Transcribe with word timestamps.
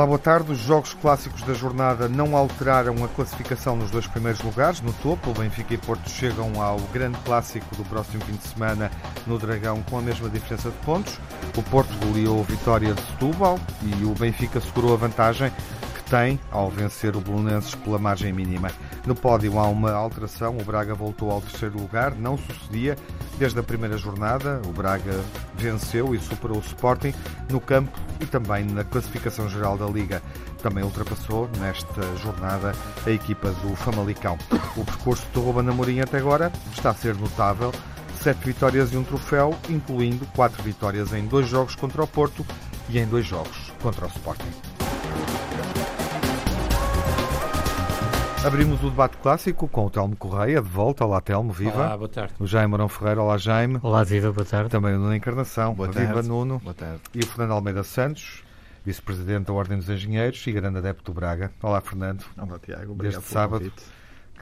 Olá, 0.00 0.06
boa 0.06 0.18
tarde. 0.18 0.52
Os 0.52 0.58
jogos 0.58 0.94
clássicos 0.94 1.42
da 1.42 1.52
jornada 1.52 2.08
não 2.08 2.34
alteraram 2.34 3.04
a 3.04 3.08
classificação 3.08 3.76
nos 3.76 3.90
dois 3.90 4.06
primeiros 4.06 4.40
lugares. 4.40 4.80
No 4.80 4.94
topo, 4.94 5.28
o 5.28 5.34
Benfica 5.34 5.74
e 5.74 5.76
Porto 5.76 6.08
chegam 6.08 6.62
ao 6.62 6.78
grande 6.90 7.18
clássico 7.18 7.76
do 7.76 7.84
próximo 7.84 8.24
fim 8.24 8.32
de 8.32 8.44
semana 8.44 8.90
no 9.26 9.38
Dragão 9.38 9.82
com 9.90 9.98
a 9.98 10.00
mesma 10.00 10.30
diferença 10.30 10.70
de 10.70 10.76
pontos. 10.86 11.18
O 11.54 11.62
Porto 11.64 11.92
goleou 12.02 12.40
a 12.40 12.44
vitória 12.44 12.94
de 12.94 13.02
Setúbal 13.02 13.60
e 13.82 14.02
o 14.06 14.14
Benfica 14.14 14.58
segurou 14.58 14.94
a 14.94 14.96
vantagem 14.96 15.52
tem 16.10 16.40
ao 16.50 16.68
vencer 16.68 17.16
o 17.16 17.20
Bolonenses 17.20 17.76
pela 17.76 17.96
margem 17.96 18.32
mínima. 18.32 18.70
No 19.06 19.14
pódio 19.14 19.56
há 19.58 19.68
uma 19.68 19.92
alteração. 19.92 20.58
O 20.58 20.64
Braga 20.64 20.92
voltou 20.92 21.30
ao 21.30 21.40
terceiro 21.40 21.78
lugar. 21.78 22.16
Não 22.16 22.36
sucedia 22.36 22.98
desde 23.38 23.60
a 23.60 23.62
primeira 23.62 23.96
jornada. 23.96 24.60
O 24.66 24.72
Braga 24.72 25.22
venceu 25.54 26.12
e 26.12 26.18
superou 26.18 26.58
o 26.58 26.60
Sporting 26.60 27.14
no 27.48 27.60
campo 27.60 27.96
e 28.18 28.26
também 28.26 28.64
na 28.64 28.82
classificação 28.82 29.48
geral 29.48 29.78
da 29.78 29.86
Liga. 29.86 30.20
Também 30.60 30.82
ultrapassou 30.82 31.48
nesta 31.58 32.02
jornada 32.16 32.72
a 33.06 33.10
equipa 33.10 33.50
do 33.52 33.76
Famalicão. 33.76 34.36
O 34.76 34.84
percurso 34.84 35.24
do 35.32 35.40
Ruben 35.40 35.68
Amorim 35.68 36.00
até 36.00 36.18
agora 36.18 36.50
está 36.72 36.90
a 36.90 36.94
ser 36.94 37.14
notável. 37.14 37.72
Sete 38.20 38.44
vitórias 38.44 38.92
e 38.92 38.96
um 38.96 39.04
troféu, 39.04 39.56
incluindo 39.68 40.26
quatro 40.34 40.62
vitórias 40.62 41.12
em 41.14 41.24
dois 41.26 41.48
jogos 41.48 41.76
contra 41.76 42.02
o 42.02 42.06
Porto 42.06 42.44
e 42.88 42.98
em 42.98 43.06
dois 43.06 43.24
jogos 43.24 43.72
contra 43.80 44.04
o 44.04 44.08
Sporting. 44.08 44.50
Abrimos 48.44 48.82
o 48.82 48.88
debate 48.90 49.18
clássico 49.18 49.68
com 49.68 49.86
o 49.86 49.90
Telmo 49.90 50.16
Correia, 50.16 50.62
de 50.62 50.68
volta. 50.68 51.04
Olá, 51.04 51.20
Telmo, 51.20 51.52
viva. 51.52 51.76
Olá, 51.76 51.96
boa 51.96 52.08
tarde. 52.08 52.32
O 52.38 52.46
Jaime 52.46 52.70
Marão 52.72 52.88
Ferreira, 52.88 53.22
olá, 53.22 53.36
Jaime. 53.36 53.78
Olá, 53.82 54.02
viva, 54.02 54.32
boa 54.32 54.46
tarde. 54.46 54.70
Também 54.70 54.94
o 54.94 54.98
Nuno 54.98 55.14
Encarnação, 55.14 55.74
boa 55.74 55.90
viva, 55.90 56.14
tarde. 56.14 56.28
Nuno. 56.28 56.58
Boa 56.58 56.74
tarde. 56.74 57.00
E 57.14 57.18
o 57.20 57.26
Fernando 57.26 57.52
Almeida 57.52 57.82
Santos, 57.82 58.42
vice-presidente 58.84 59.46
da 59.48 59.52
Ordem 59.52 59.76
dos 59.78 59.88
Engenheiros 59.90 60.44
e 60.46 60.52
grande 60.52 60.78
adepto 60.78 61.12
do 61.12 61.14
Braga. 61.14 61.52
Olá, 61.62 61.80
Fernando. 61.82 62.24
Olá, 62.36 62.58
Tiago. 62.58 62.94
Desde 62.94 63.18
Obrigado 63.18 63.22
sábado, 63.22 63.58
convite. 63.60 63.82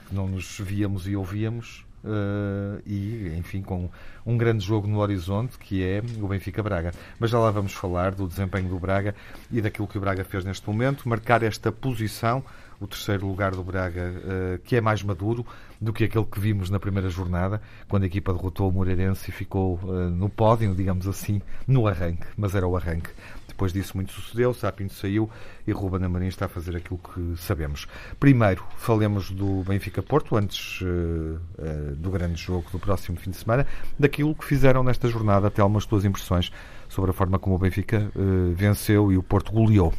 que 0.07 0.15
não 0.15 0.27
nos 0.27 0.57
víamos 0.59 1.05
e 1.07 1.15
ouvíamos. 1.17 1.85
eh, 2.05 2.81
e, 2.85 3.33
enfim, 3.37 3.61
com 3.61 3.89
um 4.25 4.37
grande 4.37 4.63
jogo 4.65 4.87
no 4.87 4.99
horizonte 4.99 5.57
que 5.59 5.83
é 5.83 6.01
o 6.21 6.27
Benfica-Braga. 6.29 6.93
Mas 7.19 7.29
já 7.31 7.37
lá 7.37 7.51
vamos 7.51 7.73
falar 7.73 8.15
do 8.15 8.27
desempenho 8.27 8.69
do 8.69 8.79
Braga 8.79 9.13
e 9.51 9.59
daquilo 9.61 9.87
que 9.87 9.97
o 9.97 10.01
Braga 10.01 10.23
fez 10.23 10.45
neste 10.45 10.65
momento, 10.67 11.07
marcar 11.09 11.43
esta 11.43 11.69
posição, 11.71 12.41
o 12.79 12.87
terceiro 12.87 13.27
lugar 13.27 13.51
do 13.51 13.63
Braga, 13.63 14.01
eh, 14.01 14.59
que 14.63 14.75
é 14.75 14.81
mais 14.81 15.03
maduro 15.03 15.45
do 15.79 15.91
que 15.91 16.05
aquele 16.05 16.25
que 16.25 16.39
vimos 16.39 16.69
na 16.69 16.79
primeira 16.79 17.09
jornada, 17.09 17.61
quando 17.87 18.03
a 18.03 18.05
equipa 18.05 18.33
derrotou 18.33 18.69
o 18.69 18.71
Moreirense 18.71 19.29
e 19.29 19.33
ficou 19.33 19.79
eh, 19.83 20.09
no 20.09 20.29
pódio, 20.29 20.73
digamos 20.73 21.07
assim, 21.07 21.41
no 21.67 21.87
arranque, 21.87 22.25
mas 22.37 22.55
era 22.55 22.67
o 22.67 22.77
arranque. 22.77 23.09
Depois 23.47 23.73
disso 23.73 23.97
muito 23.97 24.13
sucedeu, 24.13 24.53
Sapinto 24.53 24.93
saiu 24.93 25.29
e 25.67 25.71
Ruben 25.73 26.05
Amorim 26.05 26.27
está 26.27 26.45
a 26.45 26.47
fazer 26.47 26.77
aquilo 26.77 26.97
que 26.97 27.35
sabemos. 27.35 27.87
Primeiro, 28.17 28.63
falemos 28.77 29.31
do 29.31 29.63
Benfica-Porto, 29.63 30.37
antes 30.37 30.79
eh, 30.81 31.93
do 31.97 32.09
grande 32.09 32.41
jogo 32.41 32.69
do 32.71 32.79
próximo 32.79 33.17
fim 33.17 33.31
de 33.31 33.37
semana, 33.37 33.67
daquilo 33.97 34.33
que 34.33 34.45
fizeram 34.45 34.81
nesta 34.81 35.09
jornada, 35.09 35.47
até 35.47 35.61
algumas 35.61 35.85
tuas 35.85 36.05
impressões 36.05 36.49
sobre 36.87 37.11
a 37.11 37.13
forma 37.13 37.37
como 37.37 37.55
o 37.55 37.59
Benfica 37.59 38.09
venceu 38.55 39.11
e 39.11 39.17
o 39.17 39.21
Porto 39.21 39.51
goleou. 39.51 39.93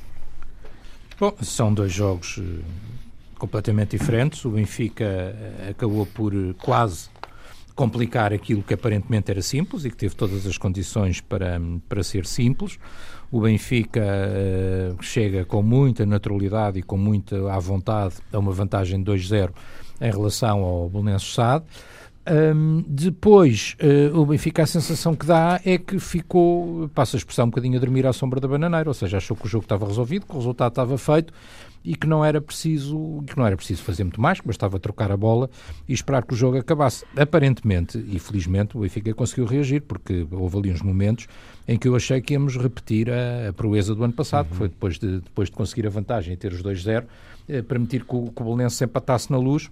Bom, 1.20 1.34
são 1.42 1.74
dois 1.74 1.92
jogos 1.92 2.40
eh, 2.40 2.62
completamente 3.38 3.98
diferentes. 3.98 4.42
O 4.46 4.52
Benfica 4.52 5.04
eh, 5.04 5.68
acabou 5.68 6.06
por 6.06 6.32
eh, 6.32 6.54
quase 6.62 7.10
complicar 7.74 8.32
aquilo 8.32 8.62
que 8.62 8.72
aparentemente 8.72 9.30
era 9.30 9.42
simples 9.42 9.84
e 9.84 9.90
que 9.90 9.96
teve 9.98 10.14
todas 10.14 10.46
as 10.46 10.56
condições 10.56 11.20
para, 11.20 11.60
para 11.86 12.02
ser 12.02 12.24
simples. 12.24 12.78
O 13.30 13.42
Benfica 13.42 14.00
eh, 14.02 14.94
chega 15.02 15.44
com 15.44 15.62
muita 15.62 16.06
naturalidade 16.06 16.78
e 16.78 16.82
com 16.82 16.96
muita 16.96 17.52
à 17.52 17.58
vontade 17.58 18.14
a 18.32 18.38
uma 18.38 18.52
vantagem 18.52 19.02
de 19.02 19.12
2-0 19.12 19.50
em 20.00 20.10
relação 20.10 20.62
ao 20.62 20.88
Belenenses 20.88 21.34
Sade. 21.34 21.66
Hum, 22.30 22.84
depois, 22.86 23.74
eh, 23.80 24.08
o 24.14 24.24
Benfica, 24.24 24.62
a 24.62 24.66
sensação 24.66 25.16
que 25.16 25.26
dá 25.26 25.60
é 25.64 25.76
que 25.76 25.98
ficou, 25.98 26.88
passa 26.94 27.16
a 27.16 27.18
expressão, 27.18 27.46
um 27.46 27.50
bocadinho 27.50 27.76
a 27.76 27.80
dormir 27.80 28.06
à 28.06 28.12
sombra 28.12 28.38
da 28.38 28.46
bananeira, 28.46 28.88
ou 28.88 28.94
seja, 28.94 29.16
achou 29.16 29.36
que 29.36 29.46
o 29.46 29.48
jogo 29.48 29.64
estava 29.64 29.84
resolvido, 29.84 30.26
que 30.26 30.32
o 30.32 30.36
resultado 30.36 30.70
estava 30.70 30.96
feito 30.96 31.32
e 31.84 31.96
que 31.96 32.06
não 32.06 32.24
era 32.24 32.40
preciso, 32.40 33.24
que 33.26 33.36
não 33.36 33.44
era 33.44 33.56
preciso 33.56 33.82
fazer 33.82 34.04
muito 34.04 34.20
mais, 34.20 34.40
que 34.40 34.46
bastava 34.46 34.78
trocar 34.78 35.10
a 35.10 35.16
bola 35.16 35.50
e 35.88 35.92
esperar 35.92 36.24
que 36.24 36.32
o 36.32 36.36
jogo 36.36 36.56
acabasse. 36.56 37.04
Aparentemente, 37.16 37.98
e 37.98 38.18
felizmente, 38.20 38.76
o 38.76 38.82
Benfica 38.82 39.12
conseguiu 39.12 39.44
reagir, 39.44 39.82
porque 39.82 40.24
houve 40.30 40.56
ali 40.56 40.70
uns 40.70 40.82
momentos 40.82 41.26
em 41.66 41.76
que 41.76 41.88
eu 41.88 41.96
achei 41.96 42.20
que 42.20 42.34
íamos 42.34 42.56
repetir 42.56 43.10
a, 43.10 43.48
a 43.48 43.52
proeza 43.52 43.92
do 43.92 44.04
ano 44.04 44.12
passado, 44.12 44.50
que 44.50 44.54
foi 44.54 44.68
depois 44.68 45.00
de, 45.00 45.20
depois 45.20 45.48
de 45.48 45.56
conseguir 45.56 45.84
a 45.84 45.90
vantagem 45.90 46.34
e 46.34 46.36
ter 46.36 46.52
os 46.52 46.62
2-0, 46.62 47.06
eh, 47.48 47.62
permitir 47.62 48.04
que 48.04 48.14
o, 48.14 48.30
que 48.30 48.40
o 48.40 48.44
Belenenses 48.44 48.78
se 48.78 48.84
empatasse 48.84 49.32
na 49.32 49.38
luz, 49.38 49.68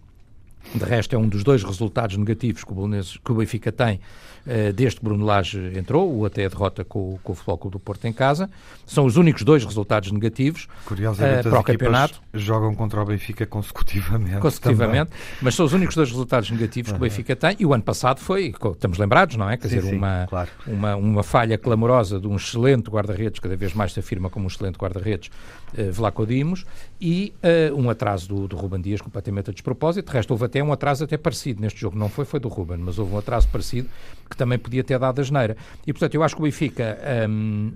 de 0.74 0.84
resto, 0.84 1.14
é 1.14 1.18
um 1.18 1.28
dos 1.28 1.42
dois 1.42 1.62
resultados 1.62 2.16
negativos 2.16 2.62
que 2.64 2.72
o, 2.72 2.88
que 3.24 3.32
o 3.32 3.34
Benfica 3.36 3.72
tem 3.72 4.00
eh, 4.46 4.72
desde 4.72 4.98
que 4.98 5.04
Bruno 5.04 5.24
Lage 5.24 5.58
entrou, 5.78 6.10
ou 6.14 6.24
até 6.26 6.44
a 6.44 6.48
derrota 6.48 6.84
com, 6.84 7.14
o- 7.14 7.20
com 7.22 7.32
o 7.32 7.58
Clube 7.58 7.72
do 7.76 7.78
Porto 7.80 8.04
em 8.06 8.12
casa. 8.12 8.48
São 8.86 9.04
os 9.04 9.16
únicos 9.16 9.42
dois 9.42 9.64
resultados 9.64 10.10
negativos 10.12 10.68
Curiosamente, 10.84 11.46
eh, 11.46 11.50
para 11.50 11.60
o 11.60 11.62
campeonato, 11.64 12.20
jogam 12.32 12.74
contra 12.74 13.02
o 13.02 13.04
Benfica 13.04 13.44
consecutivamente. 13.46 14.38
consecutivamente, 14.40 15.10
mas 15.42 15.54
são 15.54 15.64
os 15.66 15.72
únicos 15.72 15.94
dois 15.96 16.10
resultados 16.10 16.50
negativos 16.50 16.92
que 16.92 16.96
o 16.98 17.00
Benfica 17.00 17.34
tem. 17.36 17.56
E 17.58 17.66
o 17.66 17.72
ano 17.74 17.82
passado 17.82 18.20
foi, 18.20 18.54
estamos 18.72 18.98
lembrados, 18.98 19.36
não 19.36 19.48
é? 19.50 19.56
Quer 19.56 19.68
Sim, 19.68 19.76
dizer, 19.76 19.90
sim, 19.90 19.96
uma, 19.96 20.26
claro. 20.28 20.50
uma, 20.66 20.96
uma 20.96 21.22
falha 21.22 21.58
clamorosa 21.58 22.18
de 22.20 22.26
um 22.26 22.36
excelente 22.36 22.88
guarda-redes, 22.90 23.40
cada 23.40 23.56
vez 23.56 23.74
mais 23.74 23.92
se 23.92 24.00
afirma 24.00 24.30
como 24.30 24.44
um 24.44 24.48
excelente 24.48 24.76
guarda-redes, 24.78 25.30
eh, 25.76 25.90
Vlaco 25.90 26.26
Dimos, 26.26 26.64
e 27.00 27.32
eh, 27.42 27.70
um 27.74 27.90
atraso 27.90 28.28
do, 28.28 28.48
do 28.48 28.56
Ruben 28.56 28.80
Dias 28.80 29.00
completamente 29.00 29.50
a 29.50 29.52
despropósito. 29.52 30.10
De 30.10 30.16
resto, 30.16 30.30
houve 30.30 30.44
até 30.44 30.62
um 30.62 30.72
atraso 30.72 31.04
até 31.04 31.16
parecido 31.16 31.60
neste 31.60 31.80
jogo. 31.80 31.98
Não 31.98 32.08
foi, 32.08 32.24
foi 32.24 32.40
do 32.40 32.48
Ruben, 32.48 32.78
mas 32.78 32.98
houve 32.98 33.14
um 33.14 33.18
atraso 33.18 33.48
parecido 33.48 33.88
que 34.28 34.36
também 34.36 34.58
podia 34.58 34.84
ter 34.84 34.98
dado 34.98 35.20
a 35.20 35.24
geneira. 35.24 35.56
E, 35.86 35.92
portanto, 35.92 36.14
eu 36.14 36.22
acho 36.22 36.34
que 36.34 36.42
o 36.42 36.44
Benfica 36.44 36.98
hum, 37.28 37.72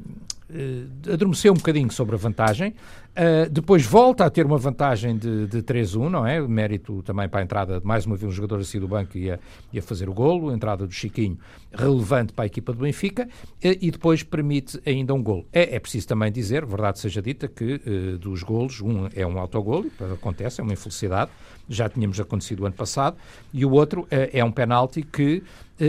eh, 0.50 1.12
adormeceu 1.12 1.52
um 1.52 1.56
bocadinho 1.56 1.90
sobre 1.90 2.14
a 2.14 2.18
vantagem, 2.18 2.74
Uh, 3.12 3.46
depois 3.50 3.84
volta 3.84 4.24
a 4.24 4.30
ter 4.30 4.46
uma 4.46 4.56
vantagem 4.56 5.18
de, 5.18 5.46
de 5.46 5.62
3-1, 5.62 6.08
não 6.08 6.26
é? 6.26 6.40
Mérito 6.40 7.02
também 7.02 7.28
para 7.28 7.40
a 7.40 7.42
entrada 7.42 7.78
de 7.78 7.86
mais 7.86 8.06
uma 8.06 8.16
vez 8.16 8.32
um 8.32 8.34
jogador 8.34 8.60
assim 8.60 8.80
do 8.80 8.88
banco 8.88 9.18
e 9.18 9.30
a, 9.30 9.38
fazer 9.82 10.08
o 10.08 10.14
golo, 10.14 10.48
a 10.48 10.54
entrada 10.54 10.86
do 10.86 10.92
Chiquinho, 10.94 11.38
relevante 11.70 12.32
para 12.32 12.44
a 12.44 12.46
equipa 12.46 12.72
do 12.72 12.78
Benfica, 12.78 13.28
eh, 13.62 13.76
e 13.82 13.90
depois 13.90 14.22
permite 14.22 14.80
ainda 14.86 15.12
um 15.12 15.22
golo. 15.22 15.44
É, 15.52 15.76
é 15.76 15.78
preciso 15.78 16.08
também 16.08 16.32
dizer, 16.32 16.64
verdade 16.64 17.00
seja 17.00 17.20
dita, 17.20 17.48
que 17.48 17.82
eh, 17.84 18.16
dos 18.16 18.42
golos, 18.42 18.80
um 18.80 19.06
é 19.14 19.26
um 19.26 19.38
autogolo, 19.38 19.90
acontece, 20.14 20.62
é 20.62 20.64
uma 20.64 20.72
infelicidade, 20.72 21.30
já 21.68 21.90
tínhamos 21.90 22.18
acontecido 22.18 22.60
o 22.60 22.66
ano 22.66 22.74
passado, 22.74 23.18
e 23.52 23.62
o 23.66 23.72
outro 23.72 24.06
é 24.10 24.42
um 24.42 24.50
penalti 24.50 25.02
que 25.02 25.42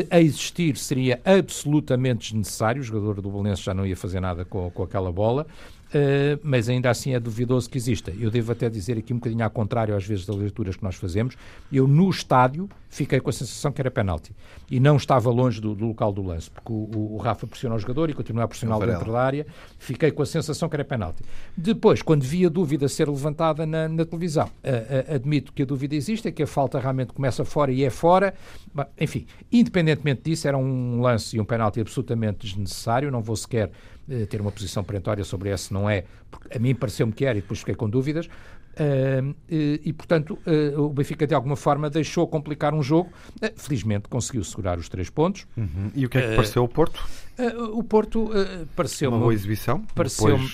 a 0.09 0.19
existir 0.19 0.77
seria 0.77 1.21
absolutamente 1.23 2.31
desnecessário, 2.31 2.81
o 2.81 2.83
jogador 2.83 3.21
do 3.21 3.29
Belenenses 3.29 3.63
já 3.63 3.73
não 3.73 3.85
ia 3.85 3.95
fazer 3.95 4.19
nada 4.19 4.43
com, 4.43 4.69
com 4.71 4.83
aquela 4.83 5.11
bola, 5.11 5.45
Uh, 5.93 6.39
mas 6.41 6.67
ainda 6.69 6.89
assim 6.89 7.13
é 7.13 7.19
duvidoso 7.19 7.69
que 7.69 7.77
exista. 7.77 8.11
Eu 8.19 8.31
devo 8.31 8.51
até 8.51 8.67
dizer 8.67 8.97
aqui 8.97 9.13
um 9.13 9.17
bocadinho 9.17 9.43
ao 9.43 9.49
contrário, 9.51 9.95
às 9.95 10.03
vezes, 10.03 10.25
das 10.25 10.35
leituras 10.35 10.75
que 10.75 10.83
nós 10.83 10.95
fazemos. 10.95 11.35
Eu, 11.71 11.87
no 11.87 12.09
estádio, 12.09 12.67
fiquei 12.89 13.19
com 13.19 13.29
a 13.29 13.33
sensação 13.33 13.71
que 13.71 13.79
era 13.79 13.91
penalti. 13.91 14.31
E 14.71 14.79
não 14.79 14.97
estava 14.97 15.29
longe 15.29 15.61
do, 15.61 15.75
do 15.75 15.85
local 15.85 16.11
do 16.11 16.23
lance, 16.23 16.49
porque 16.49 16.71
o, 16.71 17.13
o 17.13 17.17
Rafa 17.17 17.45
pressionou 17.45 17.77
o 17.77 17.79
jogador 17.79 18.09
e 18.09 18.13
continua 18.13 18.45
a 18.45 18.47
pressioná-lo 18.47 18.79
Varela. 18.79 18.97
dentro 18.97 19.13
da 19.13 19.21
área. 19.21 19.45
Fiquei 19.77 20.09
com 20.09 20.23
a 20.23 20.25
sensação 20.25 20.67
que 20.67 20.75
era 20.75 20.83
penalti. 20.83 21.23
Depois, 21.55 22.01
quando 22.01 22.23
vi 22.23 22.43
a 22.43 22.49
dúvida 22.49 22.87
ser 22.87 23.07
levantada 23.07 23.63
na, 23.65 23.87
na 23.87 24.03
televisão, 24.03 24.45
uh, 24.45 25.11
uh, 25.11 25.15
admito 25.15 25.53
que 25.53 25.61
a 25.61 25.65
dúvida 25.65 25.95
existe, 25.95 26.27
é 26.27 26.31
que 26.31 26.41
a 26.41 26.47
falta 26.47 26.79
realmente 26.79 27.13
começa 27.13 27.45
fora 27.45 27.71
e 27.71 27.83
é 27.83 27.91
fora. 27.91 28.33
Mas, 28.73 28.87
enfim, 28.99 29.27
independentemente 29.51 30.23
disso, 30.23 30.47
era 30.47 30.57
um 30.57 31.01
lance 31.01 31.37
e 31.37 31.39
um 31.39 31.45
penalti 31.45 31.79
absolutamente 31.79 32.47
desnecessário. 32.47 33.11
Não 33.11 33.21
vou 33.21 33.35
sequer 33.35 33.69
eh, 34.09 34.25
ter 34.25 34.41
uma 34.41 34.51
posição 34.51 34.83
perentória 34.83 35.23
sobre 35.23 35.49
esse 35.49 35.73
não 35.73 35.89
é, 35.89 36.03
porque 36.29 36.57
a 36.57 36.59
mim 36.59 36.75
pareceu-me 36.75 37.13
que 37.13 37.25
era 37.25 37.37
e 37.37 37.41
depois 37.41 37.59
fiquei 37.59 37.75
com 37.75 37.89
dúvidas. 37.89 38.27
Uh, 38.73 39.35
e, 39.47 39.81
e, 39.85 39.93
portanto, 39.93 40.39
uh, 40.47 40.81
o 40.81 40.89
Benfica 40.89 41.27
de 41.27 41.35
alguma 41.35 41.55
forma 41.55 41.91
deixou 41.91 42.27
complicar 42.27 42.73
um 42.73 42.81
jogo. 42.81 43.11
Uh, 43.35 43.51
felizmente 43.55 44.09
conseguiu 44.09 44.43
segurar 44.43 44.79
os 44.79 44.89
três 44.89 45.11
pontos. 45.11 45.45
Uhum. 45.55 45.91
E 45.93 46.05
o 46.05 46.09
que 46.09 46.17
é 46.17 46.29
que 46.29 46.35
pareceu 46.35 46.63
o 46.63 46.67
Porto? 46.67 46.99
Uh, 47.37 47.77
o 47.79 47.83
Porto 47.83 48.25
uh, 48.25 48.67
pareceu-me. 48.75 49.15
Uma 49.17 49.23
boa 49.23 49.33
exibição. 49.33 49.81
Pareceu-me. 49.95 50.47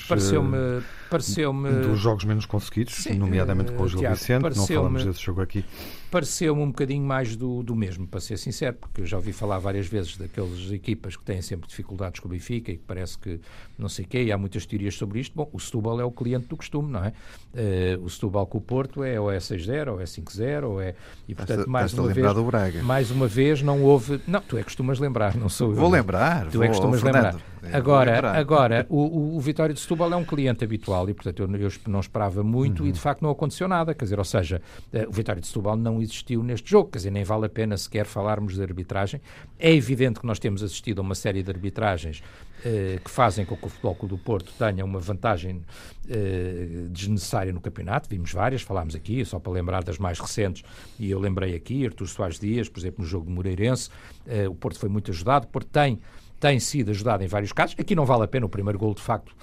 eh, 0.56 0.82
Pareceu-me. 1.10 1.70
dos 1.82 2.00
jogos 2.00 2.24
menos 2.24 2.46
conseguidos, 2.46 2.94
Sim, 2.94 3.16
nomeadamente 3.16 3.72
com 3.72 3.84
o 3.84 3.88
Gil 3.88 4.00
Tiago, 4.00 4.16
Vicente, 4.16 4.56
não 4.56 4.68
falamos 4.68 5.04
desse 5.04 5.20
jogo 5.22 5.42
aqui. 5.42 5.66
pareceu-me 6.12 6.62
um 6.62 6.68
bocadinho 6.68 7.04
mais 7.04 7.36
do, 7.36 7.64
do 7.64 7.76
mesmo, 7.76 8.08
para 8.08 8.20
ser 8.20 8.38
sincero, 8.38 8.78
porque 8.80 9.02
eu 9.02 9.06
já 9.08 9.18
ouvi 9.18 9.34
falar 9.34 9.58
várias 9.58 9.88
vezes 9.88 10.18
daquelas 10.18 10.72
equipas 10.72 11.18
que 11.18 11.24
têm 11.24 11.42
sempre 11.42 11.68
dificuldades 11.68 12.20
com 12.20 12.28
o 12.28 12.32
Benfica 12.32 12.72
e 12.72 12.78
que 12.78 12.84
parece 12.86 13.18
que 13.18 13.42
não 13.78 13.90
sei 13.90 14.06
o 14.06 14.08
quê, 14.08 14.24
e 14.24 14.32
há 14.32 14.38
muitas 14.38 14.68
teorias 14.68 14.96
sobre 14.96 15.20
isto. 15.20 15.34
Bom, 15.36 15.50
o 15.52 15.60
Setúbal 15.60 16.00
é 16.00 16.06
o 16.06 16.12
cliente 16.12 16.46
do 16.48 16.56
costume, 16.56 16.92
não 16.92 17.04
é? 17.04 17.14
O 18.04 18.10
Setúbal 18.10 18.46
com 18.46 18.60
o 18.60 18.62
Porto 18.62 19.04
é 19.04 19.20
ou 19.20 19.32
é 19.32 19.38
6-0, 19.40 19.94
ou 19.94 20.02
é 20.02 20.04
5-0, 20.04 20.64
ou 20.64 20.82
é... 20.82 20.94
E, 21.28 21.34
portanto, 21.34 21.68
mais 21.68 21.92
uma 21.94 22.08
vez... 22.14 22.26
Mais 22.84 23.10
uma 23.10 23.28
vez 23.28 23.62
não 23.64 23.82
houve... 23.82 24.22
Não, 24.28 24.42
tu 24.42 24.58
é 24.58 24.60
que 24.60 24.66
costumas 24.66 25.00
lembrar, 25.00 25.36
não 25.36 25.50
sou 25.50 25.72
eu. 25.72 25.76
Vou 25.76 25.90
lembrar. 25.90 26.46
Tu 26.48 26.58
vou, 26.58 26.64
é 26.64 26.69
costumas 26.70 27.02
lembrar. 27.02 27.36
Agora, 27.74 28.32
agora 28.32 28.86
o, 28.90 29.36
o, 29.36 29.40
Vitória 29.40 29.74
de 29.74 29.80
Setúbal 29.80 30.14
é 30.14 30.16
um 30.16 30.24
cliente 30.24 30.64
habitual 30.64 31.10
e, 31.10 31.14
portanto, 31.14 31.40
eu, 31.42 31.50
eu 31.54 31.72
não 31.88 32.00
esperava 32.00 32.42
muito 32.42 32.84
uhum. 32.84 32.90
e, 32.90 32.92
de 32.92 33.00
facto, 33.00 33.22
não 33.22 33.30
aconteceu 33.30 33.68
nada. 33.68 33.94
Quer 33.94 34.06
dizer, 34.06 34.18
ou 34.18 34.26
seja, 34.26 34.62
eh, 34.94 35.06
o 35.08 35.12
Vitória 35.12 35.42
de 35.42 35.48
Setúbal 35.48 35.76
não 35.76 36.02
existiu 36.02 36.42
neste 36.42 36.70
jogo. 36.70 36.90
Quer 36.90 37.00
dizer, 37.00 37.12
nem 37.12 37.24
vale 37.24 37.46
a 37.46 37.50
pena 37.50 37.76
sequer 37.76 38.06
falarmos 38.06 38.56
de 38.56 38.62
arbitragem. 38.62 39.22
É 39.60 39.74
evidente 39.74 40.20
que 40.20 40.26
nós 40.26 40.40
temos 40.40 40.64
assistido 40.64 41.00
a 41.00 41.02
uma 41.02 41.16
série 41.16 41.44
de 41.44 41.52
arbitragens 41.52 42.24
eh, 42.64 43.00
que 43.02 43.10
fazem 43.10 43.46
com 43.46 43.56
que 43.56 43.66
o 43.66 43.70
Futebol 43.70 43.96
Clube 43.96 44.16
do 44.16 44.22
Porto 44.22 44.52
tenha 44.58 44.84
uma 44.84 45.00
vantagem 45.00 45.62
eh, 46.10 46.88
desnecessária 46.90 47.54
no 47.54 47.62
campeonato. 47.62 48.10
Vimos 48.10 48.34
várias, 48.34 48.62
falámos 48.62 48.96
aqui, 48.96 49.24
só 49.24 49.40
para 49.40 49.54
lembrar 49.54 49.82
das 49.82 49.98
mais 49.98 50.20
recentes, 50.20 50.64
e 51.00 51.10
eu 51.10 51.20
lembrei 51.20 51.56
aqui, 51.56 51.86
Artur 51.86 52.08
Soares 52.08 52.38
Dias, 52.38 52.68
por 52.68 52.80
exemplo, 52.80 53.02
no 53.02 53.08
jogo 53.08 53.28
de 53.28 53.32
Moreirense, 53.32 53.90
eh, 54.28 54.48
o 54.48 54.54
Porto 54.54 54.78
foi 54.78 54.90
muito 54.90 55.10
ajudado, 55.10 55.46
o 55.46 55.50
Porto 55.50 55.70
tem 55.70 56.00
tem 56.40 56.60
sido 56.60 56.92
ajudado 56.92 57.24
em 57.24 57.28
vários 57.28 57.52
casos. 57.52 57.76
Aqui 57.80 57.96
não 57.96 58.06
vale 58.06 58.24
a 58.24 58.28
pena 58.28 58.46
o 58.46 58.50
primeiro 58.50 58.80
gol, 58.80 58.94
de 58.94 59.02
facto, 59.02 59.36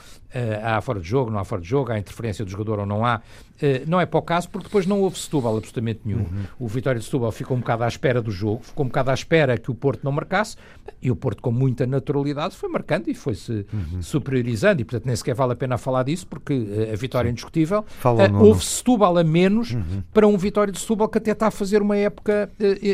há 0.62 0.81
fora 0.81 1.00
de 1.00 1.09
jogo, 1.09 1.31
não 1.31 1.38
há 1.38 1.44
fora 1.44 1.61
de 1.61 1.69
jogo, 1.69 1.93
há 1.93 1.99
interferência 1.99 2.44
do 2.44 2.50
jogador 2.50 2.81
ou 2.81 2.87
não 2.87 3.05
há. 3.05 3.21
Uh, 3.56 3.88
não 3.88 3.99
é 3.99 4.05
para 4.05 4.19
o 4.19 4.23
caso, 4.23 4.50
porque 4.50 4.67
depois 4.67 4.87
não 4.87 5.00
houve 5.00 5.19
Setúbal 5.19 5.56
absolutamente 5.56 6.00
nenhum. 6.05 6.21
Uhum. 6.21 6.44
O 6.59 6.69
Vitória 6.69 6.99
de 6.99 7.05
Setúbal 7.06 7.33
ficou 7.33 7.56
um 7.56 7.61
bocado 7.61 7.85
à 7.85 7.88
espera 7.88 8.21
do 8.21 8.31
jogo, 8.31 8.62
ficou 8.62 8.85
um 8.85 8.88
bocado 8.88 9.11
à 9.11 9.15
espera 9.15 9.56
que 9.56 9.71
o 9.71 9.75
Porto 9.75 10.05
não 10.05 10.12
marcasse, 10.12 10.56
e 11.00 11.11
o 11.11 11.17
Porto, 11.17 11.41
com 11.41 11.50
muita 11.50 11.87
naturalidade, 11.87 12.55
foi 12.55 12.69
marcando 12.69 13.09
e 13.09 13.15
foi-se 13.15 13.67
uhum. 13.73 14.03
superiorizando, 14.03 14.83
e 14.83 14.85
portanto 14.85 15.06
nem 15.06 15.17
sequer 15.17 15.35
vale 15.35 15.55
a 15.55 15.56
pena 15.56 15.79
falar 15.79 16.03
disso, 16.03 16.27
porque 16.27 16.53
uh, 16.53 16.93
a 16.93 16.97
vitória 16.97 17.29
é 17.29 17.32
indiscutível. 17.32 17.85
Uh, 18.05 18.44
houve 18.44 18.62
Setúbal 18.62 19.17
a 19.17 19.25
menos 19.25 19.73
uhum. 19.73 20.03
para 20.12 20.27
um 20.27 20.37
Vitória 20.37 20.71
de 20.71 20.79
Setúbal 20.79 21.09
que 21.09 21.17
até 21.17 21.31
está 21.31 21.47
a 21.47 21.50
fazer 21.50 21.81
uma 21.81 21.97
época 21.97 22.50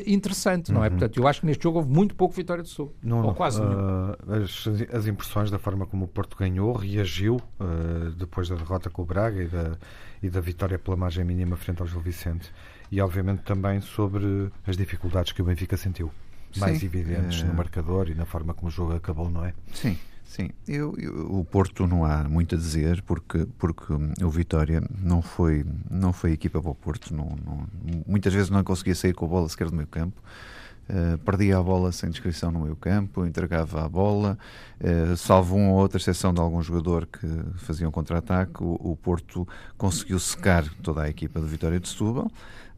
interessante, 0.06 0.70
não 0.70 0.84
é? 0.84 0.86
Uhum. 0.86 0.90
Portanto, 0.92 1.18
eu 1.18 1.26
acho 1.26 1.40
que 1.40 1.46
neste 1.46 1.64
jogo 1.64 1.78
houve 1.78 1.90
muito 1.90 2.14
pouco 2.14 2.34
Vitória 2.34 2.62
de 2.62 2.68
Setúbal, 2.68 2.94
não, 3.02 3.26
ou 3.26 3.34
quase 3.34 3.60
nenhum. 3.60 4.14
As, 4.28 4.94
as 4.94 5.06
impressões 5.06 5.50
da 5.50 5.58
forma 5.58 5.86
como 5.86 6.04
o 6.04 6.08
Porto 6.08 6.36
ganhou, 6.36 6.72
reagiu 6.72 7.31
uh, 7.36 8.10
depois 8.16 8.48
da 8.48 8.56
derrota 8.56 8.90
com 8.90 9.02
o 9.02 9.04
Braga 9.04 9.42
e 9.42 9.46
da, 9.46 9.78
e 10.22 10.30
da 10.30 10.40
vitória 10.40 10.78
pela 10.78 10.96
margem 10.96 11.24
mínima 11.24 11.56
frente 11.56 11.80
ao 11.80 11.86
Gil 11.86 12.00
Vicente. 12.00 12.52
E, 12.90 13.00
obviamente, 13.00 13.42
também 13.42 13.80
sobre 13.80 14.50
as 14.66 14.76
dificuldades 14.76 15.32
que 15.32 15.40
o 15.40 15.44
Benfica 15.44 15.76
sentiu, 15.76 16.10
mais 16.58 16.78
Sim, 16.78 16.86
evidentes 16.86 17.42
no 17.42 17.52
eh, 17.52 17.54
marcador 17.54 18.08
e 18.10 18.14
na 18.14 18.26
forma 18.26 18.52
como 18.52 18.68
o 18.68 18.70
jogo 18.70 18.94
acabou, 18.94 19.30
não 19.30 19.44
é? 19.44 19.54
Sim. 19.72 19.96
Sim, 20.24 20.48
eu, 20.66 20.94
eu, 20.98 21.30
o 21.30 21.44
Porto 21.44 21.86
não 21.86 22.06
há 22.06 22.24
muito 22.24 22.54
a 22.54 22.58
dizer 22.58 23.02
porque, 23.02 23.46
porque 23.58 23.92
o 23.92 24.30
Vitória 24.30 24.82
não 24.98 25.20
foi, 25.20 25.62
não 25.90 26.10
foi 26.10 26.32
equipa 26.32 26.58
para 26.58 26.70
o 26.70 26.74
Porto, 26.74 27.14
não, 27.14 27.36
não, 27.44 27.66
muitas 28.06 28.32
vezes 28.32 28.48
não 28.48 28.64
conseguia 28.64 28.94
sair 28.94 29.12
com 29.12 29.26
a 29.26 29.28
bola 29.28 29.48
sequer 29.48 29.68
do 29.68 29.76
meio 29.76 29.88
campo. 29.88 30.22
Uh, 30.90 31.16
perdia 31.18 31.58
a 31.58 31.62
bola 31.62 31.92
sem 31.92 32.10
descrição 32.10 32.50
no 32.50 32.60
meio 32.60 32.76
campo, 32.76 33.24
entregava 33.24 33.84
a 33.84 33.88
bola, 33.88 34.36
uh, 34.80 35.16
salvo 35.16 35.56
uma 35.56 35.70
ou 35.70 35.78
outra 35.78 35.96
exceção 35.96 36.34
de 36.34 36.40
algum 36.40 36.60
jogador 36.60 37.06
que 37.06 37.26
fazia 37.58 37.88
um 37.88 37.90
contra-ataque, 37.90 38.62
o, 38.62 38.74
o, 38.80 38.96
Porto 38.96 39.46
conseguiu 39.78 40.18
secar 40.18 40.68
toda 40.82 41.02
a 41.02 41.08
equipa 41.08 41.40
do 41.40 41.46
Vitória 41.46 41.78
de 41.78 41.88
Setúbal. 41.88 42.30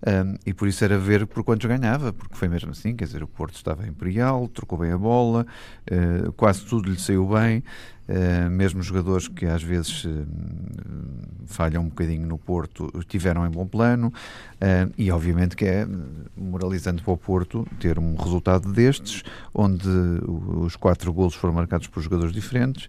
Um, 0.07 0.37
e 0.45 0.53
por 0.53 0.69
isso 0.69 0.85
era 0.85 0.99
ver 0.99 1.27
por 1.27 1.43
quantos 1.43 1.67
ganhava, 1.67 2.13
porque 2.13 2.35
foi 2.35 2.47
mesmo 2.47 2.73
assim, 2.73 2.95
quer 2.95 3.07
dizer, 3.07 3.23
o 3.23 3.27
Porto 3.27 3.55
estava 3.55 3.87
imperial, 3.87 4.47
trocou 4.49 4.79
bem 4.79 4.93
a 4.93 4.99
bola, 4.99 5.47
uh, 5.91 6.31
quase 6.33 6.63
tudo 6.67 6.91
lhe 6.91 7.01
saiu 7.01 7.27
bem, 7.27 7.65
uh, 8.09 8.51
mesmo 8.51 8.83
jogadores 8.83 9.29
que 9.29 9.47
às 9.47 9.63
vezes 9.63 10.05
uh, 10.05 10.27
falham 11.47 11.83
um 11.83 11.89
bocadinho 11.89 12.27
no 12.27 12.39
Porto 12.39 12.91
tiveram 13.07 13.47
em 13.47 13.51
bom 13.51 13.67
plano, 13.67 14.13
e 14.97 15.11
obviamente 15.11 15.55
que 15.55 15.67
é 15.67 15.87
moralizante 16.35 17.03
para 17.03 17.13
o 17.13 17.19
Porto 17.19 17.67
ter 17.79 17.99
um 17.99 18.17
resultado 18.17 18.73
destes, 18.73 19.23
onde 19.53 19.87
os 20.27 20.75
quatro 20.75 21.13
golos 21.13 21.35
foram 21.35 21.55
marcados 21.55 21.87
por 21.87 22.03
jogadores 22.03 22.33
diferentes, 22.33 22.89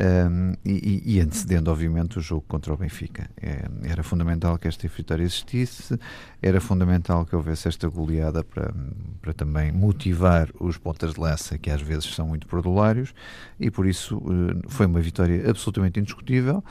um, 0.00 0.54
e, 0.64 1.16
e, 1.16 1.20
antecedendo, 1.20 1.70
obviamente, 1.70 2.18
o 2.18 2.20
jogo 2.20 2.44
contra 2.48 2.72
o 2.72 2.76
Benfica. 2.76 3.30
É, 3.40 3.68
era 3.84 4.02
fundamental 4.02 4.58
que 4.58 4.66
esta 4.66 4.88
vitória 4.88 5.22
existisse, 5.22 5.98
era 6.42 6.60
fundamental 6.60 7.24
que 7.24 7.36
houvesse 7.36 7.68
esta 7.68 7.88
goleada 7.88 8.42
para, 8.42 8.74
para 9.22 9.32
também 9.32 9.70
motivar 9.70 10.48
os 10.58 10.76
pontas 10.76 11.14
de 11.14 11.20
laça, 11.20 11.56
que 11.58 11.70
às 11.70 11.80
vezes 11.80 12.06
são 12.14 12.26
muito 12.26 12.46
perdulários, 12.46 13.14
e 13.58 13.70
por 13.70 13.86
isso 13.86 14.18
uh, 14.18 14.60
foi 14.68 14.86
uma 14.86 15.00
vitória 15.00 15.48
absolutamente 15.48 16.00
indiscutível. 16.00 16.64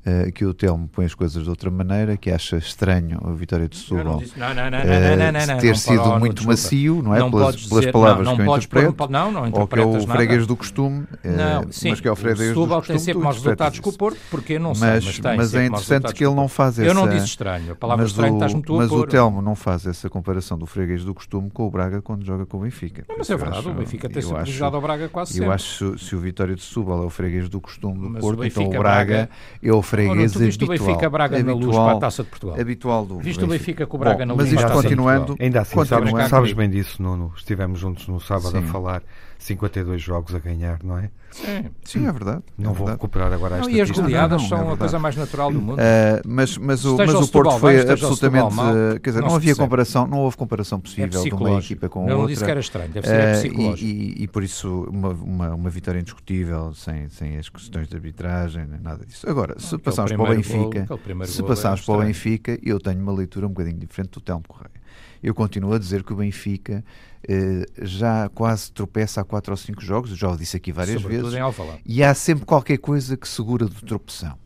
Uh, 0.00 0.32
que 0.32 0.46
o 0.46 0.54
Telmo 0.54 0.88
põe 0.88 1.04
as 1.04 1.14
coisas 1.14 1.44
de 1.44 1.50
outra 1.50 1.70
maneira, 1.70 2.16
que 2.16 2.30
acha 2.30 2.56
estranho 2.56 3.20
a 3.22 3.32
vitória 3.32 3.68
de 3.68 3.76
Setúbal 3.76 4.16
uh, 4.16 5.60
ter 5.60 5.76
sido 5.76 6.18
muito 6.18 6.40
não, 6.40 6.48
macio, 6.48 7.02
não 7.02 7.14
é? 7.14 7.18
Não 7.18 7.30
pelas, 7.30 7.54
dizer, 7.54 7.68
pelas 7.68 7.86
palavras 7.92 8.26
não, 8.26 8.34
que 8.34 8.40
eu 8.40 8.56
interpreto, 8.56 8.92
por, 8.94 9.10
não, 9.10 9.30
não 9.30 9.50
ou 9.52 9.66
que 9.66 9.78
é 9.78 9.84
o 9.84 10.06
freguês 10.06 10.46
do 10.46 10.56
costume, 10.56 11.02
uh, 11.02 11.70
sim, 11.70 11.90
mas 11.90 12.00
que 12.00 12.08
é 12.08 12.10
o 12.10 12.16
freguês 12.16 12.54
do 12.54 12.66
costume. 12.66 12.82
tem 12.86 12.98
sempre 12.98 13.22
maus 13.22 13.36
resultados 13.36 13.78
com 13.80 13.90
o 13.90 13.92
Porto, 13.92 14.18
porque 14.30 14.58
não 14.58 14.74
sei, 14.74 14.88
mas, 14.88 15.04
mas, 15.04 15.18
tem 15.18 15.36
mas 15.36 15.54
é 15.54 15.66
interessante 15.66 16.14
que 16.14 16.24
ele 16.24 16.34
não 16.34 16.48
faz 16.48 16.78
essa... 16.78 16.88
Eu 16.88 16.94
não 16.94 17.06
disse 17.06 17.26
estranho, 17.26 17.72
a 17.72 17.76
palavra 17.76 18.06
estranho 18.06 18.34
estás-me 18.34 18.62
tu 18.62 18.76
Mas 18.76 18.90
o 18.90 19.06
Telmo 19.06 19.42
não 19.42 19.54
faz 19.54 19.84
essa 19.84 20.08
comparação 20.08 20.56
do 20.56 20.64
freguês 20.64 21.04
do 21.04 21.12
costume 21.12 21.50
com 21.50 21.66
o 21.66 21.70
Braga 21.70 22.00
quando 22.00 22.24
joga 22.24 22.46
com 22.46 22.56
o 22.56 22.60
Benfica. 22.60 23.04
Mas 23.18 23.28
é 23.28 23.36
verdade, 23.36 23.68
o 23.68 23.74
Benfica 23.74 24.08
tem 24.08 24.22
sempre 24.22 24.50
jogado 24.50 24.76
ao 24.76 24.80
Braga 24.80 25.10
quase 25.10 25.34
sempre. 25.34 25.46
Eu 25.46 25.52
acho 25.52 25.98
se 25.98 26.16
o 26.16 26.20
Vitória 26.20 26.54
de 26.54 26.62
Setúbal 26.62 27.02
é 27.02 27.06
o 27.06 27.10
freguês 27.10 27.50
do 27.50 27.60
costume 27.60 27.98
do 27.98 28.18
Porto, 28.18 28.42
então 28.44 28.66
o 28.66 28.70
Braga 28.70 29.28
é 29.62 29.70
o 29.70 29.82
freguês 29.90 30.36
habitual 30.36 31.28
na 31.44 31.52
luz 31.54 31.76
para 31.76 31.92
a 31.92 31.98
Taça 31.98 32.22
de 32.22 32.28
Portugal. 32.28 32.60
Habitual 32.60 33.04
do 33.04 33.18
Visto 33.18 33.44
o 33.44 33.48
Benfica 33.48 33.86
com 33.86 33.96
o 33.96 34.00
Braga 34.00 34.18
Bom, 34.20 34.26
na 34.26 34.34
luz 34.34 34.52
Mas 34.52 34.60
isto 34.60 34.72
continuando... 34.72 35.36
Ainda 35.40 35.60
assim, 35.60 35.74
continuando, 35.74 36.10
sabes, 36.10 36.28
sabes 36.28 36.52
bem 36.52 36.70
disso, 36.70 37.02
Nuno. 37.02 37.32
Estivemos 37.36 37.80
juntos 37.80 38.06
no 38.06 38.20
sábado 38.20 38.52
Sim. 38.52 38.58
a 38.58 38.62
falar 38.62 39.02
52 39.40 40.00
jogos 40.02 40.34
a 40.34 40.38
ganhar, 40.38 40.78
não 40.84 40.98
é? 40.98 41.10
Sim, 41.30 41.70
Sim 41.84 42.06
é 42.06 42.12
verdade. 42.12 42.42
Não 42.58 42.72
é 42.72 42.74
vou 42.74 42.86
verdade. 42.86 42.90
recuperar 42.92 43.32
agora 43.32 43.56
esta 43.58 43.70
E 43.70 43.80
as 43.80 43.90
goleadas 43.90 44.42
são 44.42 44.70
é 44.70 44.72
a 44.74 44.76
coisa 44.76 44.98
mais 44.98 45.16
natural 45.16 45.50
do 45.50 45.60
mundo. 45.60 45.78
Uh, 45.78 46.20
mas, 46.26 46.58
mas, 46.58 46.84
o, 46.84 46.96
mas 46.96 47.14
o 47.14 47.28
Porto 47.28 47.58
foi 47.58 47.80
absolutamente. 47.80 48.54
Mal, 48.54 48.72
uh, 48.72 49.00
quer 49.00 49.10
dizer, 49.10 49.20
não, 49.22 49.28
não 49.28 49.36
havia 49.36 49.54
comparação, 49.54 50.06
não 50.06 50.18
houve 50.18 50.36
comparação 50.36 50.78
possível 50.78 51.20
é 51.20 51.24
de 51.24 51.34
uma 51.34 51.58
equipa 51.58 51.88
com 51.88 52.00
outra. 52.00 52.14
Eu 52.14 52.18
não 52.18 52.26
disse 52.26 52.44
que 52.44 52.50
era 52.50 52.60
estranho, 52.60 52.90
deve 52.90 53.06
ser 53.06 53.36
uh, 53.36 53.40
psicológico. 53.40 53.90
E, 54.22 54.28
por 54.28 54.42
isso 54.42 54.86
uma, 54.90 55.70
vitória 55.70 56.00
indiscutível, 56.00 56.74
sem, 56.74 57.08
sem 57.08 57.38
as 57.38 57.48
questões 57.48 57.88
de 57.88 57.94
arbitragem, 57.94 58.66
nem 58.66 58.80
nada 58.80 59.06
disso. 59.06 59.28
Agora, 59.28 59.58
se 59.58 59.78
passarmos 59.80 60.12
para 60.12 60.22
o 60.22 60.34
Benfica, 60.34 60.86
gol, 60.86 61.26
se 61.26 61.42
passarmos 61.42 61.80
para 61.82 61.94
o 61.94 61.98
Benfica, 61.98 62.58
eu 62.62 62.78
tenho 62.78 63.00
uma 63.00 63.12
leitura 63.12 63.46
um 63.46 63.50
bocadinho 63.50 63.78
diferente 63.78 64.10
do 64.12 64.20
Telmo 64.20 64.44
Correia. 64.46 64.80
Eu 65.22 65.34
continuo 65.34 65.74
a 65.74 65.78
dizer 65.78 66.02
que 66.02 66.12
o 66.12 66.16
Benfica 66.16 66.84
eh, 67.28 67.66
já 67.82 68.28
quase 68.30 68.72
tropeça 68.72 69.20
há 69.20 69.24
quatro 69.24 69.52
ou 69.52 69.56
cinco 69.56 69.82
jogos, 69.82 70.10
já 70.16 70.28
o 70.30 70.36
disse 70.36 70.56
aqui 70.56 70.72
várias 70.72 71.00
Sobretudo 71.00 71.30
vezes, 71.30 71.80
e 71.84 72.02
há 72.02 72.14
sempre 72.14 72.46
qualquer 72.46 72.78
coisa 72.78 73.16
que 73.16 73.28
segura 73.28 73.66
do 73.66 73.80
tropeção. 73.82 74.38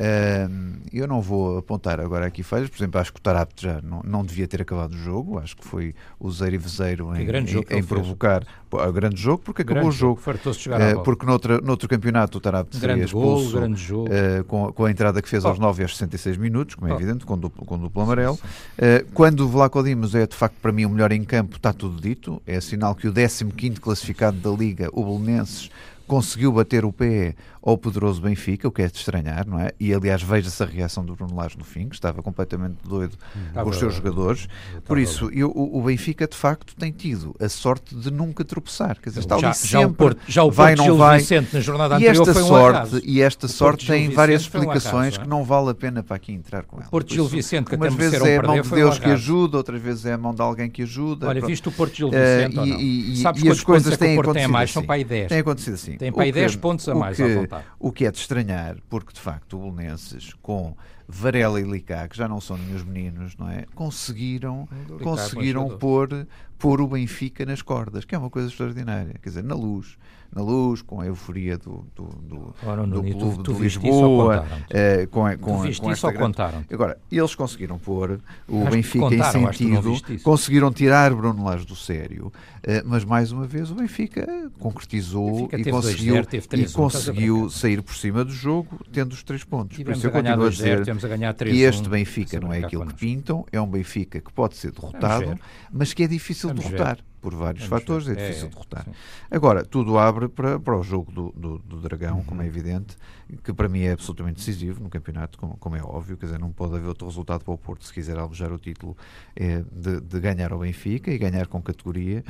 Uh, 0.00 0.80
eu 0.90 1.06
não 1.06 1.20
vou 1.20 1.58
apontar 1.58 2.00
agora 2.00 2.24
aqui 2.24 2.42
falhas, 2.42 2.70
por 2.70 2.78
exemplo, 2.78 2.98
acho 2.98 3.12
que 3.12 3.20
o 3.20 3.22
Tarapte 3.22 3.64
já 3.64 3.82
não, 3.82 4.00
não 4.02 4.24
devia 4.24 4.48
ter 4.48 4.62
acabado 4.62 4.92
o 4.92 4.96
jogo, 4.96 5.38
acho 5.38 5.54
que 5.54 5.64
foi 5.66 5.94
o 6.18 6.30
Zero 6.32 6.54
e 6.54 6.58
Vezeiro 6.58 7.14
em, 7.14 7.28
em, 7.28 7.78
em 7.78 7.84
provocar 7.84 8.42
o 8.70 8.92
grande 8.92 9.20
jogo, 9.20 9.42
porque 9.44 9.60
acabou 9.60 9.82
grande 9.82 9.96
o 9.96 9.98
jogo. 9.98 10.20
Uh, 10.24 11.02
porque 11.04 11.26
noutro, 11.26 11.62
noutro 11.62 11.86
campeonato 11.86 12.38
o 12.38 12.40
Tarapte 12.40 12.78
seria 12.78 13.04
expulso 13.04 13.60
gol, 13.60 14.04
uh, 14.06 14.44
com, 14.44 14.72
com, 14.72 14.84
a 14.86 14.90
entrada 14.90 15.20
que 15.20 15.28
fez 15.28 15.44
aos 15.44 15.58
oh. 15.58 15.62
9 15.62 15.82
e 15.82 15.84
aos 15.84 15.92
66 15.92 16.38
minutos, 16.38 16.76
como 16.76 16.88
é 16.88 16.94
oh. 16.94 16.96
evidente, 16.96 17.26
com 17.26 17.36
duplo, 17.36 17.66
com 17.66 17.78
duplo 17.78 18.02
amarelo. 18.02 18.38
Ah, 18.78 19.04
quando 19.12 19.40
o 19.40 19.48
Vlaco 19.48 19.82
Dimos 19.82 20.14
é 20.14 20.26
de 20.26 20.34
facto 20.34 20.56
para 20.62 20.72
mim 20.72 20.86
o 20.86 20.90
melhor 20.90 21.12
em 21.12 21.24
campo, 21.24 21.56
está 21.56 21.74
tudo 21.74 22.00
dito. 22.00 22.40
É 22.46 22.58
sinal 22.60 22.94
que 22.94 23.06
o 23.06 23.12
15 23.12 23.80
classificado 23.80 24.38
da 24.38 24.50
Liga, 24.50 24.88
o 24.92 25.04
Belenenses, 25.04 25.70
conseguiu 26.10 26.50
bater 26.50 26.84
o 26.84 26.92
pé 26.92 27.36
ao 27.62 27.76
poderoso 27.76 28.22
Benfica, 28.22 28.66
o 28.66 28.70
que 28.70 28.82
é 28.82 28.86
de 28.86 28.96
estranhar, 28.96 29.46
não 29.46 29.58
é? 29.58 29.70
E 29.78 29.92
aliás, 29.92 30.22
veja-se 30.22 30.62
a 30.62 30.66
reação 30.66 31.04
do 31.04 31.14
Bruno 31.14 31.34
Lage 31.36 31.58
no 31.58 31.64
fim, 31.64 31.88
que 31.88 31.94
estava 31.94 32.22
completamente 32.22 32.76
doido 32.84 33.16
estava, 33.48 33.64
com 33.64 33.70
os 33.70 33.76
seus 33.76 33.94
jogadores. 33.94 34.48
Por 34.84 34.98
isso, 34.98 35.30
eu, 35.32 35.50
o, 35.54 35.82
Benfica 35.82 36.26
de 36.26 36.36
facto 36.36 36.74
tem 36.76 36.90
tido 36.90 37.34
a 37.38 37.48
sorte 37.48 37.94
de 37.94 38.10
nunca 38.10 38.44
tropeçar. 38.44 38.98
Quer 39.00 39.10
dizer, 39.10 39.20
está 39.20 39.38
já, 39.38 39.52
sempre, 39.52 39.70
já 39.70 39.86
o 39.86 39.92
Porto, 39.92 40.20
já 40.26 40.44
o 40.44 40.50
vai, 40.50 40.74
não 40.74 40.96
vai. 40.96 41.18
Vicente, 41.18 41.52
na 41.52 41.60
jornada 41.60 42.00
e 42.00 42.06
esta 42.06 42.30
um 42.30 42.34
sorte, 42.34 43.02
E 43.04 43.20
esta 43.20 43.48
sorte 43.48 43.86
tem 43.86 44.08
várias 44.10 44.42
explicações 44.42 45.18
um 45.18 45.22
que 45.22 45.28
não 45.28 45.44
vale 45.44 45.70
a 45.70 45.74
pena 45.74 46.02
para 46.02 46.16
aqui 46.16 46.32
entrar 46.32 46.64
com 46.64 46.78
ela. 46.78 46.88
Porto 46.88 47.12
Gil 47.12 47.26
Vicente, 47.26 47.68
que 47.68 47.76
umas 47.76 47.94
vezes 47.94 48.22
é 48.22 48.38
a 48.38 48.42
mão 48.42 48.60
de 48.60 48.70
Deus 48.70 48.96
um 48.96 49.00
que 49.00 49.10
ajuda, 49.10 49.56
outras 49.58 49.82
vezes 49.82 50.06
é 50.06 50.14
a 50.14 50.18
mão 50.18 50.34
de 50.34 50.40
alguém 50.40 50.70
que 50.70 50.82
ajuda. 50.82 51.28
Olha, 51.28 51.44
visto 51.44 51.68
o 51.68 51.72
Porto 51.72 51.94
Gil 51.94 52.10
Vicente 52.10 52.58
uh, 52.58 52.64
e, 52.64 53.12
e, 53.12 53.16
Sabes 53.16 53.42
e 53.42 53.48
as 53.48 53.62
coisas 53.62 53.96
têm 53.98 54.18
acontecido 54.18 54.50
mais? 54.50 54.70
São 54.70 54.82
para 54.82 54.94
aí 54.94 55.04
10. 55.04 55.28
Tem 55.28 55.38
acontecido 55.38 55.74
assim. 55.74 55.96
Tem 55.96 56.12
para 56.12 56.22
aí 56.22 56.32
10 56.32 56.56
pontos 56.56 56.88
a 56.88 56.94
mais 56.94 57.20
à 57.20 57.49
O 57.78 57.92
que 57.92 58.06
é 58.06 58.10
de 58.10 58.18
estranhar, 58.18 58.76
porque 58.88 59.12
de 59.12 59.20
facto 59.20 59.58
o 59.58 59.70
Belenenses, 59.70 60.32
com 60.42 60.76
Varela 61.08 61.60
e 61.60 61.64
Licá, 61.64 62.08
que 62.08 62.16
já 62.16 62.28
não 62.28 62.40
são 62.40 62.56
nenhum 62.56 62.84
meninos, 62.84 63.36
não 63.36 63.48
é? 63.48 63.66
Conseguiram, 63.74 64.68
conseguiram 65.02 65.76
pôr, 65.78 66.26
pôr 66.58 66.80
o 66.80 66.86
Benfica 66.86 67.44
nas 67.44 67.62
cordas, 67.62 68.04
que 68.04 68.14
é 68.14 68.18
uma 68.18 68.30
coisa 68.30 68.48
extraordinária. 68.48 69.14
Quer 69.20 69.28
dizer, 69.28 69.44
na 69.44 69.54
luz 69.54 69.98
na 70.34 70.42
luz, 70.42 70.80
com 70.82 71.00
a 71.00 71.06
euforia 71.06 71.58
do, 71.58 71.84
do, 71.94 72.04
do, 72.04 72.54
Ora, 72.64 72.82
do 72.82 73.02
Nuno, 73.02 73.18
clube 73.18 73.36
tu, 73.38 73.42
tu 73.42 73.54
de 73.54 73.62
Lisboa, 73.62 74.46
eh, 74.70 75.06
com, 75.10 75.22
com, 75.38 75.68
tu 75.68 75.80
com 75.80 75.90
esta 75.90 76.12
grande... 76.12 76.36
Agora, 76.70 76.98
eles 77.10 77.34
conseguiram 77.34 77.78
pôr 77.78 78.20
o 78.48 78.64
Benfica 78.66 79.10
contaram, 79.10 79.50
em 79.50 79.52
sentido, 79.52 80.22
conseguiram 80.22 80.72
tirar 80.72 81.12
Bruno 81.12 81.44
Lage 81.44 81.66
do 81.66 81.74
sério, 81.74 82.32
eh, 82.62 82.82
mas 82.86 83.04
mais 83.04 83.32
uma 83.32 83.46
vez 83.46 83.70
o 83.70 83.74
Benfica 83.74 84.50
concretizou 84.58 85.48
Benfica 85.48 85.58
e 85.58 85.64
conseguiu, 85.72 86.24
e 86.52 86.68
conseguiu 86.68 87.50
sair 87.50 87.82
por 87.82 87.94
cima 87.94 88.24
do 88.24 88.32
jogo, 88.32 88.80
tendo 88.92 89.12
os 89.12 89.22
três 89.24 89.42
pontos. 89.42 89.78
Por 89.78 89.92
isso 89.92 90.06
eu 90.06 90.12
continuo 90.12 90.46
a 90.46 90.50
dizer 90.50 90.84
que 90.84 91.60
este 91.60 91.88
Benfica 91.88 92.38
não 92.38 92.52
é 92.52 92.58
aquilo 92.58 92.86
que 92.86 92.94
pintam, 92.94 93.44
é 93.50 93.60
um 93.60 93.66
Benfica 93.66 94.20
que 94.20 94.32
pode 94.32 94.56
ser 94.56 94.70
derrotado, 94.70 95.38
mas 95.72 95.92
que 95.92 96.04
é 96.04 96.06
difícil 96.06 96.54
derrotar. 96.54 96.98
Por 97.20 97.34
vários 97.34 97.66
Vamos 97.66 97.82
fatores, 97.82 98.06
ver. 98.06 98.18
é 98.18 98.26
difícil 98.26 98.46
é, 98.46 98.50
derrotar. 98.50 98.84
Sim. 98.84 98.92
Agora, 99.30 99.64
tudo 99.64 99.98
abre 99.98 100.28
para, 100.28 100.58
para 100.58 100.76
o 100.76 100.82
jogo 100.82 101.12
do, 101.12 101.32
do, 101.36 101.58
do 101.58 101.80
Dragão, 101.80 102.18
uhum. 102.18 102.24
como 102.24 102.42
é 102.42 102.46
evidente, 102.46 102.96
que 103.44 103.52
para 103.52 103.68
mim 103.68 103.82
é 103.82 103.92
absolutamente 103.92 104.38
decisivo 104.38 104.82
no 104.82 104.88
campeonato, 104.88 105.38
como, 105.38 105.56
como, 105.58 105.76
é 105.76 105.82
óbvio, 105.82 106.16
quer 106.16 106.26
dizer, 106.26 106.38
não 106.38 106.50
pode 106.50 106.76
haver 106.76 106.88
outro 106.88 107.06
resultado 107.06 107.44
para 107.44 107.54
o 107.54 107.58
Porto 107.58 107.84
se 107.84 107.92
quiser 107.92 108.18
alvejar 108.18 108.52
o 108.52 108.58
título 108.58 108.96
é 109.36 109.62
de, 109.70 110.00
de 110.00 110.20
ganhar 110.20 110.52
ao 110.52 110.58
Benfica 110.58 111.10
e 111.10 111.18
ganhar 111.18 111.46
com 111.46 111.60
categoria. 111.62 112.24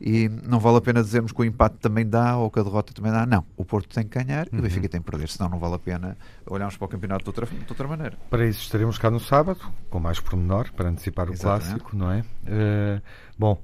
E 0.00 0.28
não 0.28 0.60
vale 0.60 0.76
a 0.76 0.80
pena 0.80 1.02
dizermos 1.02 1.32
que 1.32 1.40
o 1.40 1.44
empate 1.44 1.76
também 1.76 2.06
dá 2.06 2.36
ou 2.36 2.50
que 2.50 2.58
a 2.58 2.62
derrota 2.62 2.92
também 2.92 3.10
dá. 3.10 3.24
Não, 3.26 3.44
o 3.56 3.64
Porto 3.64 3.88
tem 3.94 4.06
que 4.06 4.22
ganhar 4.22 4.46
uhum. 4.46 4.58
e 4.58 4.58
o 4.58 4.62
Benfica 4.62 4.88
tem 4.88 5.00
que 5.00 5.10
perder, 5.10 5.28
senão 5.28 5.50
não 5.50 5.58
vale 5.58 5.74
a 5.74 5.78
pena 5.78 6.16
olharmos 6.46 6.76
para 6.76 6.84
o 6.84 6.88
campeonato 6.88 7.24
de 7.24 7.30
outra, 7.30 7.46
de 7.46 7.66
outra 7.68 7.88
maneira. 7.88 8.16
Para 8.30 8.46
isso 8.46 8.60
estaremos 8.60 8.98
cá 8.98 9.10
no 9.10 9.20
sábado, 9.20 9.60
com 9.90 9.98
mais 9.98 10.20
pormenor, 10.20 10.70
para 10.72 10.88
antecipar 10.88 11.28
o 11.28 11.32
Exatamente. 11.32 11.68
clássico, 11.68 11.96
não 11.96 12.10
é? 12.10 12.20
Uh, 12.20 13.02
bom. 13.38 13.60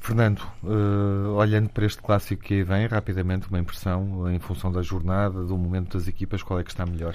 Fernando, 0.00 0.40
uh, 0.64 1.34
olhando 1.34 1.68
para 1.68 1.84
este 1.84 2.00
clássico 2.00 2.42
que 2.42 2.64
vem, 2.64 2.86
rapidamente 2.86 3.48
uma 3.48 3.58
impressão 3.58 4.28
em 4.30 4.38
função 4.38 4.72
da 4.72 4.80
jornada, 4.80 5.44
do 5.44 5.56
momento 5.56 5.98
das 5.98 6.08
equipas, 6.08 6.42
qual 6.42 6.58
é 6.58 6.64
que 6.64 6.70
está 6.70 6.86
melhor? 6.86 7.14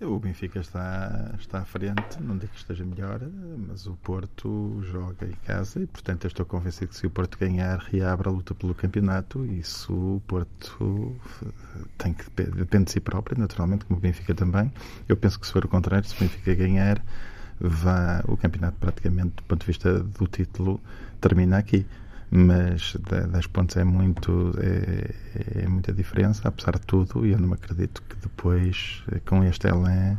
O 0.00 0.18
Benfica 0.18 0.58
está, 0.58 1.32
está 1.38 1.60
à 1.60 1.64
frente, 1.64 2.20
não 2.20 2.36
digo 2.36 2.52
que 2.52 2.58
esteja 2.58 2.84
melhor, 2.84 3.20
mas 3.68 3.86
o 3.86 3.94
Porto 3.94 4.82
joga 4.82 5.26
em 5.26 5.36
casa 5.46 5.80
e, 5.80 5.86
portanto, 5.86 6.24
eu 6.24 6.28
estou 6.28 6.44
convencido 6.44 6.88
que 6.88 6.96
se 6.96 7.06
o 7.06 7.10
Porto 7.10 7.38
ganhar, 7.38 7.78
reabre 7.78 8.28
a 8.28 8.32
luta 8.32 8.52
pelo 8.52 8.74
campeonato. 8.74 9.44
Isso 9.44 9.92
o 9.92 10.22
Porto 10.26 11.16
tem 11.96 12.12
que 12.12 12.28
depende 12.50 12.86
de 12.86 12.90
si 12.90 13.00
próprio, 13.00 13.38
naturalmente, 13.38 13.84
como 13.84 14.00
o 14.00 14.02
Benfica 14.02 14.34
também. 14.34 14.72
Eu 15.08 15.16
penso 15.16 15.38
que 15.38 15.46
se 15.46 15.52
for 15.52 15.64
o 15.64 15.68
contrário, 15.68 16.08
se 16.08 16.16
o 16.16 16.18
Benfica 16.18 16.52
ganhar, 16.52 17.00
vá 17.60 18.24
o 18.26 18.36
campeonato 18.36 18.78
praticamente 18.80 19.36
do 19.36 19.42
ponto 19.44 19.60
de 19.60 19.66
vista 19.66 20.00
do 20.00 20.26
título 20.26 20.80
termina 21.22 21.58
aqui 21.58 21.86
mas 22.34 22.96
10 23.30 23.46
pontos 23.48 23.76
é 23.76 23.84
muito 23.84 24.52
é, 24.58 25.62
é, 25.62 25.68
muita 25.68 25.92
diferença 25.92 26.48
apesar 26.48 26.78
de 26.78 26.86
tudo 26.86 27.26
e 27.26 27.32
eu 27.32 27.38
não 27.38 27.52
acredito 27.52 28.02
que 28.08 28.16
depois 28.16 29.04
com 29.26 29.44
este 29.44 29.68
Elan 29.68 30.16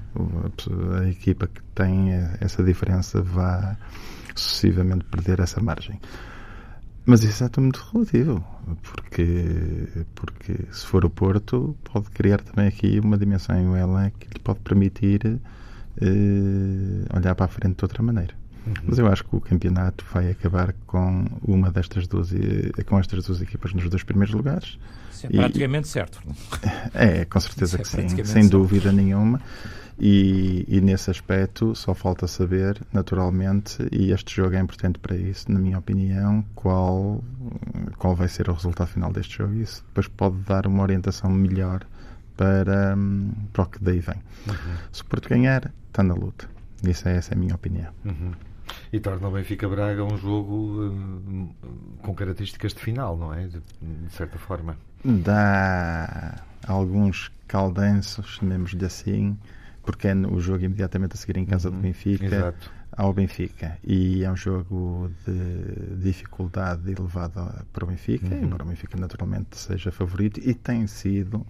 a, 1.00 1.08
equipa 1.10 1.48
que 1.48 1.62
tem 1.74 2.12
essa 2.40 2.64
diferença 2.64 3.20
vá 3.22 3.76
sucessivamente 4.36 5.06
perder 5.06 5.40
essa 5.40 5.60
margem 5.60 6.00
mas 7.06 7.24
isso 7.24 7.44
é 7.44 7.50
tudo 7.50 7.64
muito 7.64 7.84
relativo 7.92 8.46
porque 8.84 10.06
porque 10.14 10.54
se 10.72 10.86
for 10.86 11.04
o 11.04 11.10
Porto 11.10 11.76
pode 11.84 12.12
criar 12.12 12.42
também 12.42 12.68
aqui 12.68 13.00
uma 13.00 13.18
dimensão 13.18 13.56
em 13.58 13.76
Elan 13.76 14.12
que 14.12 14.28
lhe 14.28 14.40
pode 14.40 14.60
permitir 14.60 15.40
uh, 16.02 17.18
olhar 17.18 17.36
para 17.36 17.46
a 17.46 17.50
frente 17.50 17.78
de 17.78 17.84
outra 17.84 18.02
maneira. 18.04 18.43
Uhum. 18.66 18.74
Mas 18.84 19.00
eu 19.00 19.08
acho 19.08 19.24
que 19.26 19.36
o 19.36 19.42
campeonato 19.42 20.06
vai 20.12 20.32
acabar 20.32 20.74
com 20.88 21.26
uma 21.46 21.72
destas 21.72 22.08
duas 22.08 22.32
com 22.86 23.00
estas 23.00 23.26
duas 23.26 23.42
equipas 23.42 23.74
nos 23.74 23.90
dois 23.90 24.04
primeiros 24.04 24.34
lugares. 24.34 24.78
Isso 25.12 25.28
é 25.28 25.30
praticamente 25.30 25.88
e, 25.88 25.92
certo. 25.92 26.22
É, 26.94 27.26
com 27.26 27.40
certeza 27.40 27.78
é 27.78 27.82
que 27.82 27.88
sim, 27.88 28.10
sem 28.10 28.26
certo. 28.26 28.50
dúvida 28.50 28.92
nenhuma. 28.92 29.42
E, 30.00 30.66
e, 30.68 30.82
nesse 30.82 31.12
aspecto 31.12 31.76
só 31.76 31.94
falta 31.94 32.26
saber, 32.26 32.82
naturalmente, 32.92 33.78
e 33.92 34.12
este 34.12 34.36
jogo 34.36 34.56
é 34.56 34.60
importante 34.60 34.98
para 34.98 35.16
isso, 35.16 35.52
na 35.52 35.60
minha 35.60 35.78
opinião, 35.78 36.44
qual, 36.56 37.24
qual 37.98 38.16
vai 38.16 38.28
ser 38.28 38.50
o 38.50 38.54
resultado 38.54 38.88
final 38.88 39.14
deste 39.14 39.38
jogo. 39.38 39.54
Isso 39.54 39.84
depois 39.88 40.08
pode 40.08 40.38
dar 40.38 40.66
uma 40.66 40.82
orientação 40.82 41.30
melhor 41.30 41.86
para, 42.36 42.98
para 43.54 43.64
o 43.64 43.66
que 43.68 43.84
daí 43.84 44.00
vem. 44.00 44.22
Uhum. 44.48 44.76
Se 44.92 45.04
o 45.04 45.06
Porto 45.06 45.30
ganhar, 45.30 45.72
está 45.88 46.02
na 46.02 46.16
luta. 46.16 46.50
Isso 46.84 47.08
é, 47.08 47.16
essa 47.16 47.34
é 47.34 47.36
a 47.36 47.40
minha 47.40 47.56
opinião. 47.56 47.92
Uhum. 48.04 48.32
E 48.92 49.00
torna 49.00 49.28
o 49.28 49.32
Benfica 49.32 49.68
Braga 49.68 50.04
um 50.04 50.18
jogo 50.18 50.84
hum, 50.84 51.50
com 52.02 52.14
características 52.14 52.74
de 52.74 52.80
final, 52.80 53.18
não 53.18 53.34
é? 53.34 53.48
De, 53.48 53.62
de 53.82 54.14
certa 54.14 54.38
forma. 54.38 54.78
Dá 55.04 56.44
alguns 56.68 57.32
caldenços, 57.48 58.38
chamemos-lhe 58.38 58.86
assim, 58.86 59.38
porque 59.84 60.08
é 60.08 60.16
o 60.16 60.40
jogo 60.40 60.64
imediatamente 60.64 61.14
a 61.14 61.18
seguir 61.18 61.38
em 61.38 61.46
casa 61.46 61.70
uhum. 61.70 61.76
do 61.76 61.82
Benfica. 61.82 62.26
Exato. 62.26 62.72
Ao 62.96 63.12
Benfica 63.12 63.80
e 63.84 64.24
é 64.24 64.32
um 64.32 64.36
jogo 64.36 65.10
de 65.26 65.96
dificuldade 66.04 66.92
elevada 66.92 67.66
para 67.74 67.86
o 67.86 67.88
Benfica, 67.88 68.28
uhum. 68.28 68.44
embora 68.44 68.64
o 68.64 68.68
Benfica 68.68 68.96
naturalmente 69.00 69.58
seja 69.58 69.92
favorito 69.92 70.40
e 70.40 70.54
tem 70.54 70.86
sido 70.86 71.44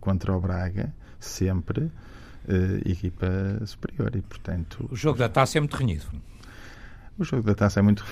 contra 0.00 0.34
o 0.34 0.40
Braga 0.40 0.94
sempre 1.20 1.84
uh, 1.84 2.88
equipa 2.88 3.26
superior 3.66 4.16
e, 4.16 4.22
portanto... 4.22 4.88
O 4.90 4.96
jogo 4.96 5.18
da 5.18 5.28
taça 5.28 5.58
é 5.58 5.60
muito 5.60 5.76
renhido. 5.76 6.06
O 7.18 7.24
jogo 7.24 7.42
da 7.42 7.54
taça 7.54 7.80
é 7.80 7.82
muito 7.82 8.04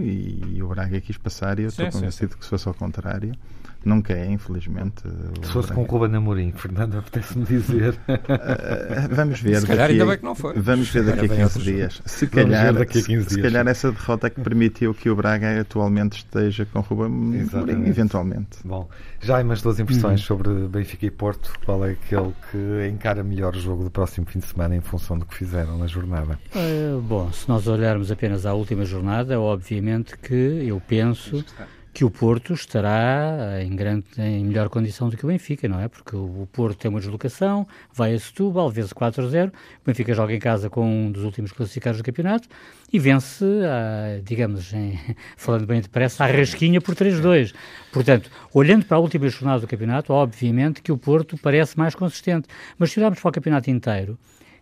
e, 0.00 0.56
e 0.56 0.62
o 0.62 0.68
Braga 0.68 1.00
quis 1.00 1.18
passar 1.18 1.58
e 1.58 1.62
eu 1.62 1.68
estou 1.68 1.90
convencido 1.90 2.32
sim. 2.32 2.38
que 2.38 2.44
se 2.44 2.50
fosse 2.50 2.66
ao 2.66 2.74
contrário 2.74 3.34
Nunca 3.84 4.12
é, 4.12 4.26
infelizmente. 4.26 5.02
Se 5.42 5.52
fosse 5.52 5.72
com 5.72 5.82
o 5.82 5.84
Ruben 5.84 6.14
Amorim, 6.14 6.52
Fernando, 6.52 6.98
apetece-me 6.98 7.44
dizer. 7.46 7.94
Uh, 7.94 9.14
vamos 9.14 9.40
ver. 9.40 9.60
Se 9.60 9.66
calhar 9.66 9.88
daqui, 9.88 9.92
ainda 9.92 10.06
bem 10.06 10.18
que 10.18 10.24
não 10.24 10.34
foi. 10.34 10.54
Vamos 10.54 10.88
ver 10.90 11.04
daqui 11.04 11.24
a 11.24 11.28
15 11.28 11.58
dias. 11.60 12.02
Se 12.04 12.26
calhar, 12.26 12.74
daqui 12.74 12.98
a 12.98 13.02
15 13.02 13.28
se, 13.28 13.34
se 13.34 13.42
calhar 13.42 13.66
essa 13.66 13.90
derrota 13.90 14.28
que 14.28 14.40
permitiu 14.40 14.92
que 14.92 15.08
o 15.08 15.16
Braga 15.16 15.60
atualmente 15.60 16.18
esteja 16.18 16.66
com 16.66 16.80
o 16.80 16.82
Ruben 16.82 17.48
Amorim, 17.52 17.86
eventualmente. 17.86 18.58
Bom, 18.64 18.88
já 19.20 19.38
há 19.38 19.42
umas 19.42 19.62
duas 19.62 19.80
impressões 19.80 20.20
uhum. 20.20 20.26
sobre 20.26 20.50
Benfica 20.68 21.06
e 21.06 21.10
Porto. 21.10 21.52
Qual 21.64 21.84
é 21.86 21.92
aquele 21.92 22.34
que 22.50 22.88
encara 22.90 23.22
melhor 23.22 23.56
o 23.56 23.60
jogo 23.60 23.84
do 23.84 23.90
próximo 23.90 24.26
fim 24.26 24.40
de 24.40 24.46
semana 24.46 24.76
em 24.76 24.80
função 24.80 25.18
do 25.18 25.24
que 25.24 25.34
fizeram 25.34 25.78
na 25.78 25.86
jornada? 25.86 26.38
Uh, 26.54 27.00
bom, 27.00 27.32
se 27.32 27.48
nós 27.48 27.66
olharmos 27.66 28.10
apenas 28.10 28.44
à 28.44 28.52
última 28.52 28.84
jornada, 28.84 29.40
obviamente 29.40 30.16
que 30.18 30.34
eu 30.34 30.80
penso 30.86 31.44
que 31.92 32.04
o 32.04 32.10
Porto 32.10 32.52
estará 32.54 33.62
em, 33.62 33.74
grande, 33.74 34.04
em 34.18 34.44
melhor 34.44 34.68
condição 34.68 35.08
do 35.08 35.16
que 35.16 35.24
o 35.24 35.28
Benfica, 35.28 35.68
não 35.68 35.80
é? 35.80 35.88
Porque 35.88 36.14
o 36.14 36.48
Porto 36.52 36.78
tem 36.78 36.88
uma 36.88 37.00
deslocação, 37.00 37.66
vai 37.92 38.14
a 38.14 38.18
Setúbal, 38.18 38.70
vence 38.70 38.94
4-0, 38.94 39.48
o 39.48 39.52
Benfica 39.84 40.14
joga 40.14 40.32
em 40.32 40.38
casa 40.38 40.70
com 40.70 40.86
um 40.86 41.10
dos 41.10 41.24
últimos 41.24 41.50
classificados 41.50 42.00
do 42.00 42.04
campeonato 42.04 42.48
e 42.92 42.98
vence, 42.98 43.44
a, 43.44 44.20
digamos, 44.22 44.72
em, 44.72 44.98
falando 45.36 45.66
bem 45.66 45.80
depressa, 45.80 46.24
a 46.24 46.26
rasquinha 46.28 46.80
por 46.80 46.94
3-2. 46.94 47.52
Portanto, 47.92 48.30
olhando 48.54 48.84
para 48.84 48.96
a 48.96 49.00
última 49.00 49.28
jornada 49.28 49.60
do 49.60 49.66
campeonato, 49.66 50.12
obviamente 50.12 50.82
que 50.82 50.92
o 50.92 50.96
Porto 50.96 51.36
parece 51.36 51.76
mais 51.76 51.94
consistente, 51.94 52.48
mas 52.78 52.92
se 52.92 53.00
olharmos 53.00 53.20
para 53.20 53.28
o 53.28 53.32
campeonato 53.32 53.68
inteiro, 53.68 54.16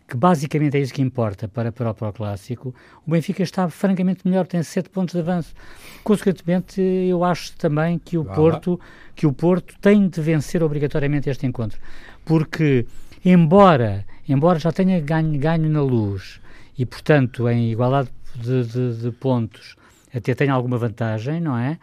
que 0.09 0.17
basicamente 0.17 0.75
é 0.79 0.81
isso 0.81 0.95
que 0.95 1.03
importa 1.03 1.47
para, 1.47 1.71
para, 1.71 1.91
o, 1.91 1.95
para 1.95 2.09
o 2.09 2.13
Clássico, 2.15 2.75
o 3.07 3.11
Benfica 3.11 3.43
está 3.43 3.69
francamente 3.69 4.27
melhor, 4.27 4.47
tem 4.47 4.63
7 4.63 4.89
pontos 4.89 5.13
de 5.15 5.21
avanço. 5.21 5.55
Consequentemente, 6.03 6.81
eu 6.81 7.23
acho 7.23 7.55
também 7.59 7.99
que 7.99 8.17
o, 8.17 8.25
Porto, 8.25 8.81
que 9.15 9.27
o 9.27 9.33
Porto 9.35 9.75
tem 9.83 10.09
de 10.09 10.19
vencer 10.23 10.63
obrigatoriamente 10.63 11.29
este 11.29 11.47
encontro. 11.47 11.79
Porque, 12.25 12.87
embora, 13.23 14.07
embora 14.27 14.59
já 14.59 14.73
tenha 14.73 14.99
ganho, 14.99 15.39
ganho 15.39 15.69
na 15.69 15.83
luz 15.83 16.41
e, 16.79 16.87
portanto, 16.87 17.47
em 17.47 17.71
igualdade 17.71 18.09
de, 18.35 18.65
de, 18.65 19.03
de 19.03 19.11
pontos, 19.11 19.77
até 20.15 20.35
tenha 20.35 20.55
alguma 20.55 20.79
vantagem, 20.79 21.39
não 21.39 21.59
é? 21.59 21.79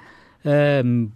Um, 0.83 1.09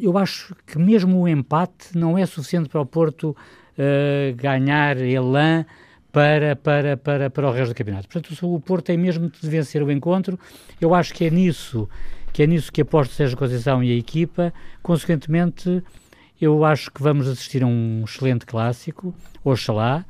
eu 0.00 0.16
acho 0.16 0.56
que 0.66 0.78
mesmo 0.78 1.20
o 1.20 1.28
empate 1.28 1.96
não 1.96 2.16
é 2.16 2.24
suficiente 2.24 2.70
para 2.70 2.80
o 2.80 2.86
Porto 2.86 3.36
uh, 3.36 4.34
ganhar 4.36 4.96
elan 4.98 5.66
para, 6.12 6.56
para, 6.56 6.96
para, 6.96 7.30
para 7.30 7.48
o 7.48 7.52
resto 7.52 7.72
do 7.72 7.76
campeonato. 7.76 8.08
Portanto, 8.08 8.54
o 8.54 8.60
Porto 8.60 8.86
tem 8.86 8.96
mesmo 8.96 9.30
de 9.30 9.48
vencer 9.48 9.82
o 9.82 9.90
encontro. 9.90 10.38
Eu 10.80 10.94
acho 10.94 11.12
que 11.14 11.24
é 11.24 11.30
nisso 11.30 11.88
que 12.32 12.42
é 12.44 12.46
nisso 12.46 12.70
que 12.70 12.82
aposto 12.82 13.14
seja 13.14 13.34
a 13.34 13.36
Conceição 13.36 13.82
e 13.82 13.90
a 13.90 13.96
equipa. 13.96 14.52
Consequentemente, 14.80 15.82
eu 16.40 16.64
acho 16.64 16.88
que 16.90 17.02
vamos 17.02 17.26
assistir 17.26 17.64
a 17.64 17.66
um 17.66 18.04
excelente 18.04 18.46
clássico, 18.46 19.12
oxalá, 19.42 20.04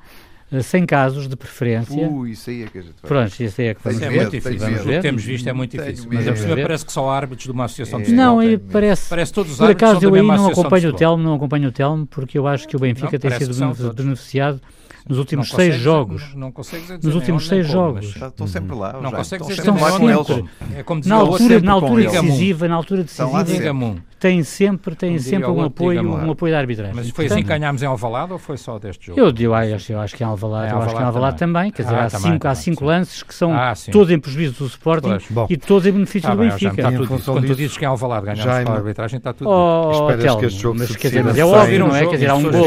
eh, 0.52 0.60
sem 0.60 0.84
casos 0.84 1.26
de 1.26 1.36
preferência. 1.36 2.06
Uh, 2.06 2.26
isso 2.26 2.50
aí 2.50 2.64
é 2.64 2.66
que 2.66 2.78
a 2.78 2.82
gente 2.82 2.94
vai 3.00 3.08
Pronto, 3.08 3.42
isso 3.42 3.60
aí 3.60 3.68
é 3.68 3.74
que 3.74 3.80
vamos 3.82 3.98
ver. 3.98 4.06
É 4.06 4.10
muito 4.10 4.30
difícil. 4.30 4.58
Vamos 4.58 4.84
ver. 4.84 4.90
O 4.90 4.96
que 4.96 5.00
temos 5.00 5.24
visto 5.24 5.48
é 5.48 5.52
muito 5.54 5.76
difícil. 5.78 6.10
Mas 6.12 6.28
a 6.28 6.56
parece 6.56 6.84
que 6.84 6.92
só 6.92 7.08
há 7.08 7.16
árbitros 7.16 7.46
de 7.46 7.52
uma 7.52 7.64
associação 7.64 8.02
de 8.02 8.12
Não, 8.12 8.38
parece, 8.70 9.08
parece 9.08 9.32
todos 9.32 9.52
os 9.52 9.58
Por 9.58 9.70
acaso 9.70 10.04
eu 10.04 10.14
aí 10.14 10.22
não 10.22 10.48
acompanho 10.48 10.90
o 10.90 10.92
Telmo, 10.92 11.22
não 11.22 11.34
acompanho 11.34 11.68
o 11.68 11.72
Telmo, 11.72 12.06
porque 12.06 12.36
eu 12.36 12.46
acho 12.46 12.68
que 12.68 12.76
o 12.76 12.78
Benfica 12.78 13.10
não, 13.10 13.18
tem 13.18 13.30
sido 13.38 13.94
beneficiado 13.94 14.60
nos 15.08 15.18
últimos 15.18 15.50
seis 15.50 15.76
jogos. 15.76 16.22
Não, 16.34 16.40
não 16.40 16.52
consegues 16.52 16.86
dizer 16.86 17.00
nos 17.02 17.14
últimos 17.14 17.48
seis 17.48 17.66
jogos. 17.66 18.14
Estou 18.16 18.46
sempre 18.46 18.76
lá. 18.76 18.92
Não 19.00 19.10
consegues 19.10 19.48
Estou 19.48 19.48
dizer 19.48 19.62
sempre 19.62 19.82
lá 19.82 19.90
sempre. 19.92 20.34
com 20.34 20.34
eles. 20.40 20.78
É 20.78 20.82
como 20.82 21.00
Na 21.06 21.14
altura, 21.16 21.60
na 21.60 21.72
com 21.72 21.78
altura 21.84 22.02
eles. 22.02 22.12
decisiva, 22.12 22.68
na 22.68 22.74
altura 22.74 23.00
Estão 23.02 23.32
lá 23.32 23.42
decisiva, 23.42 23.74
tem 24.18 24.42
sempre, 24.42 24.96
tem 24.96 25.14
Um 25.14 25.18
sempre 25.20 25.48
um 25.48 25.62
apoio, 25.62 26.02
lá. 26.02 26.24
um 26.24 26.30
apoio 26.32 26.52
da 26.52 26.58
arbitragem. 26.58 26.92
Mas 26.94 27.08
foi 27.10 27.26
assim 27.26 27.36
que 27.36 27.42
ganhámos 27.48 27.82
em 27.82 27.86
Alvalade 27.86 28.32
ou 28.32 28.38
foi 28.38 28.56
só 28.56 28.76
deste 28.76 29.06
jogo? 29.06 29.20
Eu, 29.20 29.32
eu, 29.38 29.54
acho, 29.54 29.92
eu 29.92 30.00
acho 30.00 30.16
que 30.16 30.24
em 30.24 30.26
Alvalade, 30.26 30.72
eu 30.72 30.82
acho 30.82 30.94
que 30.96 31.00
em 31.00 31.04
Alvalade 31.04 31.38
também. 31.38 31.70
Quer 31.70 31.82
dizer, 31.84 31.94
Ah, 31.94 32.04
há 32.04 32.10
cinco, 32.10 32.48
há 32.48 32.54
cinco 32.54 32.84
lances 32.84 33.22
que 33.22 33.32
são 33.32 33.52
Ah, 33.54 33.72
todos 33.92 34.10
em 34.12 34.18
prejuízo 34.18 34.54
do 34.58 34.66
Sporting 34.66 35.16
e 35.48 35.56
todos 35.56 35.86
em 35.86 35.92
benefício 35.92 36.30
do 36.30 36.36
Benfica. 36.36 36.90
Quando 37.24 37.46
tu 37.46 37.54
dizes 37.54 37.76
que 37.76 37.84
em 37.84 37.88
Alvalade 37.88 38.26
ganhámos 38.26 38.64
para 38.64 38.72
a 38.72 38.76
arbitragem, 38.76 39.18
está 39.18 39.32
tudo. 39.32 39.48
Oh, 39.50 40.08
Esperas 40.10 40.36
que 40.36 40.46
este 40.46 40.60
jogo 40.62 40.78
mas 40.80 40.88
se 40.88 40.98
quer 40.98 41.08
dizer, 41.08 41.24
mas 41.24 41.38
é 41.38 41.44
óbvio, 41.44 41.78
não 41.78 41.94
é? 41.94 42.06
Quer 42.06 42.14
dizer, 42.14 42.30
há 42.30 42.34
um 42.34 42.42
gol, 42.42 42.66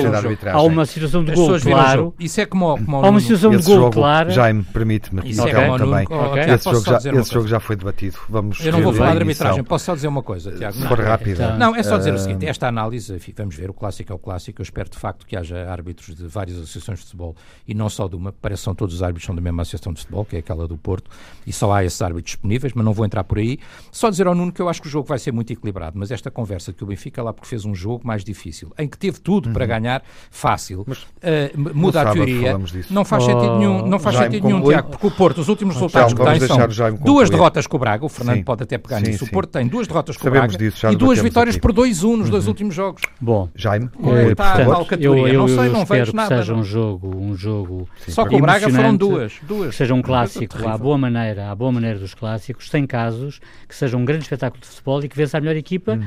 há 0.54 0.62
uma 0.62 0.86
situação 0.86 1.24
de 1.24 1.34
gol 1.34 1.60
claro, 1.60 2.00
jogo. 2.02 2.16
Isso 2.32 2.42
é 2.42 2.46
como, 2.46 2.78
como 2.78 2.98
há 2.98 3.10
uma 3.10 3.20
situação 3.20 3.52
de 3.52 3.58
gol. 3.64 3.92
Jaime, 4.32 4.64
permite-me, 4.64 5.30
Isso 5.30 5.42
é 5.48 5.54
como 5.54 5.78
também. 5.78 6.08
Nuno. 6.10 6.22
Ok. 6.26 6.34
Tiago, 6.44 6.54
Esse, 6.56 6.64
jogo 6.72 6.86
já, 6.86 6.98
esse 7.20 7.34
jogo 7.34 7.48
já 7.48 7.60
foi 7.60 7.76
debatido. 7.76 8.18
Vamos 8.30 8.60
Eu 8.66 8.72
não 8.72 8.82
vou 8.82 8.94
falar 8.94 9.12
de 9.12 9.18
arbitragem, 9.20 9.64
posso 9.64 9.86
só 9.86 9.96
dizer 9.96 10.08
uma 10.08 10.24
coisa, 10.24 10.52
Tiago. 10.54 10.78
Se 10.78 10.88
for 10.88 11.00
rápida. 11.00 11.44
Então- 11.46 11.58
Não, 11.58 11.76
é 11.76 11.84
só 11.84 11.98
dizer 11.98 12.12
o 12.12 12.16
Ah, 12.16 12.18
seguinte: 12.20 12.46
esta 12.46 12.68
análise, 12.68 13.20
vamos 13.38 13.56
ver, 13.56 13.70
o 13.70 13.74
clássico 13.74 14.12
é 14.12 14.16
o 14.16 14.20
clássico. 14.20 14.62
Eu 14.62 14.64
espero 14.64 14.90
de 14.90 14.98
facto 14.98 15.26
que 15.28 15.36
haja 15.36 15.70
árbitros 15.70 16.16
de 16.16 16.26
várias 16.28 16.58
associações 16.58 17.00
de 17.00 17.06
futebol 17.06 17.36
e 17.68 17.74
não 17.74 17.90
só 17.90 18.08
de 18.08 18.16
uma. 18.16 18.32
Parece 18.32 18.62
que 18.62 18.66
são 18.66 18.76
todos 18.76 18.96
os 18.96 19.04
árbitros 19.04 19.26
são 19.26 19.36
da 19.36 19.42
mesma 19.42 19.62
associação 19.64 19.92
de 19.94 20.00
futebol, 20.00 20.24
que 20.26 20.38
é 20.38 20.40
aquela 20.40 20.68
do 20.68 20.78
Porto, 20.78 21.12
e 21.46 21.52
só 21.52 21.72
há 21.74 21.84
esses 21.84 22.02
árbitros 22.02 22.26
disponíveis, 22.32 22.74
mas 22.74 22.86
não 22.86 22.94
vou 22.94 23.06
entrar 23.06 23.24
por 23.26 23.38
aí. 23.38 23.60
Só 23.92 24.10
dizer 24.10 24.28
ao 24.28 24.34
Nuno 24.36 24.52
que 24.54 24.62
eu 24.62 24.70
acho 24.70 24.82
que 24.82 24.88
o 24.88 24.92
jogo 24.92 25.08
vai 25.08 25.20
ser 25.20 25.32
muito 25.32 25.52
equilibrado, 25.52 26.00
mas 26.00 26.12
esta 26.12 26.32
conversa 26.32 26.72
que 26.72 26.84
o 26.84 26.88
Benfica 26.88 27.22
lá 27.22 27.34
porque 27.34 27.48
fez 27.50 27.66
um 27.66 27.76
jogo 27.76 28.08
mais 28.08 28.24
difícil, 28.24 28.72
em 28.78 28.88
que 28.88 28.98
teve 28.98 29.20
tudo 29.20 29.52
para 29.52 29.66
ganhar 29.66 30.02
fácil, 30.30 30.86
eh, 31.22 31.52
m- 31.56 31.72
muda 31.74 32.02
a 32.02 32.14
teoria. 32.26 32.60
Não 32.90 33.06
faz 33.06 33.24
sentido 33.24 33.58
nenhum, 33.58 33.86
não 33.88 34.00
faz 34.00 34.16
Jaime 34.16 34.36
sentido 34.36 34.48
nenhum. 34.48 34.64
Tiago, 34.64 34.90
porque 34.90 35.08
o 35.08 35.12
Porto, 35.12 35.42
os 35.42 35.50
últimos 35.50 35.76
resultados 35.76 36.14
Telmo, 36.14 36.32
que 36.32 36.40
tem 36.40 36.48
são 36.48 36.96
duas 37.04 37.30
derrotas 37.30 37.68
com 37.68 37.78
o 37.78 37.80
Braga, 37.80 38.06
o 38.06 38.10
Fernando 38.10 38.38
Sim. 38.38 38.44
pode 38.44 38.64
até 38.64 38.78
pegar 38.78 39.00
Sim, 39.00 39.08
nisso. 39.08 39.24
O 39.24 39.28
sim. 39.28 39.34
Porto 39.34 39.50
tem 39.52 39.68
duas 39.68 39.88
derrotas 39.88 40.18
com 40.18 40.28
o 40.28 40.32
Braga 40.32 40.58
disso, 40.58 40.88
e 40.88 40.96
duas 40.96 41.20
vitórias 41.20 41.56
aqui. 41.56 41.62
por 41.62 41.74
2-1 41.74 42.16
nos 42.18 42.30
dois 42.30 42.48
últimos 42.48 42.76
jogos. 42.76 43.02
Bom, 43.20 43.50
Jaime, 43.56 43.86
a 43.86 44.00
portanto, 44.00 44.36
tal 44.36 44.86
categoria? 44.86 45.22
eu, 45.24 45.28
eu, 45.28 45.40
Não 45.40 45.48
sei, 45.48 45.58
eu 45.58 45.74
não 45.74 45.82
espero 45.84 46.00
vejo 46.00 46.12
que 46.12 46.18
nada, 46.18 46.38
seja 46.38 46.54
um 46.54 46.64
jogo, 46.64 47.16
um 47.16 47.36
jogo 47.36 47.88
Só 48.08 48.26
com 48.26 48.36
o 48.36 48.42
Braga 48.42 48.70
foram 48.70 48.96
duas. 48.96 49.34
duas. 49.42 49.70
que 49.70 49.76
seja 49.76 49.94
um 49.94 50.02
clássico 50.02 50.68
à 50.68 50.78
boa 50.78 50.98
maneira, 50.98 51.52
à 51.52 51.56
boa 51.56 51.72
maneira 51.72 52.00
dos 52.00 52.14
clássicos, 52.14 52.70
tem 52.70 52.86
casos 52.86 53.40
que 53.68 53.76
seja 53.76 53.98
um 53.98 54.06
grande 54.06 54.24
espetáculo 54.24 54.62
de 54.62 54.68
futebol 54.68 55.04
e 55.04 55.10
que 55.10 55.16
vença 55.16 55.38
a 55.38 55.42
melhor 55.42 55.56
equipa. 55.56 56.00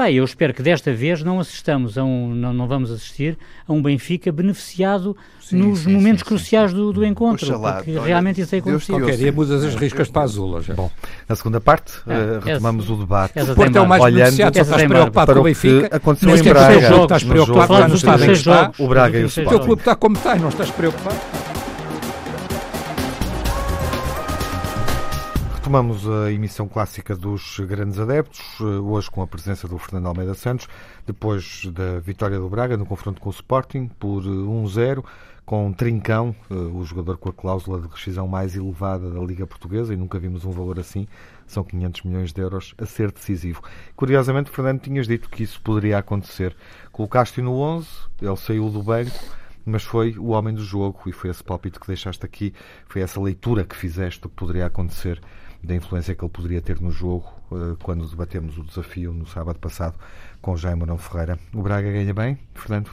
E 0.00 0.02
bem, 0.02 0.14
eu 0.14 0.24
espero 0.24 0.54
que 0.54 0.62
desta 0.62 0.94
vez 0.94 1.22
não 1.22 1.38
assistamos 1.40 1.98
a 1.98 2.02
um, 2.04 2.34
não, 2.34 2.54
não 2.54 2.66
vamos 2.66 2.90
assistir 2.90 3.36
a 3.68 3.72
um 3.74 3.82
Benfica 3.82 4.32
beneficiado 4.32 5.14
Sim, 5.42 5.56
nos 5.58 5.80
sim, 5.80 5.92
momentos 5.92 6.20
sim, 6.20 6.24
sim, 6.24 6.24
cruciais 6.24 6.72
do, 6.72 6.90
do 6.90 7.04
encontro, 7.04 7.46
Oxalá, 7.46 7.74
porque 7.74 7.90
olha, 7.98 8.06
realmente 8.06 8.40
isso 8.40 8.54
te 8.86 8.92
Qualquer 8.92 9.16
dia 9.18 9.26
ouça. 9.26 9.36
mudas 9.36 9.62
as 9.64 9.74
riscas 9.74 10.08
para 10.08 10.22
azul. 10.22 10.54
hoje. 10.54 10.72
Bom, 10.72 10.90
na 11.28 11.36
segunda 11.36 11.60
parte, 11.60 11.92
É, 12.06 12.14
eh, 12.14 12.40
retomamos 12.42 12.84
essa- 12.84 12.92
o 12.94 12.96
debate. 12.96 13.32
essa 13.38 13.52
O 13.52 13.54
Porto 13.54 13.76
é 13.76 13.80
o 13.80 13.86
mais 13.88 14.02
Olhando- 14.02 14.16
beneficiado, 14.16 14.54
só 14.54 14.60
essa 14.60 14.70
estás 14.70 14.88
preocupado 14.88 15.26
para 15.26 15.34
com 15.34 15.40
o 15.40 15.44
Benfica. 15.44 15.96
aconteceu 15.96 16.36
em 16.36 16.42
Braga. 16.44 17.02
estás 17.02 17.24
preocupado 17.24 17.66
Falar 17.66 18.72
o 18.78 18.88
Braga 18.88 19.18
e 19.18 19.24
o 19.24 19.28
seis 19.30 19.46
O 19.46 19.50
teu 19.50 19.60
clube 19.60 19.80
está 19.82 19.94
como 19.94 20.16
está 20.16 20.34
e 20.36 20.38
não 20.40 20.48
estás 20.48 20.70
preocupado. 20.70 21.49
Retomamos 25.70 26.08
a 26.08 26.32
emissão 26.32 26.66
clássica 26.66 27.14
dos 27.14 27.60
grandes 27.60 27.96
adeptos, 28.00 28.40
eh, 28.60 28.64
hoje 28.64 29.08
com 29.08 29.22
a 29.22 29.26
presença 29.28 29.68
do 29.68 29.78
Fernando 29.78 30.08
Almeida 30.08 30.34
Santos, 30.34 30.66
depois 31.06 31.64
da 31.66 32.00
vitória 32.00 32.40
do 32.40 32.48
Braga 32.48 32.76
no 32.76 32.84
confronto 32.84 33.20
com 33.20 33.28
o 33.28 33.32
Sporting 33.32 33.86
por 33.86 34.24
eh, 34.24 34.26
1-0, 34.26 35.04
com 35.46 35.72
Trincão, 35.72 36.34
eh, 36.50 36.54
o 36.54 36.82
jogador 36.82 37.18
com 37.18 37.28
a 37.28 37.32
cláusula 37.32 37.80
de 37.80 37.86
rescisão 37.86 38.26
mais 38.26 38.56
elevada 38.56 39.12
da 39.12 39.20
Liga 39.20 39.46
Portuguesa, 39.46 39.94
e 39.94 39.96
nunca 39.96 40.18
vimos 40.18 40.44
um 40.44 40.50
valor 40.50 40.80
assim, 40.80 41.06
são 41.46 41.62
500 41.62 42.02
milhões 42.02 42.32
de 42.32 42.42
euros, 42.42 42.74
a 42.76 42.84
ser 42.84 43.12
decisivo. 43.12 43.62
Curiosamente, 43.94 44.50
Fernando, 44.50 44.80
tinhas 44.80 45.06
dito 45.06 45.30
que 45.30 45.44
isso 45.44 45.60
poderia 45.62 45.98
acontecer. 45.98 46.56
Colocaste-o 46.90 47.44
no 47.44 47.52
11, 47.60 47.86
ele 48.20 48.36
saiu 48.36 48.68
do 48.70 48.82
banco, 48.82 49.20
mas 49.64 49.84
foi 49.84 50.18
o 50.18 50.30
homem 50.30 50.52
do 50.52 50.64
jogo 50.64 51.02
e 51.06 51.12
foi 51.12 51.30
esse 51.30 51.44
palpite 51.44 51.78
que 51.78 51.86
deixaste 51.86 52.26
aqui, 52.26 52.52
foi 52.88 53.02
essa 53.02 53.20
leitura 53.20 53.62
que 53.62 53.76
fizeste 53.76 54.20
do 54.20 54.28
que 54.28 54.34
poderia 54.34 54.66
acontecer, 54.66 55.20
da 55.62 55.74
influência 55.74 56.14
que 56.14 56.24
ele 56.24 56.30
poderia 56.32 56.62
ter 56.62 56.80
no 56.80 56.90
jogo, 56.90 57.26
eh, 57.52 57.76
quando 57.82 58.06
debatemos 58.08 58.56
o 58.58 58.64
desafio 58.64 59.12
no 59.12 59.26
sábado 59.26 59.58
passado 59.58 59.94
com 60.40 60.56
Jaime 60.56 60.78
Mourão 60.78 60.96
Ferreira. 60.98 61.38
O 61.52 61.62
Braga 61.62 61.90
ganha 61.92 62.14
bem, 62.14 62.38
Fernando? 62.54 62.90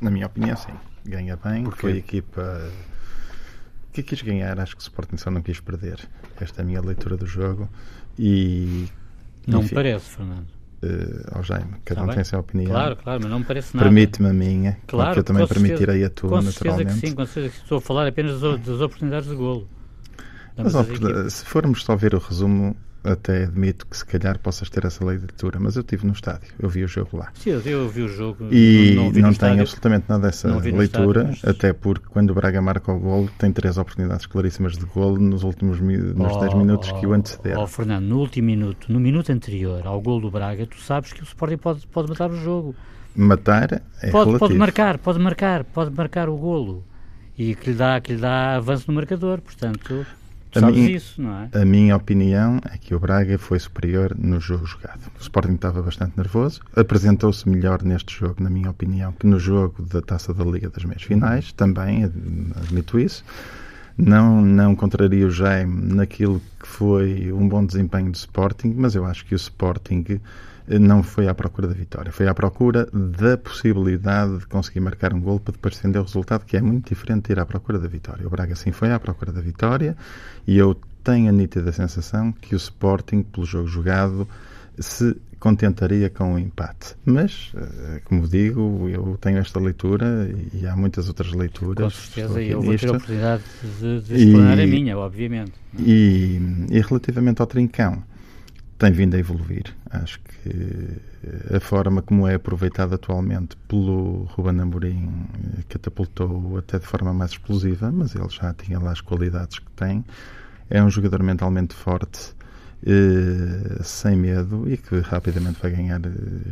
Na 0.00 0.10
minha 0.10 0.26
opinião, 0.26 0.56
sim. 0.56 0.72
Ganha 1.04 1.36
bem. 1.36 1.64
Porquê? 1.64 1.80
Foi 1.80 1.92
a 1.92 1.96
equipa 1.96 2.70
que 3.92 4.02
quis 4.02 4.22
ganhar. 4.22 4.58
Acho 4.60 4.74
que 4.76 4.82
o 4.82 4.84
Sporting 4.84 5.16
só 5.16 5.30
não 5.30 5.42
quis 5.42 5.60
perder. 5.60 6.00
Esta 6.40 6.60
é 6.60 6.62
a 6.62 6.66
minha 6.66 6.80
leitura 6.80 7.16
do 7.16 7.26
jogo. 7.26 7.68
E. 8.18 8.86
Não 9.46 9.60
me 9.60 9.64
enfim, 9.66 9.74
parece, 9.74 10.10
Fernando. 10.16 10.46
eh, 10.82 11.30
ao 11.32 11.42
Jaime, 11.42 11.74
cada 11.84 12.02
um 12.02 12.08
tem 12.08 12.20
a 12.20 12.24
sua 12.24 12.40
opinião. 12.40 12.70
Claro, 12.72 12.96
claro, 12.96 13.20
mas 13.22 13.30
não 13.30 13.38
me 13.38 13.44
parece 13.44 13.76
nada. 13.76 13.84
Permite-me 13.88 14.28
a 14.28 14.32
minha, 14.32 14.76
Claro, 14.86 15.12
que 15.12 15.18
eu 15.20 15.24
também 15.24 15.42
com 15.46 15.54
certeza. 15.54 15.68
permitirei 15.68 16.04
a 16.04 16.10
tua, 16.10 16.30
Com 16.30 16.42
certeza 16.42 16.58
que 16.62 16.68
naturalmente. 16.84 17.08
sim, 17.08 17.14
com 17.14 17.26
certeza 17.26 17.54
que 17.54 17.62
estou 17.62 17.78
a 17.78 17.80
falar 17.80 18.06
apenas 18.08 18.40
das, 18.40 18.58
das 18.60 18.80
oportunidades 18.80 19.28
de 19.28 19.34
golo. 19.36 19.68
Mas, 20.56 20.74
ó, 20.74 20.84
se 21.28 21.44
formos 21.44 21.84
só 21.84 21.96
ver 21.96 22.14
o 22.14 22.18
resumo, 22.18 22.76
até 23.06 23.44
admito 23.44 23.86
que 23.86 23.96
se 23.96 24.04
calhar 24.04 24.38
possas 24.38 24.68
ter 24.68 24.84
essa 24.84 25.04
leitura, 25.04 25.60
mas 25.60 25.76
eu 25.76 25.82
estive 25.82 26.06
no 26.06 26.12
estádio, 26.12 26.48
eu 26.58 26.68
vi 26.68 26.84
o 26.84 26.88
jogo 26.88 27.16
lá. 27.16 27.30
Sim, 27.34 27.50
eu, 27.50 27.88
vi 27.88 28.02
o 28.02 28.08
jogo 28.08 28.48
E 28.50 28.94
não, 28.96 29.12
não, 29.12 29.20
não 29.20 29.34
tenho 29.34 29.60
absolutamente 29.60 30.06
nada 30.08 30.26
dessa 30.26 30.48
leitura, 30.48 31.20
estádio, 31.22 31.38
mas- 31.44 31.44
até 31.44 31.72
porque 31.72 32.06
quando 32.08 32.30
o 32.30 32.34
Braga 32.34 32.60
marca 32.60 32.92
o 32.92 32.98
golo, 32.98 33.30
tem 33.38 33.52
três 33.52 33.78
oportunidades 33.78 34.26
claríssimas 34.26 34.76
de 34.76 34.84
golo 34.86 35.18
nos 35.20 35.44
últimos 35.44 35.80
nos 35.80 36.32
Oh, 36.32 36.40
10 36.40 36.54
minutos 36.54 36.90
que 36.92 37.06
o 37.06 37.10
oh, 37.10 37.14
antecederam. 37.14 37.62
Oh, 37.62 37.66
Fernando, 37.66 38.06
no 38.06 38.18
último 38.18 38.46
minuto, 38.46 38.92
no 38.92 38.98
minuto 38.98 39.30
anterior 39.30 39.86
ao 39.86 40.00
gol 40.00 40.20
do 40.20 40.30
Braga, 40.30 40.66
tu 40.66 40.80
sabes 40.80 41.12
que 41.12 41.22
o 41.22 41.24
Sporting 41.24 41.58
pode, 41.58 41.86
pode 41.86 42.08
matar 42.08 42.30
o 42.30 42.36
jogo. 42.36 42.74
Matar 43.14 43.82
é 44.02 44.10
pode, 44.10 44.26
relativo. 44.26 44.38
pode 44.38 44.54
marcar, 44.54 44.98
pode 44.98 45.18
marcar, 45.18 45.64
pode 45.64 45.90
marcar 45.94 46.28
o 46.28 46.36
golo. 46.36 46.84
E 47.38 47.54
que 47.54 47.70
lhe 47.70 47.76
dá, 47.76 48.00
que 48.00 48.14
lhe 48.14 48.20
dá 48.20 48.56
avanço 48.56 48.84
no 48.88 48.94
marcador. 48.94 49.40
Portanto, 49.40 50.06
sabes 50.54 50.76
mim- 50.76 50.90
isso, 50.92 51.20
não 51.20 51.32
é? 51.42 51.48
A 51.60 51.64
minha 51.64 51.96
opinião 51.96 52.58
é 52.72 52.78
que 52.78 52.94
o 52.94 52.98
Braga 53.00 53.38
foi 53.38 53.58
superior 53.58 54.14
no 54.18 54.40
jogo 54.40 54.66
jogado. 54.66 55.00
O 55.18 55.20
Sporting 55.20 55.54
estava 55.54 55.82
bastante 55.82 56.16
nervoso, 56.16 56.60
apresentou-se 56.74 57.48
melhor 57.48 57.82
neste 57.82 58.18
jogo, 58.18 58.36
na 58.42 58.48
minha 58.50 58.70
opinião, 58.70 59.12
que 59.12 59.26
no 59.26 59.38
jogo 59.38 59.82
da 59.82 60.00
Taça 60.00 60.32
da 60.32 60.44
Liga 60.44 60.70
das 60.70 60.84
Meias 60.84 61.02
Finais, 61.02 61.52
também 61.52 62.04
ad- 62.04 62.14
admito 62.56 62.98
isso. 62.98 63.24
Não, 63.98 64.42
não 64.42 64.76
contraria 64.76 65.26
o 65.26 65.30
Jaime 65.30 65.94
naquilo 65.94 66.40
que 66.60 66.66
foi 66.68 67.32
um 67.32 67.48
bom 67.48 67.64
desempenho 67.64 68.10
do 68.10 68.14
Sporting, 68.14 68.74
mas 68.76 68.94
eu 68.94 69.06
acho 69.06 69.24
que 69.24 69.34
o 69.34 69.36
Sporting 69.36 70.20
não 70.68 71.02
foi 71.02 71.28
à 71.28 71.34
procura 71.34 71.68
da 71.68 71.74
vitória, 71.74 72.10
foi 72.10 72.26
à 72.26 72.34
procura 72.34 72.88
da 72.92 73.36
possibilidade 73.36 74.38
de 74.38 74.46
conseguir 74.46 74.80
marcar 74.80 75.12
um 75.14 75.20
gol 75.20 75.38
para 75.38 75.52
depois 75.52 75.74
estender 75.74 76.00
o 76.00 76.04
resultado, 76.04 76.44
que 76.44 76.56
é 76.56 76.60
muito 76.60 76.88
diferente 76.88 77.26
de 77.26 77.32
ir 77.32 77.38
à 77.40 77.46
procura 77.46 77.78
da 77.78 77.88
vitória. 77.88 78.26
O 78.26 78.30
Braga 78.30 78.54
sim 78.56 78.72
foi 78.72 78.92
à 78.92 78.98
procura 78.98 79.32
da 79.32 79.40
vitória 79.40 79.96
e 80.46 80.56
eu 80.58 80.76
tenho 81.04 81.28
a 81.28 81.32
nítida 81.32 81.70
sensação 81.72 82.32
que 82.32 82.54
o 82.54 82.58
Sporting, 82.58 83.22
pelo 83.22 83.46
jogo 83.46 83.68
jogado, 83.68 84.28
se 84.78 85.16
contentaria 85.38 86.10
com 86.10 86.34
o 86.34 86.38
empate. 86.38 86.96
Mas, 87.04 87.52
eh, 87.54 88.00
como 88.04 88.26
digo, 88.26 88.88
eu 88.88 89.16
tenho 89.20 89.38
esta 89.38 89.60
leitura 89.60 90.28
e 90.52 90.66
há 90.66 90.74
muitas 90.74 91.08
outras 91.08 91.32
leituras. 91.32 91.84
Com 91.84 91.90
certeza, 91.90 92.42
e 92.42 92.50
eu 92.50 92.60
vou 92.60 92.76
ter 92.76 92.88
a 92.88 92.92
oportunidade 92.92 93.42
de, 93.80 94.00
de 94.00 94.14
E- 94.14 94.24
explanar 94.26 94.58
a 94.58 94.66
minha, 94.66 94.98
obviamente. 94.98 95.52
E, 95.78 96.40
e 96.70 96.80
relativamente 96.80 97.40
ao 97.40 97.46
Trincão, 97.46 98.02
tem 98.78 98.92
vindo 98.92 99.14
a 99.14 99.18
evoluir. 99.18 99.74
Acho 99.90 100.20
que 100.20 101.00
eh, 101.24 101.56
a 101.56 101.60
forma 101.60 102.02
como 102.02 102.26
é 102.26 102.34
aproveitado 102.34 102.94
atualmente 102.94 103.56
pelo 103.68 104.24
Ruben 104.24 104.60
Amorim 104.60 105.26
eh, 105.58 105.62
catapultou 105.68 106.58
até 106.58 106.78
de 106.78 106.86
forma 106.86 107.12
mais 107.12 107.32
explosiva, 107.32 107.90
mas 107.90 108.14
ele 108.14 108.28
já 108.28 108.52
tinha 108.52 108.78
lá 108.78 108.92
as 108.92 109.00
qualidades 109.00 109.58
que 109.58 109.70
tem. 109.72 110.04
É 110.68 110.82
um 110.82 110.90
jogador 110.90 111.22
mentalmente 111.22 111.74
forte, 111.74 112.34
eh, 112.86 113.82
sem 113.82 114.16
medo 114.16 114.70
e 114.70 114.76
que 114.76 115.00
rapidamente 115.00 115.58
vai 115.60 115.70
ganhar 115.70 116.00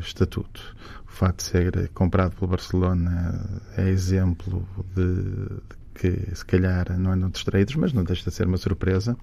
estatuto. 0.00 0.74
O 1.06 1.12
facto 1.12 1.38
de 1.38 1.44
ser 1.44 1.88
comprado 1.90 2.34
pelo 2.36 2.50
Barcelona 2.50 3.62
é 3.76 3.88
exemplo 3.88 4.66
de, 4.96 5.04
de 5.04 5.84
que 5.94 6.34
se 6.34 6.44
calhar 6.44 6.98
não 6.98 7.12
andam 7.12 7.30
distraídos, 7.30 7.76
mas 7.76 7.92
não 7.92 8.02
deixa 8.02 8.28
de 8.28 8.34
ser 8.34 8.46
uma 8.46 8.56
surpresa. 8.56 9.16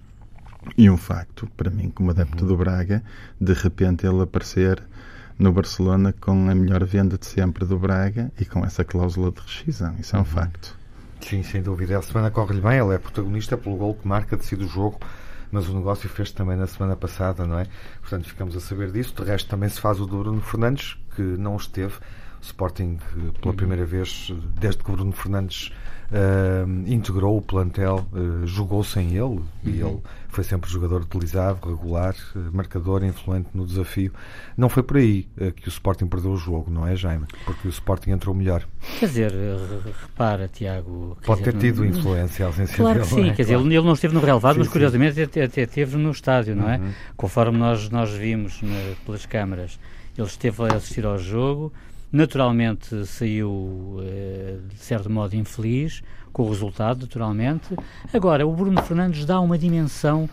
E 0.78 0.90
um 0.90 0.98
facto, 0.98 1.48
para 1.58 1.70
mim, 1.70 1.90
como 1.90 2.12
adepto 2.12 2.46
do 2.46 2.56
Braga, 2.56 3.04
de 3.40 3.54
repente 3.54 4.06
ele 4.06 4.22
aparecer 4.22 4.82
no 5.38 5.52
Barcelona 5.52 6.14
com 6.14 6.50
a 6.50 6.56
melhor 6.56 6.84
venda 6.86 7.18
de 7.18 7.26
sempre 7.26 7.66
do 7.66 7.78
Braga 7.80 8.32
e 8.40 8.46
com 8.46 8.64
essa 8.64 8.84
cláusula 8.84 9.32
de 9.32 9.42
rescisão. 9.42 9.96
Isso 10.00 10.16
é 10.16 10.20
um 10.20 10.26
facto. 10.26 10.78
Sim, 11.22 11.44
sem 11.44 11.62
dúvida. 11.62 11.98
A 11.98 12.02
semana 12.02 12.30
corre-lhe 12.30 12.62
bem, 12.62 12.78
ele 12.78 12.94
é 12.94 12.98
protagonista 12.98 13.58
pelo 13.58 13.76
gol 13.76 13.96
que 13.96 14.08
marca, 14.08 14.38
decide 14.38 14.66
o 14.66 14.68
jogo, 14.68 15.00
mas 15.52 15.68
o 15.68 15.74
negócio 15.74 16.08
fez 16.10 16.32
também 16.32 16.58
na 16.58 16.68
semana 16.68 16.96
passada, 16.96 17.46
não 17.46 17.60
é? 17.60 17.66
Portanto, 18.00 18.28
ficamos 18.28 18.56
a 18.56 18.60
saber 18.60 18.92
disso. 18.92 19.14
De 19.16 19.24
resto, 19.24 19.50
também 19.50 19.70
se 19.70 19.80
faz 19.80 20.00
o 20.00 20.06
do 20.06 20.20
Bruno 20.20 20.42
Fernandes, 20.42 20.98
que 21.16 21.22
não 21.22 21.56
esteve. 21.56 21.96
Sporting, 22.42 22.98
pela 23.42 23.54
primeira 23.54 23.86
vez, 23.86 24.34
desde 24.60 24.84
que 24.84 24.92
Bruno 24.92 25.12
Fernandes 25.12 25.72
uh, 26.12 26.92
integrou 26.92 27.38
o 27.38 27.42
plantel, 27.42 28.06
uh, 28.12 28.46
jogou 28.46 28.84
sem 28.84 29.10
ele 29.10 29.22
uhum. 29.22 29.46
e 29.64 29.82
ele 29.82 30.00
foi 30.28 30.44
sempre 30.44 30.70
jogador 30.70 31.02
utilizado, 31.02 31.70
regular, 31.70 32.16
uh, 32.36 32.40
marcador, 32.52 33.04
influente 33.04 33.50
no 33.54 33.66
desafio. 33.66 34.12
Não 34.58 34.70
foi 34.70 34.84
por 34.84 34.98
aí 34.98 35.28
que 35.56 35.68
o 35.68 35.70
Sporting 35.70 36.08
perdeu 36.08 36.32
o 36.32 36.38
jogo, 36.38 36.70
não 36.70 36.88
é, 36.88 36.96
Jaime? 36.96 37.26
Porque 37.46 37.68
o 37.68 37.70
Sporting 37.70 38.12
entrou 38.12 38.36
melhor. 38.36 38.68
Quer 39.00 39.08
dizer, 39.08 39.34
repara, 40.02 40.48
Tiago. 40.48 41.18
Pode 41.26 41.42
dizer, 41.42 41.54
ter 41.54 41.60
tido 41.60 41.84
não, 41.84 41.86
influência 41.86 42.46
ausência 42.46 42.78
claro 42.78 43.00
dele. 43.00 43.10
Que 43.10 43.16
sim, 43.16 43.22
é? 43.22 43.34
quer 43.34 43.46
claro. 43.46 43.64
dizer, 43.64 43.78
ele 43.78 43.86
não 43.86 43.94
esteve 43.94 44.14
no 44.14 44.20
relevado, 44.20 44.54
sim, 44.54 44.60
mas 44.60 44.68
curiosamente 44.68 45.22
até, 45.22 45.44
até 45.44 45.62
esteve 45.62 45.98
no 45.98 46.12
estádio, 46.12 46.56
não 46.56 46.70
é? 46.70 46.78
Uhum. 46.78 46.92
Conforme 47.16 47.58
nós, 47.58 47.90
nós 47.90 48.12
vimos 48.12 48.62
na, 48.62 48.96
pelas 49.06 49.26
câmaras. 49.26 49.80
Ele 50.18 50.28
esteve 50.28 50.64
a 50.64 50.76
assistir 50.76 51.06
ao 51.06 51.18
jogo, 51.18 51.72
naturalmente 52.12 53.06
saiu, 53.06 54.00
de 54.68 54.78
certo 54.78 55.10
modo, 55.10 55.36
infeliz 55.36 56.02
com 56.32 56.44
o 56.44 56.50
resultado, 56.50 57.02
naturalmente. 57.02 57.76
Agora, 58.14 58.46
o 58.46 58.54
Bruno 58.54 58.82
Fernandes 58.84 59.26
dá 59.26 59.40
uma 59.40 59.58
dimensão 59.58 60.30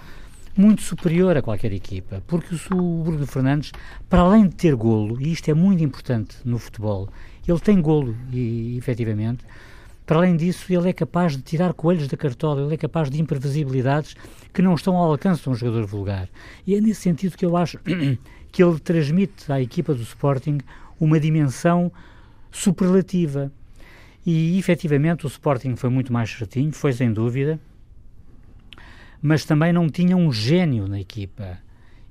muito 0.56 0.82
superior 0.82 1.36
a 1.36 1.42
qualquer 1.42 1.72
equipa, 1.72 2.22
porque 2.26 2.56
o 2.72 3.02
Bruno 3.04 3.26
Fernandes, 3.26 3.70
para 4.08 4.22
além 4.22 4.48
de 4.48 4.56
ter 4.56 4.74
golo, 4.74 5.20
e 5.20 5.30
isto 5.30 5.48
é 5.48 5.54
muito 5.54 5.82
importante 5.84 6.36
no 6.44 6.58
futebol, 6.58 7.08
ele 7.46 7.60
tem 7.60 7.80
golo, 7.80 8.16
e, 8.32 8.76
efetivamente, 8.76 9.44
para 10.04 10.18
além 10.18 10.36
disso, 10.36 10.72
ele 10.72 10.88
é 10.88 10.92
capaz 10.92 11.36
de 11.36 11.42
tirar 11.42 11.72
coelhos 11.74 12.08
da 12.08 12.16
cartola, 12.16 12.62
ele 12.62 12.74
é 12.74 12.76
capaz 12.76 13.10
de 13.10 13.20
imprevisibilidades 13.20 14.16
que 14.52 14.62
não 14.62 14.74
estão 14.74 14.96
ao 14.96 15.12
alcance 15.12 15.42
de 15.42 15.50
um 15.50 15.54
jogador 15.54 15.86
vulgar. 15.86 16.28
E 16.66 16.74
é 16.74 16.80
nesse 16.80 17.02
sentido 17.02 17.36
que 17.36 17.44
eu 17.44 17.56
acho 17.56 17.78
que 18.50 18.62
ele 18.62 18.80
transmite 18.80 19.52
à 19.52 19.60
equipa 19.60 19.94
do 19.94 20.02
Sporting 20.02 20.58
uma 21.00 21.18
dimensão 21.20 21.92
superlativa. 22.50 23.52
E 24.26 24.58
efetivamente 24.58 25.24
o 25.24 25.28
Sporting 25.28 25.76
foi 25.76 25.90
muito 25.90 26.12
mais 26.12 26.30
certinho, 26.30 26.72
foi 26.72 26.92
sem 26.92 27.12
dúvida, 27.12 27.58
mas 29.22 29.44
também 29.44 29.72
não 29.72 29.88
tinha 29.88 30.16
um 30.16 30.32
gênio 30.32 30.86
na 30.86 31.00
equipa. 31.00 31.58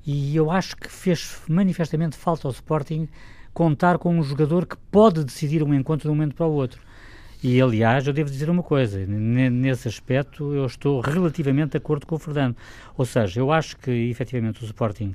E 0.06 0.36
eu 0.36 0.50
acho 0.50 0.76
que 0.78 0.91
fez 0.91 1.41
manifestamente 1.47 2.15
falta 2.15 2.47
ao 2.47 2.52
Sporting 2.52 3.08
contar 3.54 3.97
com 3.97 4.17
um 4.17 4.23
jogador 4.23 4.65
que 4.65 4.78
pode 4.91 5.23
decidir 5.23 5.63
um 5.63 5.73
encontro 5.73 6.08
de 6.08 6.12
um 6.12 6.15
momento 6.15 6.36
para 6.36 6.45
o 6.45 6.52
outro. 6.52 6.82
E, 7.43 7.62
aliás, 7.62 8.08
eu 8.08 8.13
devo 8.13 8.30
dizer 8.30 8.50
uma 8.50 8.63
coisa, 8.63 9.06
nesse 9.06 9.88
aspecto 9.88 10.54
eu 10.54 10.65
estou 10.65 11.02
relativamente 11.02 11.71
de 11.71 11.78
acordo 11.78 12.06
com 12.08 12.15
o 12.15 12.19
Fernando. 12.19 12.56
Ou 12.97 13.06
seja, 13.06 13.39
eu 13.39 13.52
acho 13.52 13.78
que, 13.78 13.91
efetivamente, 13.91 14.63
o 14.63 14.65
Sporting 14.65 15.13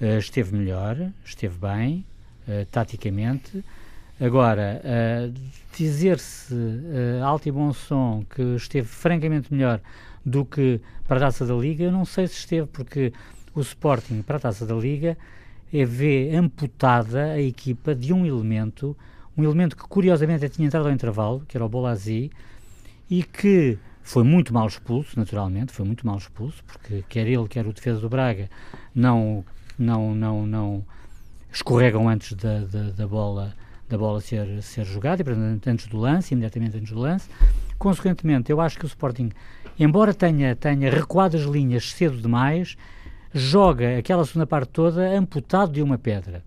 uh, 0.00 0.18
esteve 0.18 0.56
melhor, 0.56 0.96
esteve 1.24 1.56
bem, 1.58 2.04
uh, 2.48 2.66
taticamente. 2.70 3.64
Agora, 4.20 4.80
uh, 4.84 5.34
dizer-se 5.76 6.54
alto 7.24 7.48
e 7.48 7.52
bom 7.52 7.72
som 7.72 8.24
que 8.28 8.42
esteve 8.56 8.86
francamente 8.86 9.52
melhor 9.52 9.80
do 10.24 10.44
que 10.44 10.80
para 11.08 11.16
a 11.16 11.20
Taça 11.20 11.44
da 11.46 11.54
Liga, 11.54 11.84
eu 11.84 11.92
não 11.92 12.04
sei 12.04 12.28
se 12.28 12.34
esteve, 12.34 12.66
porque 12.66 13.12
o 13.54 13.60
Sporting, 13.60 14.22
para 14.22 14.36
a 14.36 14.40
Taça 14.40 14.64
da 14.64 14.74
Liga, 14.74 15.16
é 15.72 15.84
ver 15.84 16.36
amputada 16.36 17.32
a 17.32 17.40
equipa 17.40 17.94
de 17.94 18.12
um 18.12 18.24
elemento 18.24 18.96
um 19.36 19.44
elemento 19.44 19.76
que 19.76 19.82
curiosamente 19.84 20.48
tinha 20.48 20.66
entrado 20.66 20.86
ao 20.86 20.92
intervalo, 20.92 21.42
que 21.48 21.56
era 21.56 21.64
o 21.64 21.68
Bolazzi, 21.68 22.30
e 23.08 23.22
que 23.22 23.78
foi 24.02 24.24
muito 24.24 24.52
mal 24.52 24.66
expulso, 24.66 25.18
naturalmente, 25.18 25.72
foi 25.72 25.86
muito 25.86 26.06
mal 26.06 26.18
expulso, 26.18 26.62
porque 26.64 27.04
quer 27.08 27.26
ele, 27.26 27.48
quer 27.48 27.66
o 27.66 27.72
defesa 27.72 28.00
do 28.00 28.08
Braga, 28.08 28.50
não, 28.94 29.44
não, 29.78 30.14
não, 30.14 30.46
não 30.46 30.84
escorregam 31.52 32.08
antes 32.08 32.32
da, 32.32 32.60
da, 32.60 32.90
da 32.90 33.06
bola 33.06 33.54
da 33.92 33.98
bola 33.98 34.22
ser, 34.22 34.62
ser 34.62 34.86
jogada, 34.86 35.20
e 35.20 35.24
portanto, 35.24 35.66
antes 35.68 35.86
do 35.86 35.98
lance, 35.98 36.32
imediatamente 36.32 36.78
antes 36.78 36.92
do 36.92 36.98
lance. 36.98 37.28
Consequentemente, 37.78 38.50
eu 38.50 38.58
acho 38.58 38.78
que 38.78 38.86
o 38.86 38.86
Sporting, 38.86 39.30
embora 39.78 40.14
tenha, 40.14 40.56
tenha 40.56 40.90
recuado 40.90 41.36
as 41.36 41.42
linhas 41.42 41.92
cedo 41.92 42.16
demais, 42.16 42.74
joga 43.34 43.98
aquela 43.98 44.24
segunda 44.24 44.46
parte 44.46 44.70
toda 44.70 45.06
amputado 45.14 45.72
de 45.72 45.82
uma 45.82 45.98
pedra. 45.98 46.42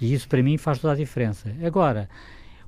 E 0.00 0.14
isso 0.14 0.28
para 0.28 0.42
mim 0.42 0.56
faz 0.56 0.78
toda 0.78 0.92
a 0.92 0.96
diferença. 0.96 1.52
Agora, 1.64 2.08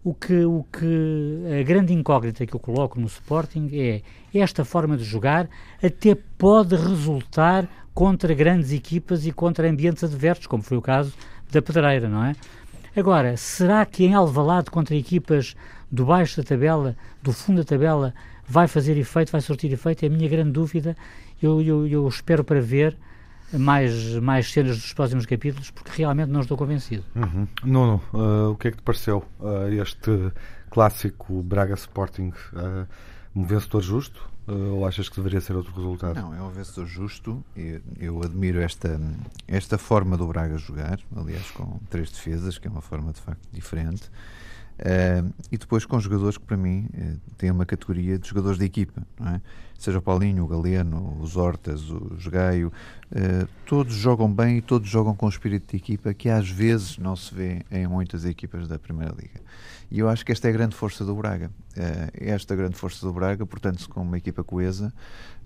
o 0.03 0.13
que, 0.13 0.45
o 0.45 0.65
que 0.73 1.61
a 1.61 1.63
grande 1.63 1.93
incógnita 1.93 2.45
que 2.45 2.55
eu 2.55 2.61
coloco 2.61 2.99
no 2.99 3.07
Sporting 3.07 3.71
é 3.73 4.03
esta 4.35 4.65
forma 4.65 4.97
de 4.97 5.05
jogar 5.05 5.49
até 5.81 6.17
pode 6.37 6.75
resultar 6.75 7.69
contra 7.95 8.35
grandes 8.35 8.73
equipas 8.73 9.27
e 9.27 9.33
contra 9.33 9.69
ambientes 9.69 10.03
adversos, 10.03 10.47
como 10.47 10.63
foi 10.63 10.77
o 10.77 10.83
caso 10.83 11.13
da 11.51 11.63
Pedreira, 11.63 12.09
não 12.09 12.25
é? 12.25 12.35
Agora, 12.97 13.37
será 13.37 13.85
que 13.87 14.05
em 14.05 14.15
Alvalade 14.15 14.71
contra 14.71 14.95
equipas 14.95 15.55
do 15.91 16.07
baixo 16.07 16.37
da 16.39 16.43
tabela, 16.43 16.97
do 17.23 17.33
fundo 17.33 17.59
da 17.59 17.65
tabela, 17.65 18.15
vai 18.47 18.67
fazer 18.67 18.97
efeito, 18.97 19.31
vai 19.31 19.41
sortir 19.41 19.73
efeito? 19.73 20.05
É 20.05 20.09
a 20.09 20.11
minha 20.11 20.29
grande 20.29 20.51
dúvida. 20.51 20.97
Eu, 21.41 21.61
eu, 21.63 21.87
eu 21.87 22.09
espero 22.09 22.43
para 22.43 22.61
ver 22.61 22.97
mais, 23.53 24.15
mais 24.17 24.51
cenas 24.51 24.77
dos 24.77 24.93
próximos 24.93 25.27
capítulos, 25.27 25.71
porque 25.71 25.91
realmente 25.97 26.31
não 26.31 26.41
estou 26.41 26.57
convencido. 26.57 27.05
Uhum. 27.15 27.47
Nuno, 27.65 28.03
uh, 28.13 28.51
o 28.51 28.57
que 28.57 28.69
é 28.69 28.71
que 28.71 28.79
te 28.79 28.83
pareceu 28.83 29.25
uh, 29.41 29.69
este 29.81 30.33
clássico 30.71 31.43
Braga 31.43 31.75
Sporting? 31.75 32.33
Uh, 32.53 32.87
um 33.35 33.45
vencedor 33.45 33.81
justo? 33.81 34.29
Ou 34.49 34.87
achas 34.87 35.09
que 35.09 35.17
deveria 35.17 35.41
ser 35.41 35.55
outro 35.55 35.75
resultado? 35.75 36.17
Não, 36.21 36.35
é 36.35 36.43
um 36.43 36.51
vencedor 36.51 36.87
justo. 36.87 37.45
Eu, 37.57 37.81
eu 37.99 38.23
admiro 38.23 38.61
esta, 38.61 39.01
esta 39.47 39.77
forma 39.77 40.17
do 40.17 40.27
Braga 40.27 40.57
jogar, 40.57 40.99
aliás, 41.15 41.51
com 41.51 41.79
três 41.91 42.11
defesas, 42.11 42.59
que 42.59 42.67
é 42.67 42.71
uma 42.71 42.81
forma 42.81 43.13
de 43.13 43.21
facto 43.21 43.47
diferente. 43.53 44.11
Uh, 44.79 45.33
e 45.51 45.59
depois 45.59 45.85
com 45.85 45.99
jogadores 45.99 46.39
que 46.39 46.45
para 46.45 46.57
mim 46.57 46.89
uh, 46.95 47.19
têm 47.37 47.51
uma 47.51 47.67
categoria 47.67 48.17
de 48.17 48.29
jogadores 48.29 48.59
de 48.59 48.65
equipa, 48.65 49.03
é? 49.21 49.41
Seja 49.79 49.99
o 49.99 50.03
Paulinho, 50.03 50.45
o 50.45 50.47
Galeno, 50.49 51.17
os 51.23 51.37
Hortas, 51.37 51.89
o 51.89 52.11
Gaio, 52.31 52.73
uh, 53.13 53.49
todos 53.65 53.95
jogam 53.95 54.31
bem 54.31 54.59
e 54.59 54.61
todos 54.61 54.89
jogam 54.89 55.15
com 55.15 55.29
espírito 55.29 55.71
de 55.71 55.77
equipa 55.77 56.13
que 56.13 56.29
às 56.29 56.51
vezes 56.51 56.99
não 56.99 57.15
se 57.15 57.33
vê 57.33 57.63
em 57.71 57.87
muitas 57.87 58.25
equipas 58.25 58.67
da 58.67 58.79
Primeira 58.79 59.15
Liga. 59.17 59.41
E 59.91 60.01
eu 60.01 60.09
acho 60.09 60.27
que 60.27 60.33
esta 60.33 60.49
é 60.49 60.51
a 60.51 60.53
grande 60.53 60.75
força 60.75 61.05
do 61.05 61.15
Braga. 61.15 61.51
esta 62.13 62.55
grande 62.55 62.77
força 62.77 63.07
do 63.07 63.13
Braga, 63.13 63.47
portanto, 63.47 63.89
com 63.89 64.03
uma 64.03 64.19
equipa 64.19 64.45
coesa, 64.45 64.93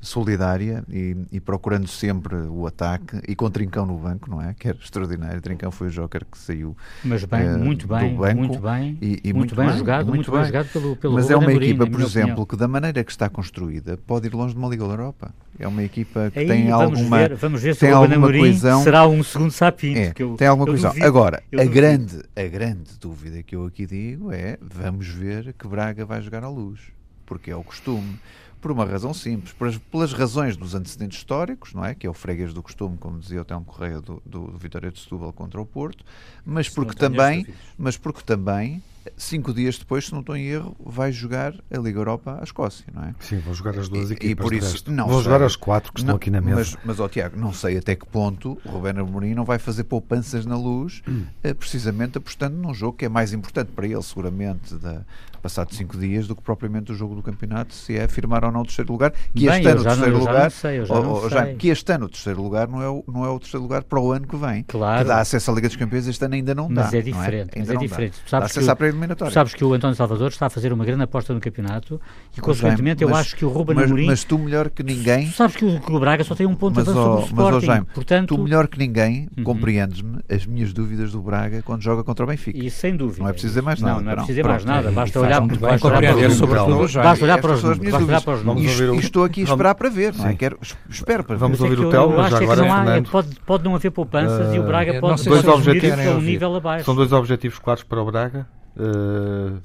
solidária 0.02 0.84
e, 0.90 1.16
e, 1.30 1.40
procurando 1.40 1.86
sempre 1.86 2.34
o 2.34 2.66
ataque 2.66 3.20
e 3.28 3.36
com 3.36 3.48
Trincão 3.48 3.86
no 3.86 3.96
banco, 3.96 4.28
não 4.28 4.42
é? 4.42 4.52
Que 4.52 4.68
era 4.68 4.76
extraordinário. 4.76 5.40
Trincão 5.40 5.70
foi 5.70 5.86
o 5.86 5.90
joker 5.90 6.26
que 6.28 6.36
saiu 6.36 6.76
Mas 7.04 7.24
bem, 7.24 7.54
uh, 7.54 7.58
muito 7.58 7.86
bem, 7.86 8.16
banco 8.16 8.36
muito 8.36 8.58
bem, 8.58 8.98
e, 9.00 9.20
e 9.22 9.32
muito, 9.32 9.36
muito, 9.36 9.54
bem, 9.54 9.66
bem 9.68 9.78
jogado, 9.78 10.06
muito, 10.08 10.16
muito 10.16 10.30
bem, 10.32 10.40
bem 10.40 10.46
jogado 10.48 10.72
pelo, 10.72 10.96
pelo 10.96 11.14
Mas 11.14 11.30
é 11.30 11.36
uma 11.36 11.52
equipa, 11.52 11.86
por 11.86 12.00
exemplo, 12.00 12.30
opinião. 12.30 12.46
que 12.46 12.56
da 12.56 12.66
maneira 12.66 13.04
que 13.04 13.12
está 13.12 13.28
construída 13.28 13.96
pode 13.96 14.21
ir 14.26 14.34
longe 14.34 14.54
de 14.54 14.58
uma 14.58 14.68
Liga 14.68 14.84
da 14.86 14.92
Europa. 14.92 15.34
É 15.58 15.68
uma 15.68 15.82
equipa 15.82 16.30
que 16.32 16.38
Aí, 16.40 16.46
tem 16.46 16.68
vamos 16.68 16.98
alguma 16.98 17.18
ver, 17.18 17.34
vamos 17.36 17.62
ver 17.62 17.74
se 17.74 17.80
tem 17.80 17.92
o 17.92 17.96
alguma 17.96 18.16
Amorim 18.16 18.38
coesão. 18.40 18.82
será 18.82 19.06
um 19.06 19.22
segundo 19.22 19.50
sapinto. 19.50 19.98
É, 19.98 20.12
eu, 20.18 20.34
tem 20.36 20.48
alguma 20.48 20.66
coisa. 20.66 20.88
duvido, 20.88 21.06
Agora, 21.06 21.42
a 21.52 21.56
duvido. 21.56 21.70
grande, 21.74 22.22
a 22.34 22.42
grande 22.44 22.98
dúvida 23.00 23.42
que 23.42 23.54
eu 23.54 23.66
aqui 23.66 23.86
digo 23.86 24.32
é 24.32 24.58
vamos 24.60 25.06
ver 25.08 25.52
que 25.52 25.68
Braga 25.68 26.04
vai 26.04 26.20
jogar 26.22 26.42
à 26.44 26.48
luz, 26.48 26.80
porque 27.26 27.50
é 27.50 27.56
o 27.56 27.62
costume. 27.62 28.18
Por 28.60 28.70
uma 28.70 28.84
razão 28.84 29.12
simples, 29.12 29.52
pelas, 29.52 29.76
pelas 29.76 30.12
razões 30.12 30.56
dos 30.56 30.72
antecedentes 30.76 31.18
históricos, 31.18 31.74
não 31.74 31.84
é? 31.84 31.96
Que 31.96 32.06
é 32.06 32.10
o 32.10 32.14
freguês 32.14 32.54
do 32.54 32.62
costume, 32.62 32.96
como 32.96 33.18
dizia 33.18 33.40
o 33.40 33.44
Telmo 33.44 33.64
Correia 33.64 34.00
do, 34.00 34.22
do, 34.24 34.46
do 34.52 34.56
Vitória 34.56 34.88
de 34.88 35.00
Setúbal 35.00 35.32
contra 35.32 35.60
o 35.60 35.66
Porto, 35.66 36.04
mas 36.46 36.66
Se 36.68 36.72
porque 36.72 36.94
também, 36.94 37.44
mas 37.76 37.96
porque 37.96 38.22
também 38.22 38.80
cinco 39.16 39.52
dias 39.52 39.78
depois, 39.78 40.06
se 40.06 40.12
não 40.12 40.20
estou 40.20 40.36
em 40.36 40.44
erro, 40.46 40.76
vai 40.84 41.10
jogar 41.12 41.54
a 41.72 41.78
Liga 41.78 41.98
Europa 41.98 42.38
à 42.40 42.44
Escócia, 42.44 42.84
não 42.94 43.02
é? 43.04 43.14
Sim, 43.20 43.38
vão 43.38 43.54
jogar 43.54 43.78
as 43.78 43.88
duas 43.88 44.10
E- 44.10 44.14
equipas. 44.14 44.30
e 44.30 44.34
por 44.34 44.52
isso, 44.54 44.90
não 44.90 45.08
vão 45.08 45.22
jogar 45.22 45.42
as 45.42 45.56
quatro 45.56 45.92
que 45.92 46.00
estão 46.00 46.12
Não, 46.12 46.16
aqui 46.16 46.30
na 46.30 46.40
mesa. 46.40 46.56
Mas, 46.56 46.76
mas 46.84 47.00
ó, 47.00 47.08
Tiago, 47.08 47.36
não 47.38 47.52
sei 47.52 47.78
até 47.78 47.94
que 47.96 48.06
ponto 48.06 48.58
o 48.64 48.68
Ruben 48.68 48.98
Amorim 49.00 49.34
não 49.34 49.44
vai 49.44 49.58
fazer 49.58 49.84
poupanças 49.84 50.46
na 50.46 50.56
luz, 50.56 51.02
Hum. 51.08 51.24
eh, 51.42 51.54
precisamente 51.54 52.18
apostando 52.18 52.56
num 52.56 52.72
jogo 52.74 52.96
que 52.98 53.04
é 53.04 53.08
mais 53.08 53.32
importante 53.32 53.70
para 53.72 53.86
ele, 53.86 54.02
seguramente, 54.02 54.74
da, 54.76 55.02
passado 55.42 55.74
cinco 55.74 55.98
dias, 55.98 56.28
do 56.28 56.36
que 56.36 56.42
propriamente 56.42 56.92
o 56.92 56.94
jogo 56.94 57.16
do 57.16 57.22
campeonato, 57.22 57.74
se 57.74 57.96
é 57.96 58.06
firmar 58.06 58.44
ou 58.44 58.52
não 58.52 58.60
o 58.60 58.64
terceiro 58.64 58.92
lugar. 58.92 59.10
Que 59.34 59.46
Bem, 59.48 59.56
este 59.56 59.66
ano 59.68 59.80
o 59.80 59.84
não- 59.84 59.90
terceiro 59.96 60.18
lugar. 60.18 60.50
sei, 60.52 60.78
eu 60.80 61.28
já 61.28 61.46
que 61.54 61.68
este 61.68 61.92
ano 61.92 62.06
o 62.06 62.08
terceiro 62.08 62.40
lugar 62.40 62.68
não 62.68 62.80
é, 62.80 62.88
o, 62.88 63.02
não 63.08 63.24
é 63.24 63.28
o 63.28 63.40
terceiro 63.40 63.62
lugar 63.64 63.82
para 63.82 63.98
o 64.00 64.12
ano 64.12 64.24
que 64.28 64.36
vem. 64.36 64.62
Claro. 64.68 65.02
Que 65.02 65.08
dá 65.08 65.20
acesso 65.20 65.50
à 65.50 65.54
Liga 65.54 65.66
dos 65.66 65.76
Campeões, 65.76 66.06
este 66.06 66.24
ano 66.24 66.34
ainda 66.36 66.54
não 66.54 66.72
dá. 66.72 66.82
Mas 66.84 66.94
é 66.94 66.96
não 66.98 67.02
diferente, 67.02 67.50
mas 67.56 67.60
Ainda 67.68 67.72
é 67.72 67.74
não 67.74 67.80
dá. 67.82 67.86
diferente. 67.88 68.18
Dá 68.30 68.38
que 68.38 68.44
acesso 68.44 68.70
à 68.70 68.76
pré-eliminatória. 68.92 69.30
Tu 69.30 69.34
sabes 69.34 69.54
que 69.54 69.64
o 69.64 69.72
António 69.74 69.96
Salvador 69.96 70.28
está 70.28 70.46
a 70.46 70.50
fazer 70.50 70.72
uma 70.72 70.84
grande 70.84 71.02
aposta 71.02 71.32
no 71.34 71.40
campeonato 71.40 72.00
e, 72.36 72.40
consequentemente, 72.40 73.00
Jaime, 73.00 73.10
eu 73.12 73.16
mas- 73.16 73.26
acho 73.26 73.36
que 73.36 73.44
o 73.44 73.48
Ruben 73.48 73.74
mas, 73.76 73.86
Amorim... 73.86 74.06
mas 74.06 74.24
tu 74.24 74.38
melhor 74.38 74.70
que 74.70 74.82
ninguém 74.82 75.26
Tu 75.26 75.32
sabes 75.32 75.56
que 75.56 75.64
o, 75.64 75.80
que 75.80 75.92
o 75.92 75.98
Braga 76.00 76.22
só 76.24 76.34
tem 76.34 76.46
um 76.46 76.54
ponto 76.54 76.74
de 76.74 76.80
Mas, 76.80 76.88
avanço 76.88 77.08
ó, 77.08 77.20
sobre 77.20 77.32
o 77.32 77.36
mas, 77.36 77.44
ó, 77.44 77.48
Sporting. 77.48 77.66
Jaime, 77.66 77.86
Portanto, 77.94 78.28
tu 78.36 78.42
melhor 78.42 78.68
que 78.68 78.78
ninguém 78.78 79.28
Uhum. 79.36 79.44
compreendes-me 79.44 80.18
as 80.30 80.46
minhas 80.46 80.72
dúvidas 80.72 81.12
do 81.12 81.20
Braga 81.20 81.62
quando 81.62 81.82
joga 81.82 82.04
contra 82.04 82.24
o 82.24 82.28
Benfica. 82.28 82.58
e 82.58 82.70
sem 82.70 82.96
dúvida. 82.96 83.22
Não 83.22 83.28
é 83.28 83.32
preciso 83.32 83.50
dizer 83.52 83.62
mais 83.62 83.80
nada, 83.80 83.94
Não, 83.96 84.02
não 84.04 84.10
é 84.12 84.14
preciso 84.14 84.32
dizer 84.36 84.48
mais 84.48 84.64
nada. 84.64 84.90
Basta 84.90 85.20
olhar, 85.20 85.40
muito 85.40 85.58
bem 85.60 85.70
basta 85.70 85.86
olhar 85.88 86.00
para 86.14 86.26
os 86.26 86.34
sobre 86.36 86.58
números. 86.60 86.94
Basta 86.94 87.24
olhar 87.24 87.40
para 87.40 87.52
os 87.52 87.62
números. 87.62 87.78
minhas 87.80 87.92
Basta 87.92 88.06
olhar 88.06 88.20
dúvidas. 88.20 88.24
para 88.24 88.34
os 88.34 88.42
Vamos 88.42 88.62
números. 88.62 88.80
ouvir 88.80 88.92
o- 88.92 88.94
E 88.94 88.98
estou 88.98 89.24
aqui 89.24 89.40
a 89.42 89.44
Vamos- 89.44 89.50
esperar 89.56 89.74
para 89.74 89.88
ver, 89.90 90.14
não 90.14 90.26
é? 90.26 90.34
Quero, 90.34 90.58
espero 90.88 91.24
para 91.24 91.36
Vamos 91.36 91.58
ver. 91.58 91.64
Mas 91.64 91.70
é 91.70 91.70
ouvir 91.72 91.76
que 91.76 91.82
o 91.82 91.86
eu- 91.86 91.90
Telmo, 91.90 92.12
eu 92.14 92.18
já 92.18 92.24
acho 92.26 92.34
é 92.34 92.38
que 92.38 92.44
agora, 92.44 92.60
não 92.62 92.72
há- 92.72 92.84
Fernando. 92.84 93.10
pode, 93.46 93.64
não 93.64 93.74
haver 93.74 93.90
poupanças 93.90 94.54
e 94.54 94.58
o 94.58 94.62
Braga 94.62 94.92
Eh, 94.94 95.00
pode 95.00 95.24
dois 95.24 95.46
objetivos 95.46 95.98
um 96.06 96.20
nível 96.20 96.56
abaixo. 96.56 96.84
São 96.84 96.94
dois 96.94 97.12
objetivos 97.12 97.58
claros 97.58 97.82
para 97.82 98.00
o 98.02 98.04
Braga? 98.06 98.46
Uh, 98.76 99.60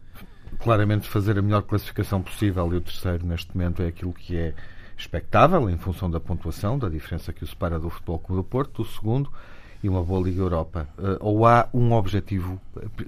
claramente 0.60 1.08
fazer 1.08 1.38
a 1.38 1.42
melhor 1.42 1.64
classificação 1.64 2.22
possível 2.22 2.74
e 2.74 2.78
o 2.78 2.82
terceiro, 2.82 3.26
neste 3.26 3.56
momento, 3.56 3.82
é 3.82 3.88
aquilo 3.88 4.14
que 4.14 4.36
é 4.36 4.54
expectável 4.98 5.70
em 5.70 5.78
função 5.78 6.10
da 6.10 6.20
pontuação, 6.20 6.78
da 6.78 6.90
diferença 6.90 7.32
que 7.32 7.44
o 7.44 7.48
separa 7.48 7.80
do 7.80 7.90
Futebol 7.90 8.20
Clube 8.20 8.42
do 8.42 8.44
Porto. 8.44 8.82
O 8.82 8.86
segundo, 8.86 9.32
e 9.84 9.90
uma 9.90 10.04
boa 10.04 10.24
Liga 10.24 10.42
Europa. 10.42 10.88
Uh, 10.98 11.18
ou 11.20 11.46
há 11.46 11.70
um 11.74 11.94
objetivo 11.94 12.60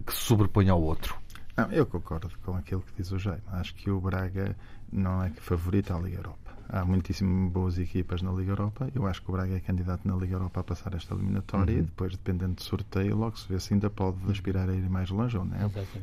que 0.06 0.14
se 0.14 0.22
sobrepõe 0.22 0.70
ao 0.70 0.82
outro? 0.82 1.16
Não, 1.58 1.70
eu 1.72 1.86
concordo 1.86 2.30
com 2.44 2.56
aquilo 2.56 2.82
que 2.82 2.94
diz 2.96 3.12
o 3.12 3.20
Jaime. 3.20 3.42
Acho 3.52 3.76
que 3.76 3.90
o 3.90 4.00
Braga 4.00 4.56
não 4.92 5.24
é 5.24 5.30
que 5.30 5.42
favorita 5.42 5.96
a 5.96 6.00
Liga 6.00 6.18
Europa. 6.18 6.49
Há 6.71 6.86
muitíssimo 6.86 7.49
boas 7.49 7.79
equipas 7.79 8.21
na 8.21 8.32
Liga 8.32 8.51
Europa. 8.51 8.88
Eu 8.93 9.08
acho 9.08 9.23
que 9.23 9.29
o 9.29 9.34
Braga 9.34 9.55
é 9.55 9.60
candidato 9.60 10.08
na 10.08 10.15
Liga 10.15 10.36
Europa 10.36 10.60
a 10.60 10.63
passar 10.63 10.93
esta 10.93 11.15
eliminatória 11.15 11.73
uhum. 11.73 11.79
e 11.79 11.84
depois, 11.84 12.12
dependendo 12.12 12.53
do 12.53 12.62
sorteio, 12.62 13.17
logo 13.17 13.39
se 13.39 13.47
vê 13.49 13.60
se 13.60 13.73
ainda 13.73 13.89
pode 13.89 14.17
aspirar 14.29 14.69
a 14.69 14.73
ir 14.73 14.88
mais 14.88 15.10
longe 15.10 15.36
ou 15.36 15.43
não. 15.43 15.58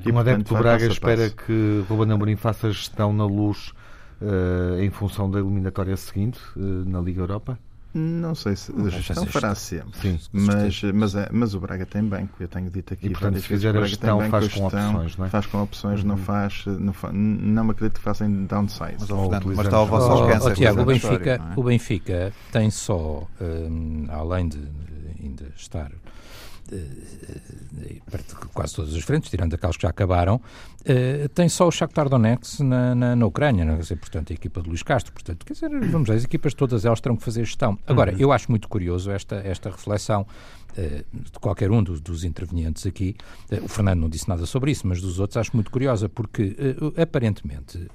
E, 0.04 0.10
um 0.10 0.18
adepto 0.18 0.54
do 0.54 0.58
Braga 0.58 0.86
espera 0.86 1.30
que 1.30 1.84
Ruben 1.88 2.12
Amorim 2.12 2.34
faça 2.34 2.72
gestão 2.72 3.12
na 3.12 3.24
luz 3.24 3.72
uh, 4.20 4.80
em 4.80 4.90
função 4.90 5.30
da 5.30 5.38
eliminatória 5.38 5.96
seguinte 5.96 6.40
uh, 6.56 6.60
na 6.60 7.00
Liga 7.00 7.20
Europa? 7.20 7.56
Não 7.98 8.34
sei 8.34 8.54
se 8.56 8.70
a 8.72 8.90
gestão 8.90 9.24
fará 9.24 9.54
sempre, 9.54 9.98
Sim, 10.00 10.20
mas, 10.30 10.82
mas, 10.82 11.14
é, 11.14 11.28
mas 11.32 11.54
o 11.54 11.60
Braga 11.60 11.86
tem 11.86 12.04
banco, 12.04 12.34
eu 12.38 12.46
tenho 12.46 12.68
dito 12.68 12.92
aqui. 12.92 13.06
E, 13.06 13.10
portanto, 13.10 13.40
se 13.40 13.48
fizer 13.48 13.74
a 13.74 13.86
gestão, 13.86 14.20
faz 14.28 14.48
com 14.52 14.66
opções, 14.66 15.16
não 15.16 15.24
é? 15.24 15.28
Faz 15.30 15.46
com 15.46 15.62
opções, 15.62 16.00
uhum. 16.02 16.08
não 16.08 16.16
faz, 16.18 16.64
não, 16.66 16.94
não 17.12 17.64
me 17.64 17.70
acredito 17.70 17.96
que 17.96 18.04
façam 18.04 18.30
downside. 18.44 18.96
Mas, 18.98 19.44
mas 19.44 19.66
está 19.66 19.78
ao 19.78 19.86
vosso 19.86 20.10
alcance. 20.10 20.46
Oh, 20.46 20.52
Tiago, 20.52 20.82
o 20.82 20.84
Benfica, 20.84 21.30
é? 21.30 21.40
o 21.58 21.62
Benfica 21.62 22.32
tem 22.52 22.70
só, 22.70 23.26
um, 23.40 24.06
além 24.10 24.48
de 24.48 24.60
ainda 25.18 25.46
estar 25.56 25.90
quase 28.54 28.74
todas 28.74 28.94
as 28.94 29.02
frentes, 29.02 29.30
tirando 29.30 29.54
aquelas 29.54 29.76
que 29.76 29.82
já 29.82 29.90
acabaram, 29.90 30.40
tem 31.34 31.48
só 31.48 31.66
o 31.66 31.70
Shakhtar 31.70 32.08
Donetsk 32.08 32.60
na, 32.60 32.94
na, 32.94 33.16
na 33.16 33.26
Ucrânia, 33.26 33.64
não? 33.64 33.74
É? 33.74 33.76
Quer 33.76 33.82
dizer, 33.82 33.96
portanto, 33.96 34.32
a 34.32 34.34
equipa 34.34 34.60
de 34.60 34.68
Luís 34.68 34.82
Castro, 34.82 35.12
portanto, 35.12 35.44
quer 35.44 35.52
dizer, 35.52 35.68
vamos 35.68 36.06
dizer, 36.06 36.18
as 36.18 36.24
equipas 36.24 36.54
todas 36.54 36.84
elas 36.84 37.00
terão 37.00 37.16
que 37.16 37.24
fazer 37.24 37.44
gestão. 37.44 37.78
Agora, 37.86 38.12
uhum. 38.12 38.18
eu 38.18 38.32
acho 38.32 38.50
muito 38.50 38.68
curioso 38.68 39.10
esta, 39.10 39.36
esta 39.36 39.70
reflexão 39.70 40.26
eh, 40.26 40.55
de 41.12 41.38
qualquer 41.40 41.70
um 41.70 41.82
dos, 41.82 42.00
dos 42.00 42.24
intervenientes 42.24 42.86
aqui, 42.86 43.16
eh, 43.50 43.60
o 43.62 43.68
Fernando 43.68 44.00
não 44.00 44.08
disse 44.08 44.28
nada 44.28 44.44
sobre 44.46 44.70
isso, 44.70 44.86
mas 44.86 45.00
dos 45.00 45.18
outros 45.18 45.36
acho 45.36 45.50
muito 45.54 45.70
curiosa, 45.70 46.08
porque 46.08 46.56
uh, 46.80 47.00
aparentemente 47.00 47.88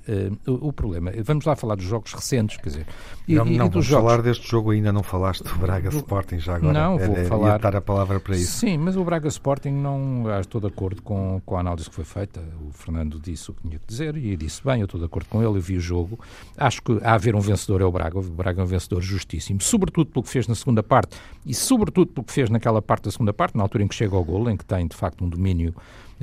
o, 0.48 0.70
o, 0.70 0.74
problema, 0.74 1.12
vamos 1.24 1.46
lá 1.46 1.56
falar 1.56 1.76
dos 1.76 1.86
jogos 1.86 2.14
recentes, 2.14 2.58
quer 2.58 2.70
dizer, 2.70 2.88
e, 3.28 3.36
não, 3.36 3.48
e, 3.48 3.58
não, 3.58 3.70
dos 3.70 3.86
jogos... 3.86 4.10
falar 4.10 4.22
deste 4.22 4.50
jogo 4.50 4.72
ainda 4.72 4.92
não 4.92 5.04
falaste 5.04 5.44
do 5.44 5.56
Braga. 5.56 5.90
Sporting 5.90 6.40
já 6.40 6.56
agora. 6.56 6.74
Não, 6.74 6.98
vou 6.98 7.16
é, 7.16 7.26
falar. 7.26 7.58
dar 7.58 7.76
a 7.76 7.82
palavra 7.82 8.20
para 8.20 8.36
isso. 8.36 8.60
Sim, 8.60 8.78
mas 8.78 8.96
o 8.96 9.04
Braga 9.04 9.28
Sporting 9.28 9.72
não 9.72 10.26
estou 10.40 10.60
de 10.60 10.68
acordo 10.68 11.02
com, 11.02 11.42
com 11.46 11.58
a 11.58 11.60
análise 11.60 11.90
que 11.90 11.96
foi 11.96 12.06
feita. 12.06 12.42
O 12.68 12.72
Fernando 12.72 13.20
disse 13.20 13.52
o 13.52 13.54
que 13.54 13.62
tinha 13.62 13.80
que 13.80 13.88
dizer 13.88 14.18
e 14.18 14.36
disse 14.36 14.64
bem, 14.64 14.80
eu 14.80 14.86
estou 14.86 15.00
de 15.00 15.06
acordo 15.06 15.28
com 15.30 15.42
ele, 15.42 15.58
eu 15.58 15.62
vi 15.62 15.78
o 15.78 15.82
jogo. 15.82 16.20
Acho 16.58 16.82
que 16.82 17.00
há 17.04 17.12
a 17.12 17.16
haver 17.16 17.36
um 17.36 17.40
vencedor 17.40 17.82
é 17.82 17.86
o 17.86 17.92
Braga, 17.92 18.18
o 18.18 18.22
Braga 18.22 18.62
é 18.62 18.64
um 18.64 18.68
vencedor 18.68 19.02
justíssimo, 19.02 19.62
sobretudo 19.62 20.10
pelo 20.10 20.24
que 20.24 20.30
fez 20.30 20.48
na 20.48 20.56
segunda 20.56 20.82
parte 20.82 21.18
e 21.46 21.54
sobretudo 21.54 22.12
pelo 22.12 22.26
que 22.26 22.32
fez 22.32 22.50
naquela 22.50 22.71
parte 22.80 23.06
da 23.06 23.12
segunda 23.12 23.34
parte 23.34 23.58
na 23.58 23.64
altura 23.64 23.84
em 23.84 23.88
que 23.88 23.96
chega 23.96 24.16
ao 24.16 24.24
gol, 24.24 24.48
em 24.52 24.56
que 24.56 24.64
tem 24.64 24.86
de 24.86 24.96
facto 24.96 25.26
um 25.26 25.30
domínio 25.30 25.74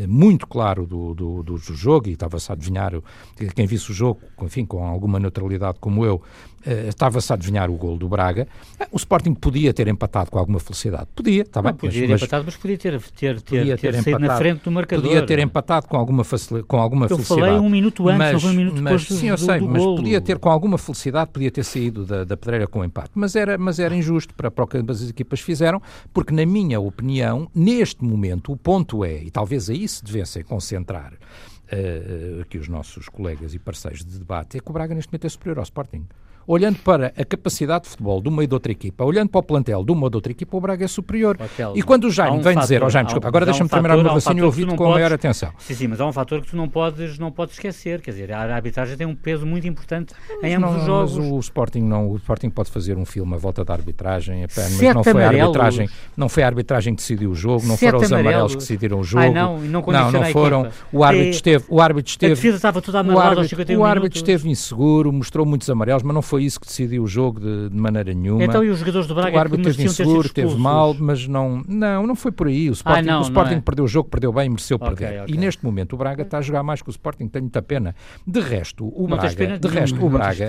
muito 0.06 0.46
claro 0.46 0.87
do, 0.87 1.14
do, 1.14 1.42
do 1.42 1.58
jogo 1.58 2.08
e 2.08 2.12
estava-se 2.12 2.50
a 2.50 2.54
adivinhar, 2.54 2.92
quem 3.54 3.66
visse 3.66 3.90
o 3.90 3.94
jogo, 3.94 4.20
enfim, 4.42 4.64
com 4.64 4.84
alguma 4.84 5.18
neutralidade 5.18 5.78
como 5.80 6.04
eu, 6.04 6.22
eh, 6.66 6.88
estava-se 6.88 7.32
a 7.32 7.34
adivinhar 7.34 7.70
o 7.70 7.74
gol 7.74 7.96
do 7.96 8.08
Braga. 8.08 8.46
Eh, 8.78 8.87
o 8.90 8.96
Sporting 8.96 9.32
podia 9.32 9.72
ter 9.72 9.88
empatado 9.88 10.30
com 10.30 10.38
alguma 10.38 10.58
felicidade. 10.58 11.06
Podia, 11.14 11.42
está 11.42 11.62
bem. 11.62 11.72
Podia 11.72 12.06
ter 12.06 12.14
empatado, 12.14 12.44
mas 12.44 12.56
podia 12.56 12.78
ter, 12.78 13.00
ter, 13.00 13.40
ter, 13.40 13.42
podia 13.42 13.78
ter, 13.78 13.92
ter 13.92 13.98
empatado, 14.00 14.26
na 14.26 14.37
frente 14.37 14.64
do 14.64 14.70
marcador. 14.70 15.04
Podia 15.04 15.24
ter 15.24 15.38
empatado 15.38 15.87
com 15.87 15.96
alguma, 15.96 16.24
com 16.66 16.76
alguma 16.76 17.06
eu 17.06 17.08
felicidade. 17.08 17.40
Eu 17.40 17.46
falei 17.46 17.61
um 17.61 17.70
minuto 17.70 18.08
antes, 18.08 18.18
mas, 18.18 18.44
um 18.44 18.52
minuto 18.52 18.82
mas, 18.82 19.02
depois 19.02 19.20
Sim, 19.20 19.28
eu 19.28 19.38
sei, 19.38 19.61
mas 19.61 19.82
podia 19.82 20.20
ter 20.20 20.38
com 20.38 20.50
alguma 20.50 20.76
felicidade, 20.76 21.30
podia 21.30 21.50
ter 21.50 21.64
saído 21.64 22.04
da, 22.04 22.24
da 22.24 22.37
pedreira 22.37 22.66
com 22.66 22.84
empate. 22.84 23.11
Mas 23.14 23.34
era, 23.34 23.56
mas 23.56 23.78
era 23.78 23.94
injusto 23.94 24.34
para, 24.34 24.50
para 24.50 24.64
o 24.64 24.66
que 24.66 24.76
as 24.76 25.08
equipas 25.08 25.40
fizeram, 25.40 25.80
porque 26.12 26.34
na 26.34 26.44
minha 26.44 26.78
opinião, 26.78 27.48
neste 27.54 28.04
momento, 28.04 28.52
o 28.52 28.56
ponto 28.56 29.04
é, 29.04 29.22
e 29.22 29.30
talvez 29.30 29.70
aí 29.70 29.88
se 29.88 30.05
devessem 30.05 30.42
concentrar 30.42 31.12
uh, 31.14 32.40
aqui 32.42 32.59
os 32.59 32.68
nossos 32.68 33.09
colegas 33.09 33.55
e 33.55 33.59
parceiros 33.59 34.05
de 34.05 34.18
debate, 34.18 34.59
é 34.59 34.61
que 34.61 34.70
o 34.70 34.72
Braga 34.72 34.94
neste 34.94 35.11
momento 35.11 35.27
é 35.27 35.31
superior 35.31 35.59
ao 35.59 35.64
Sporting 35.64 36.07
olhando 36.48 36.78
para 36.78 37.12
a 37.14 37.24
capacidade 37.26 37.84
de 37.84 37.90
futebol 37.90 38.22
de 38.22 38.28
uma 38.30 38.42
e 38.42 38.46
de 38.46 38.54
outra 38.54 38.72
equipa, 38.72 39.04
olhando 39.04 39.28
para 39.28 39.38
o 39.38 39.42
plantel 39.42 39.84
de 39.84 39.92
uma 39.92 40.04
ou 40.04 40.11
de 40.11 40.16
outra 40.16 40.32
equipa, 40.32 40.56
o 40.56 40.61
Braga 40.61 40.82
é 40.82 40.88
superior. 40.88 41.37
Hotel, 41.38 41.74
e 41.76 41.82
quando 41.82 42.04
o 42.04 42.11
Jaime 42.11 42.38
um 42.38 42.40
vem 42.40 42.54
fator, 42.54 42.62
dizer, 42.62 42.82
oh, 42.82 42.88
Jaime, 42.88 43.06
desculpa, 43.06 43.28
agora 43.28 43.44
deixa-me 43.44 43.66
um 43.66 43.68
terminar 43.68 43.98
o 43.98 44.02
meu 44.02 44.12
raciocínio 44.14 44.44
um 44.44 44.46
ouvido 44.46 44.70
com 44.70 44.76
podes, 44.78 44.92
a 44.92 44.94
maior 44.94 45.12
atenção. 45.12 45.52
Sim, 45.58 45.74
sim, 45.74 45.87
mas 45.88 46.00
há 46.00 46.06
um 46.06 46.12
fator 46.12 46.40
que 46.40 46.48
tu 46.48 46.56
não 46.56 46.66
podes, 46.66 47.18
não 47.18 47.30
podes 47.30 47.54
esquecer, 47.54 48.00
quer 48.00 48.12
dizer, 48.12 48.32
a 48.32 48.40
arbitragem 48.54 48.96
tem 48.96 49.06
um 49.06 49.14
peso 49.14 49.44
muito 49.44 49.68
importante 49.68 50.14
mas 50.40 50.50
em 50.50 50.54
ambos 50.54 50.70
não, 50.70 50.78
os 50.78 50.87
jogos. 50.87 51.18
Mas 51.18 51.32
o 51.32 51.38
Sporting 51.38 51.82
não, 51.82 52.11
o 52.11 52.16
Sporting 52.16 52.48
pode 52.48 52.70
fazer 52.70 52.96
um 52.96 53.04
filme 53.04 53.34
à 53.34 53.37
volta 53.37 53.62
da 53.62 53.74
arbitragem, 53.74 54.46
mas 54.56 54.80
não 54.94 55.04
foi 55.04 55.22
a 55.22 55.28
arbitragem, 55.28 55.90
não 56.16 56.28
foi 56.30 56.42
a 56.42 56.46
arbitragem 56.46 56.94
que 56.94 57.02
decidiu 57.02 57.30
o 57.30 57.34
jogo, 57.34 57.66
não 57.66 57.76
foram 57.76 57.98
os 57.98 58.12
amarelos 58.12 58.52
que 58.52 58.61
decidiram 58.61 59.00
o 59.00 59.04
jogo. 59.04 59.22
Ai, 59.22 59.30
não, 59.30 59.58
não, 59.58 59.82
não, 59.82 60.12
não 60.12 60.24
foram. 60.26 60.70
O 60.90 61.04
árbitro 61.04 61.30
esteve, 61.30 61.64
o 61.68 61.80
árbitro 61.80 62.11
esteve, 62.11 62.32
a 62.32 62.37
defesa 62.37 62.56
estava 62.56 62.80
toda 62.80 63.00
amarelada 63.00 63.40
aos 63.40 63.50
51 63.50 63.78
O 63.78 63.84
árbitro 63.84 64.16
esteve 64.16 64.48
inseguro, 64.48 65.12
mostrou 65.12 65.44
muitos 65.44 65.68
amarelos, 65.68 66.02
mas 66.02 66.14
não 66.14 66.22
foi 66.22 66.38
isso 66.38 66.61
que 66.61 66.66
decidiu 66.66 67.03
o 67.03 67.07
jogo 67.07 67.40
de, 67.40 67.68
de, 67.68 67.77
maneira 67.77 68.12
nenhuma. 68.12 68.44
Então 68.44 68.64
e 68.64 68.70
os 68.70 68.79
jogadores 68.79 69.07
do 69.07 69.14
Braga 69.14 69.37
o 69.37 69.40
árbitro 69.40 69.64
teve 69.64 69.85
inseguro, 69.85 70.27
esteve 70.27 70.57
mal, 70.57 70.94
mas 70.98 71.27
não, 71.27 71.62
não, 71.66 72.07
não 72.07 72.14
foi 72.14 72.33
por 72.33 72.48
aí. 72.48 72.68
O 72.68 72.72
Sporting, 72.72 73.01
ah, 73.01 73.12
não, 73.12 73.20
o 73.20 73.22
Sporting 73.22 73.55
é? 73.55 73.61
perdeu 73.61 73.85
o 73.85 73.88
jogo, 73.88 74.09
perdeu 74.09 74.33
bem, 74.33 74.48
mereceu 74.48 74.77
okay, 74.77 74.88
perder. 74.88 75.22
Okay. 75.22 75.35
E 75.35 75.38
neste 75.38 75.64
momento 75.64 75.94
o 75.94 75.96
Braga 75.96 76.22
está 76.22 76.38
a 76.38 76.40
jogar 76.40 76.62
mais 76.62 76.83
que 76.83 76.88
o 76.88 76.90
Sporting, 76.90 77.29
tenho 77.29 77.44
muita 77.44 77.62
pena. 77.62 77.94
De 78.27 78.40
resto, 78.40 78.87
o 78.87 79.09
não 79.09 79.16
Braga, 79.16 79.59
de 79.59 79.68
resto, 79.68 80.05
o 80.05 80.11
Braga, 80.11 80.46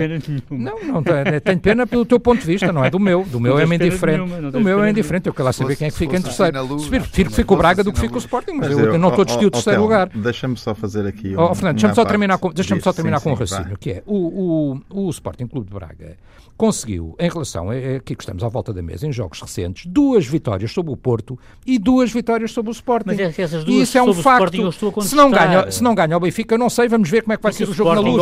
não, 0.50 0.80
não, 0.84 1.04
tenho 1.04 1.60
pena 1.60 1.86
pelo 1.86 2.06
teu 2.06 2.20
ponto 2.20 2.40
de 2.40 2.46
vista, 2.46 2.72
não 2.72 2.84
é 2.84 2.90
do 2.90 3.00
meu. 3.00 3.24
Do 3.24 3.40
meu 3.40 3.60
é 3.60 3.64
indiferente. 3.64 4.52
Do 4.52 4.62
meu 4.62 4.84
é 4.84 4.90
indiferente. 4.90 5.28
Eu 5.28 5.34
quero 5.34 5.46
lá 5.46 5.54
saber 5.54 5.76
quem 5.76 5.88
é 5.88 5.92
que 5.92 5.98
fica 5.98 6.18
em 6.18 6.22
terceiro. 6.22 6.60
Prefiro 6.90 7.30
que 7.30 7.36
fique 7.36 7.54
o 7.54 7.58
Braga 7.58 7.84
do 7.84 7.94
que 7.94 8.00
fique 8.00 8.16
o 8.16 8.18
Sporting, 8.18 8.54
mas 8.54 8.72
eu 8.72 8.98
não 8.98 9.10
estou 9.10 9.24
a 9.24 9.26
discutir 9.26 9.46
o 9.46 9.52
terceiro 9.52 9.82
lugar. 9.82 10.10
Deixa-me 10.10 10.58
só 10.58 10.74
fazer 10.74 11.06
aqui. 11.06 11.36
Fernando, 11.56 11.74
deixa-me 11.74 11.96
só 11.96 12.06
terminar 12.06 12.38
com, 12.38 12.52
deixa 12.52 12.80
só 12.80 12.94
terminar 12.94 13.22
com 13.22 13.32
um 13.32 13.34
raciocínio, 13.34 13.78
que 13.78 13.92
é 13.92 14.04
o, 14.06 14.80
o, 14.92 15.06
o 15.08 15.10
Sporting 15.10 15.48
Clube 15.48 15.68
de 15.68 15.74
Braga 15.80 16.12
conseguiu, 16.60 17.16
em 17.18 17.30
relação 17.30 17.70
a, 17.70 17.74
aqui 17.74 18.14
que 18.14 18.22
estamos 18.22 18.44
à 18.44 18.50
volta 18.50 18.74
da 18.74 18.82
mesa, 18.82 19.08
em 19.08 19.14
jogos 19.14 19.40
recentes, 19.40 19.86
duas 19.86 20.28
vitórias 20.28 20.70
sobre 20.74 20.92
o 20.92 20.98
Porto 20.98 21.40
e 21.66 21.80
duas 21.80 22.12
vitórias 22.12 22.52
sobre 22.52 22.70
o 22.70 22.74
Sporting. 22.74 23.06
Mas 23.08 23.18
é 23.18 23.24
essas 23.24 23.64
duas 23.64 23.78
e 23.78 23.82
isso 23.82 23.98
é 23.98 24.04
um 24.04 24.14
facto. 24.14 24.70
se, 25.02 25.16
não 25.16 25.32
ganha, 25.32 25.72
se 25.72 25.82
não 25.82 25.96
ganha 25.96 26.18
o 26.18 26.20
Benfica, 26.20 26.58
não 26.58 26.70
sei, 26.70 26.90
vamos 26.90 27.10
ver 27.10 27.22
como 27.22 27.32
é 27.32 27.38
que 27.38 27.44
vai 27.44 27.54
ser 27.54 27.64
o 27.64 27.74
jogo 27.74 27.96
na 27.96 28.02
luz. 28.02 28.22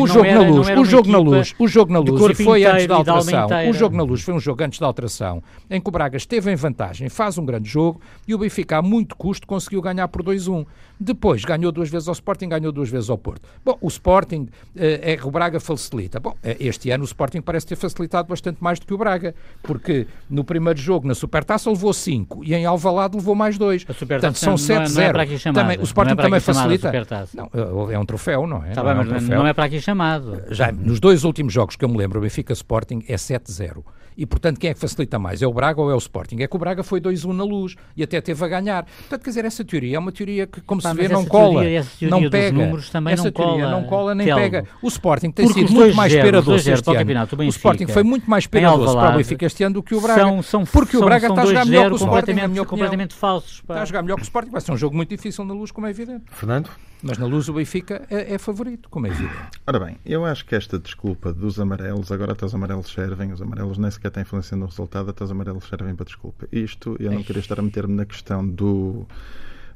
O 0.00 0.06
jogo 0.08 0.26
na 0.26 0.40
luz, 0.40 0.68
o 0.68 0.84
jogo 0.84 1.12
na 1.12 1.18
luz, 1.18 1.54
o 1.60 1.68
jogo 1.68 1.92
na 1.92 1.98
luz, 2.00 2.40
e 2.40 2.44
foi 2.44 2.64
antes 2.64 2.88
da 2.88 2.96
alteração. 2.96 3.48
O 3.70 3.72
jogo 3.72 3.96
na 3.96 4.02
luz 4.02 4.20
foi 4.22 4.34
um 4.34 4.40
jogo 4.40 4.64
antes 4.64 4.80
da 4.80 4.86
alteração, 4.86 5.40
em 5.70 5.80
que 5.80 5.88
o 5.88 5.92
Braga 5.92 6.16
esteve 6.16 6.50
em 6.50 6.56
vantagem, 6.56 7.08
faz 7.08 7.38
um 7.38 7.46
grande 7.46 7.68
jogo 7.68 8.00
e 8.26 8.34
o 8.34 8.38
Benfica, 8.38 8.78
a 8.78 8.82
muito 8.82 9.14
custo, 9.14 9.46
conseguiu 9.46 9.80
ganhar 9.80 10.08
por 10.08 10.24
2-1. 10.24 10.66
Depois 10.98 11.44
ganhou 11.44 11.70
duas 11.70 11.90
vezes 11.90 12.08
ao 12.08 12.14
Sporting, 12.14 12.48
ganhou 12.48 12.72
duas 12.72 12.88
vezes 12.88 13.10
ao 13.10 13.18
Porto. 13.18 13.46
Bom, 13.64 13.78
o 13.80 13.86
Sporting, 13.86 14.48
é, 14.74 15.18
o 15.22 15.30
Braga 15.30 15.60
facilita. 15.60 16.18
Bom, 16.18 16.34
eh, 16.42 16.56
este 16.58 16.90
ano 16.90 17.04
o 17.04 17.06
Sporting 17.06 17.42
parece 17.42 17.66
ter 17.66 17.75
facilitado 17.76 18.28
bastante 18.28 18.62
mais 18.62 18.78
do 18.78 18.86
que 18.86 18.94
o 18.94 18.98
Braga, 18.98 19.34
porque 19.62 20.06
no 20.28 20.44
primeiro 20.44 20.78
jogo, 20.78 21.06
na 21.06 21.14
Supertaça, 21.14 21.70
levou 21.70 21.92
5 21.92 22.44
e 22.44 22.54
em 22.54 22.64
Alvalade 22.64 23.16
levou 23.16 23.34
mais 23.34 23.58
2. 23.58 23.84
Portanto, 23.84 24.38
são 24.38 24.54
7-0. 24.54 24.98
É, 24.98 25.48
é 25.48 25.52
também, 25.52 25.78
o 25.78 25.82
Sporting 25.84 26.12
é 26.12 26.16
também 26.16 26.40
facilita. 26.40 26.92
Não, 27.34 27.90
é 27.90 27.98
um 27.98 28.04
troféu, 28.04 28.46
não 28.46 28.64
é? 28.64 28.70
Tá 28.70 28.82
não, 28.82 29.04
bem, 29.04 29.14
é 29.14 29.34
um 29.34 29.38
não 29.38 29.46
é 29.46 29.52
para 29.52 29.64
aqui 29.64 29.80
chamado. 29.80 30.42
Já, 30.50 30.72
nos 30.72 31.00
dois 31.00 31.24
últimos 31.24 31.52
jogos 31.52 31.76
que 31.76 31.84
eu 31.84 31.88
me 31.88 31.96
lembro, 31.96 32.18
o 32.18 32.22
Benfica 32.22 32.52
Sporting 32.52 33.02
é 33.06 33.16
7-0. 33.16 33.82
E, 34.16 34.24
portanto, 34.24 34.58
quem 34.58 34.70
é 34.70 34.74
que 34.74 34.80
facilita 34.80 35.18
mais? 35.18 35.42
É 35.42 35.46
o 35.46 35.52
Braga 35.52 35.80
ou 35.80 35.90
é 35.90 35.94
o 35.94 35.98
Sporting? 35.98 36.36
É 36.40 36.46
que 36.46 36.56
o 36.56 36.58
Braga 36.58 36.82
foi 36.82 37.00
2-1 37.00 37.32
na 37.32 37.44
luz 37.44 37.76
e 37.96 38.02
até 38.02 38.20
teve 38.20 38.42
a 38.44 38.48
ganhar. 38.48 38.84
Portanto, 38.84 39.22
quer 39.22 39.30
dizer, 39.30 39.44
essa 39.44 39.64
teoria 39.64 39.96
é 39.96 39.98
uma 39.98 40.12
teoria 40.12 40.46
que, 40.46 40.60
como 40.62 40.80
Pá, 40.80 40.90
se 40.90 40.96
vê, 40.96 41.08
não 41.08 41.24
cola. 41.24 41.60
Teoria, 41.60 41.84
não 42.02 42.30
pega. 42.30 42.56
números 42.56 42.90
também 42.90 43.12
essa 43.14 43.24
não 43.24 43.30
teoria 43.30 43.64
cola, 43.64 43.70
não 43.70 43.84
cola 43.84 44.14
nem 44.14 44.26
Telmo. 44.26 44.42
pega. 44.42 44.64
O 44.82 44.88
Sporting 44.88 45.30
tem 45.30 45.46
Porque 45.46 45.60
sido 45.60 45.72
muito 45.72 45.96
mais 45.96 46.12
esperadoso 46.12 46.70
este 46.70 46.96
ano. 46.96 47.38
O 47.38 47.48
Sporting 47.48 47.86
foi 47.86 48.02
muito 48.02 48.30
mais 48.30 48.44
esperadoso 48.44 48.96
para 48.96 49.14
o 49.14 49.16
Benfica 49.18 49.46
este 49.46 49.64
ano 49.64 49.74
do 49.74 49.82
que 49.82 49.94
o 49.94 50.00
Braga. 50.00 50.20
São, 50.20 50.42
são, 50.42 50.64
porque 50.64 50.96
o 50.96 51.04
Braga 51.04 51.28
está 51.28 51.42
a 51.42 51.46
jogar 51.46 51.66
melhor 51.66 51.86
que 51.88 51.92
o 51.92 51.96
Sporting, 51.96 52.64
completamente 52.66 53.14
falsos. 53.14 53.60
Está 53.60 53.82
a 53.82 53.84
jogar 53.84 54.02
melhor 54.02 54.16
que 54.16 54.22
o 54.22 54.24
Sporting. 54.24 54.50
Vai 54.50 54.60
ser 54.60 54.72
um 54.72 54.76
jogo 54.76 54.96
muito 54.96 55.10
difícil 55.10 55.44
na 55.44 55.52
luz, 55.54 55.70
como 55.70 55.86
é 55.86 55.90
evidente. 55.90 56.24
Fernando? 56.30 56.70
Mas 57.06 57.18
na 57.18 57.26
luz 57.26 57.48
o 57.48 57.52
Benfica 57.52 58.04
é, 58.10 58.34
é, 58.34 58.38
favorito, 58.38 58.88
como 58.88 59.06
é 59.06 59.10
evidente. 59.10 59.60
Ora 59.64 59.78
bem, 59.78 59.96
eu 60.04 60.24
acho 60.24 60.44
que 60.44 60.56
esta 60.56 60.76
desculpa 60.76 61.32
dos 61.32 61.60
amarelos, 61.60 62.10
agora 62.10 62.32
até 62.32 62.44
os 62.44 62.52
amarelos 62.52 62.90
servem, 62.90 63.32
os 63.32 63.40
amarelos 63.40 63.78
nem 63.78 63.88
sequer 63.90 64.10
têm 64.10 64.22
influência 64.22 64.56
no 64.56 64.66
resultado, 64.66 65.10
até 65.10 65.22
os 65.22 65.30
amarelos 65.30 65.68
servem 65.68 65.94
para 65.94 66.04
desculpa. 66.04 66.48
Isto, 66.50 66.96
eu 66.98 67.12
não 67.12 67.22
queria 67.22 67.38
estar 67.38 67.60
a 67.60 67.62
meter-me 67.62 67.94
na 67.94 68.04
questão 68.04 68.46
do 68.46 69.06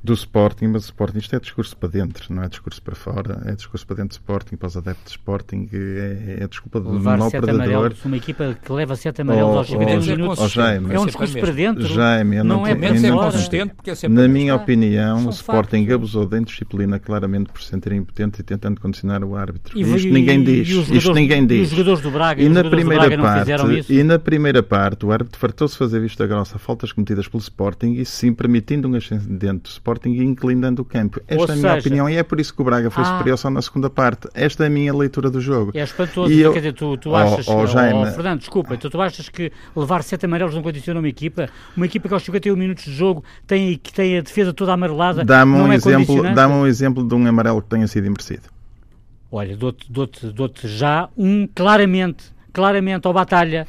do 0.02 0.14
Sporting, 0.14 0.68
mas 0.68 0.84
o 0.84 0.86
Sporting, 0.86 1.18
isto 1.18 1.36
é 1.36 1.40
discurso 1.40 1.76
para 1.76 1.88
dentro, 1.90 2.32
não 2.34 2.42
é 2.42 2.48
discurso 2.48 2.80
para 2.82 2.94
fora, 2.94 3.42
é 3.44 3.52
discurso 3.54 3.86
para 3.86 3.96
dentro 3.96 4.10
do 4.10 4.20
Sporting, 4.20 4.56
para 4.56 4.66
os 4.68 4.76
adeptos 4.76 5.04
de 5.12 5.18
Sporting, 5.18 5.68
é, 5.72 6.38
é 6.40 6.48
desculpa 6.48 6.80
do 6.80 6.92
Levar 6.92 7.18
mau 7.18 7.30
amarelos, 7.48 8.02
uma 8.04 8.16
equipa 8.16 8.56
que 8.64 8.72
leva 8.72 8.96
sete 8.96 9.20
amarelos 9.20 9.54
Oh, 9.54 9.58
aos 9.58 9.66
51 9.68 10.00
oh, 10.00 10.16
minutos, 10.16 10.38
oh, 10.44 10.48
Jaime, 10.48 10.86
é 10.86 10.88
um 10.88 10.90
sempre 10.90 11.06
discurso 11.06 11.38
para 11.38 11.52
dentro. 11.52 11.86
Jaime, 11.86 12.36
não 12.38 12.44
não 12.44 12.66
é 12.66 12.74
Menos 12.74 13.04
é 13.04 13.10
consistente, 13.10 13.74
porque 13.74 13.90
é 13.90 13.94
sempre 13.94 14.16
Na 14.22 14.26
minha 14.26 14.52
está. 14.54 14.62
opinião, 14.62 15.18
São 15.18 15.26
o 15.26 15.30
Sporting 15.30 15.78
factos. 15.80 15.94
abusou 15.94 16.26
da 16.26 16.38
indisciplina 16.38 16.98
claramente 16.98 17.52
por 17.52 17.60
se 17.60 17.68
sentir 17.68 17.92
impotente 17.92 18.40
e 18.40 18.42
tentando 18.42 18.80
condicionar 18.80 19.22
o 19.22 19.36
árbitro. 19.36 19.78
E- 19.78 19.82
isto 19.82 20.08
e- 20.08 20.10
ninguém 20.12 20.40
e 20.40 20.44
diz. 20.44 20.68
Isto 20.88 21.12
ninguém 21.12 21.42
E 21.42 21.46
diz. 21.46 21.62
os 21.70 21.76
jogadores 21.76 22.00
do 22.00 22.10
Braga, 22.10 22.40
E 22.42 22.46
os 22.46 22.50
na 22.54 22.62
jogadores 22.62 22.84
do 22.84 22.88
primeira 22.88 23.16
Braga 23.16 23.22
não 23.34 23.38
fizeram 23.40 23.72
isso. 23.72 23.88
parte, 23.88 24.00
e 24.00 24.02
na 24.04 24.18
primeira 24.18 24.62
parte, 24.62 25.04
o 25.04 25.12
árbitro 25.12 25.38
fartou-se 25.38 25.76
fazer 25.76 26.00
vista 26.00 26.26
grossa 26.26 26.56
a 26.56 26.58
faltas 26.58 26.90
cometidas 26.90 27.28
pelo 27.28 27.42
Sporting 27.42 27.92
e 27.92 28.04
sim 28.06 28.32
permitindo 28.32 28.88
um 28.88 28.94
ascendente 28.94 29.64
do 29.64 29.66
Sporting 29.66 29.89
e 30.06 30.22
inclinando 30.22 30.82
o 30.82 30.84
campo. 30.84 31.20
Esta 31.26 31.34
Ou 31.42 31.48
é 31.48 31.52
a 31.52 31.56
minha 31.56 31.68
seja- 31.68 31.80
opinião 31.80 32.08
e 32.10 32.16
é 32.16 32.22
por 32.22 32.38
isso 32.40 32.54
que 32.54 32.60
o 32.60 32.64
Braga 32.64 32.90
foi 32.90 33.02
Ah. 33.02 33.06
superior 33.16 33.36
só 33.38 33.50
na 33.50 33.60
segunda 33.62 33.88
parte. 33.90 34.28
Esta 34.34 34.64
é 34.64 34.66
a 34.66 34.70
minha 34.70 34.94
leitura 34.94 35.30
do 35.30 35.40
jogo. 35.40 35.72
É 35.74 35.80
espantoso, 35.82 36.32
E 36.32 36.40
eu- 36.40 36.52
quer 36.52 36.58
dizer, 36.60 36.72
tu, 36.74 36.96
tu 36.96 37.10
Oh, 37.10 37.16
achas, 37.16 37.48
oh, 37.48 37.58
oh, 37.62 37.66
Jaime. 37.66 38.10
Fernando, 38.12 38.40
desculpa, 38.40 38.74
então 38.74 38.90
tu 38.90 39.00
achas 39.00 39.28
que 39.28 39.50
levar 39.74 40.02
sete 40.02 40.26
amarelos 40.26 40.54
não 40.54 40.62
condiciona 40.62 41.00
uma 41.00 41.08
equipa? 41.08 41.48
Uma 41.76 41.86
equipa 41.86 42.08
que 42.08 42.14
aos 42.14 42.22
51 42.22 42.56
minutos 42.56 42.84
de 42.84 42.92
jogo 42.92 43.24
tem, 43.46 43.76
que 43.76 43.92
tem 43.92 44.18
a 44.18 44.20
defesa 44.20 44.52
toda 44.52 44.72
amarelada, 44.72 45.24
Dá-me 45.24 45.54
um, 45.54 45.72
é 45.72 45.76
exemplo, 45.76 46.34
dá 46.34 46.48
um 46.48 46.66
exemplo 46.66 47.06
de 47.06 47.14
um 47.14 47.26
amarelo 47.26 47.62
que 47.62 47.68
tenha 47.68 47.86
sido 47.86 48.06
imerecido. 48.06 48.42
Olha, 49.32 49.56
dou-te 49.56 49.86
dou 49.90 50.08
dou 50.34 50.50
já 50.64 51.08
um 51.16 51.46
claramente, 51.54 52.24
claramente 52.52 53.06
ao 53.06 53.12
Batalha, 53.12 53.66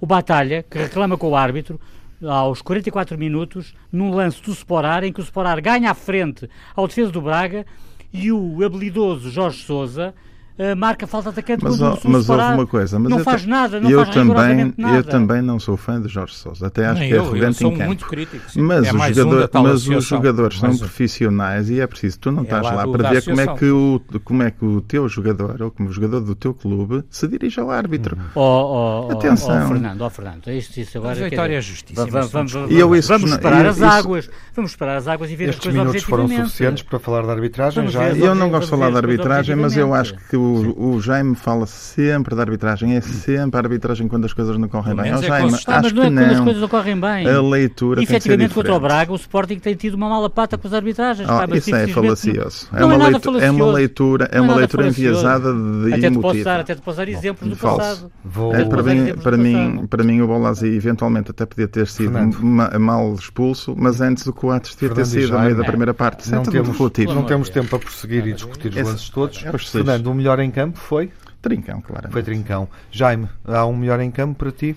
o 0.00 0.06
Batalha, 0.06 0.64
que 0.68 0.78
reclama 0.78 1.18
com 1.18 1.28
o 1.28 1.36
árbitro, 1.36 1.78
aos 2.24 2.62
44 2.62 3.18
minutos, 3.18 3.74
num 3.90 4.10
lance 4.10 4.42
do 4.42 4.52
Sporar, 4.52 5.04
em 5.04 5.12
que 5.12 5.20
o 5.20 5.24
Sporar 5.24 5.60
ganha 5.60 5.90
à 5.90 5.94
frente 5.94 6.48
ao 6.74 6.86
defesa 6.86 7.10
do 7.10 7.20
Braga 7.20 7.66
e 8.12 8.30
o 8.30 8.64
habilidoso 8.64 9.30
Jorge 9.30 9.64
Sousa 9.64 10.14
eh, 10.62 10.74
marca 10.74 11.06
falta 11.06 11.30
atacante 11.30 11.64
Mas, 11.64 11.76
quando 11.78 11.98
mas 12.04 12.28
houve 12.28 12.42
uma 12.42 12.66
coisa. 12.66 12.98
Mas 12.98 13.10
não 13.10 13.18
eu 13.18 13.24
faz 13.24 13.46
nada, 13.46 13.80
não 13.80 13.90
eu 13.90 14.02
faz 14.04 14.14
também, 14.14 14.74
nada. 14.76 14.96
Eu 14.96 15.04
também 15.04 15.42
não 15.42 15.58
sou 15.58 15.76
fã 15.76 16.00
de 16.00 16.08
Jorge 16.08 16.34
Sousa. 16.34 16.66
Até 16.66 16.86
acho 16.86 17.00
Nem 17.00 17.08
que 17.08 17.14
é 17.14 17.18
eu, 17.18 17.22
arrogante 17.24 17.58
sou 17.58 17.68
em 17.70 17.74
campo. 17.74 17.86
muito 17.86 18.06
crítico. 18.06 18.44
Mas, 18.56 18.86
é 18.86 18.90
os, 18.90 18.94
um 18.94 18.98
jogador- 19.14 19.48
da 19.48 19.62
mas 19.62 19.86
os 19.88 20.04
jogadores 20.04 20.58
são 20.58 20.76
profissionais 20.76 21.70
e 21.70 21.80
é 21.80 21.86
preciso, 21.86 22.18
tu 22.18 22.30
não 22.30 22.40
É 22.40 22.44
estás 22.44 22.62
lá 22.62 22.72
lá 22.72 22.86
para 22.88 23.02
da 23.02 23.10
ver 23.10 23.24
como 23.24 23.40
é, 23.40 23.46
que 23.56 23.64
o, 23.70 24.00
como 24.24 24.42
é 24.42 24.50
que 24.50 24.64
o 24.64 24.80
teu 24.80 25.08
jogador 25.08 25.60
ou 25.62 25.70
como 25.70 25.88
o 25.88 25.92
jogador 25.92 26.20
do 26.20 26.34
teu 26.34 26.54
clube 26.54 27.04
se 27.10 27.26
dirige 27.28 27.60
ao 27.60 27.70
árbitro. 27.70 28.16
Ó, 28.34 28.40
ó, 28.40 29.06
ó, 29.08 29.12
Atenção. 29.12 29.64
ó, 29.64 29.68
Fernando, 29.68 30.00
ó, 30.02 30.10
Fernando, 30.10 30.48
isto, 30.50 30.78
isso 30.78 30.98
agora... 30.98 31.12
A 31.12 31.16
quer 31.16 31.30
vitória 31.30 31.58
dizer, 31.60 31.72
é 31.72 31.74
justíssima. 31.74 32.06
Vamos, 32.26 32.52
vamos. 32.52 32.70
E 32.72 32.78
vamos 33.08 33.30
esperar 33.30 33.66
as 33.66 33.82
águas, 33.82 34.30
vamos 34.54 34.70
esperar 34.70 34.96
as 34.96 35.08
águas 35.08 35.30
e 35.30 35.36
ver 35.36 35.44
as 35.44 35.50
Estes 35.50 35.64
coisas 35.64 35.80
minutos 35.80 36.02
foram 36.04 36.24
objetivamente. 36.24 36.50
suficientes 36.50 36.82
para 36.82 36.98
falar 36.98 37.22
da 37.26 37.32
arbitragem? 37.32 37.88
Já 37.88 38.04
é- 38.04 38.12
Eu 38.20 38.34
não 38.34 38.50
gosto 38.50 38.64
de 38.64 38.70
falar 38.70 38.90
coisas 38.90 39.04
arbitragem, 39.04 39.56
mas 39.56 39.76
eu 39.76 39.92
acho 39.94 40.12
objetivamente. 40.14 40.30
que 40.30 40.36
o, 40.36 40.51
o 40.94 41.00
Jaime 41.00 41.34
fala 41.34 41.66
sempre 41.66 42.34
da 42.34 42.42
arbitragem. 42.42 42.96
É 42.96 43.00
sempre 43.00 43.58
a 43.58 43.62
arbitragem 43.62 44.08
quando 44.08 44.24
as 44.24 44.32
coisas 44.32 44.56
não 44.58 44.68
correm 44.68 44.94
bem. 44.96 45.10
é 45.12 45.18
Jaime, 45.18 45.50
consistente. 45.50 45.70
Ah, 45.70 45.76
mas 45.82 45.86
acho 45.86 45.94
não 45.94 46.02
é 46.02 46.06
que 46.08 46.14
quando 46.14 46.30
as 46.30 46.36
não. 46.38 46.44
coisas 46.44 46.62
ocorrem 46.62 47.00
bem. 47.00 47.28
A 47.28 47.42
leitura 47.42 47.96
tem 47.96 48.06
que 48.06 48.10
ser 48.12 48.16
Efetivamente, 48.18 48.54
contra 48.54 48.74
o. 48.74 48.80
Braga, 48.80 49.12
o 49.12 49.16
Sporting 49.16 49.58
tem 49.58 49.74
tido 49.74 49.94
uma 49.94 50.08
mala 50.08 50.28
pata 50.30 50.58
com 50.58 50.66
as 50.68 50.74
arbitragens. 50.74 51.28
Oh, 51.28 51.32
pá, 51.46 51.56
isso 51.56 51.74
é 51.74 51.86
falacioso. 51.86 52.68
não 52.72 52.78
É 52.78 52.82
é 52.82 52.84
uma, 52.84 52.98
nada 52.98 53.10
leitura, 53.10 53.38
é 53.44 53.50
uma 53.50 53.58
falacioso. 53.58 53.72
leitura, 53.76 54.28
é 54.32 54.36
Não 54.38 54.44
é 54.44 54.48
uma 54.48 54.54
leitura 54.56 54.82
falacioso. 54.84 55.10
enviesada 55.10 55.52
de 55.52 55.94
Até 55.94 56.10
te, 56.10 56.14
posso 56.18 56.26
emotiva. 56.36 56.44
dar, 56.44 56.60
até 56.60 56.74
te 56.74 56.80
posso 56.82 56.96
dar 56.96 57.08
exemplos 57.08 57.50
do 57.50 57.56
falso. 57.56 57.78
passado. 57.78 58.12
Vou... 58.24 58.54
É, 58.54 58.64
para 58.64 58.82
mim, 58.82 58.92
exemplos 58.96 59.22
para 59.22 59.36
do 59.36 59.42
mim, 59.42 59.70
passado. 59.70 59.88
para 59.88 60.04
mim 60.04 60.20
o 60.20 60.26
Bolazzi 60.26 60.66
eventualmente 60.66 61.30
até 61.30 61.46
podia 61.46 61.68
ter 61.68 61.86
sido 61.86 62.12
ma- 62.42 62.70
mal 62.78 63.14
expulso, 63.14 63.74
mas 63.76 64.00
antes 64.00 64.26
o 64.26 64.32
Coates 64.32 64.74
devia 64.74 64.94
ter 64.94 65.02
e 65.02 65.06
sido 65.06 65.36
a 65.36 65.42
meio 65.42 65.56
da 65.56 65.64
primeira 65.64 65.94
parte. 65.94 66.20
Isso 66.24 66.34
é 66.34 66.36
Não 66.36 66.42
temos, 66.44 66.78
não 66.78 67.42
tempo 67.52 67.68
para 67.68 67.78
prosseguir 67.78 68.26
e 68.26 68.32
discutir 68.32 68.68
os 68.68 68.76
lances 68.76 69.08
todos. 69.10 69.44
é. 69.44 69.52
Fernando, 69.58 70.06
o 70.08 70.14
melhor 70.14 70.31
em 70.40 70.50
campo 70.50 70.78
foi? 70.78 71.10
Trincão, 71.40 71.80
claro. 71.80 72.10
Foi 72.10 72.22
Trincão. 72.22 72.68
Jaime, 72.90 73.28
há 73.44 73.66
um 73.66 73.74
melhor 73.76 73.98
em 74.00 74.10
campo 74.10 74.34
para 74.36 74.52
ti? 74.52 74.76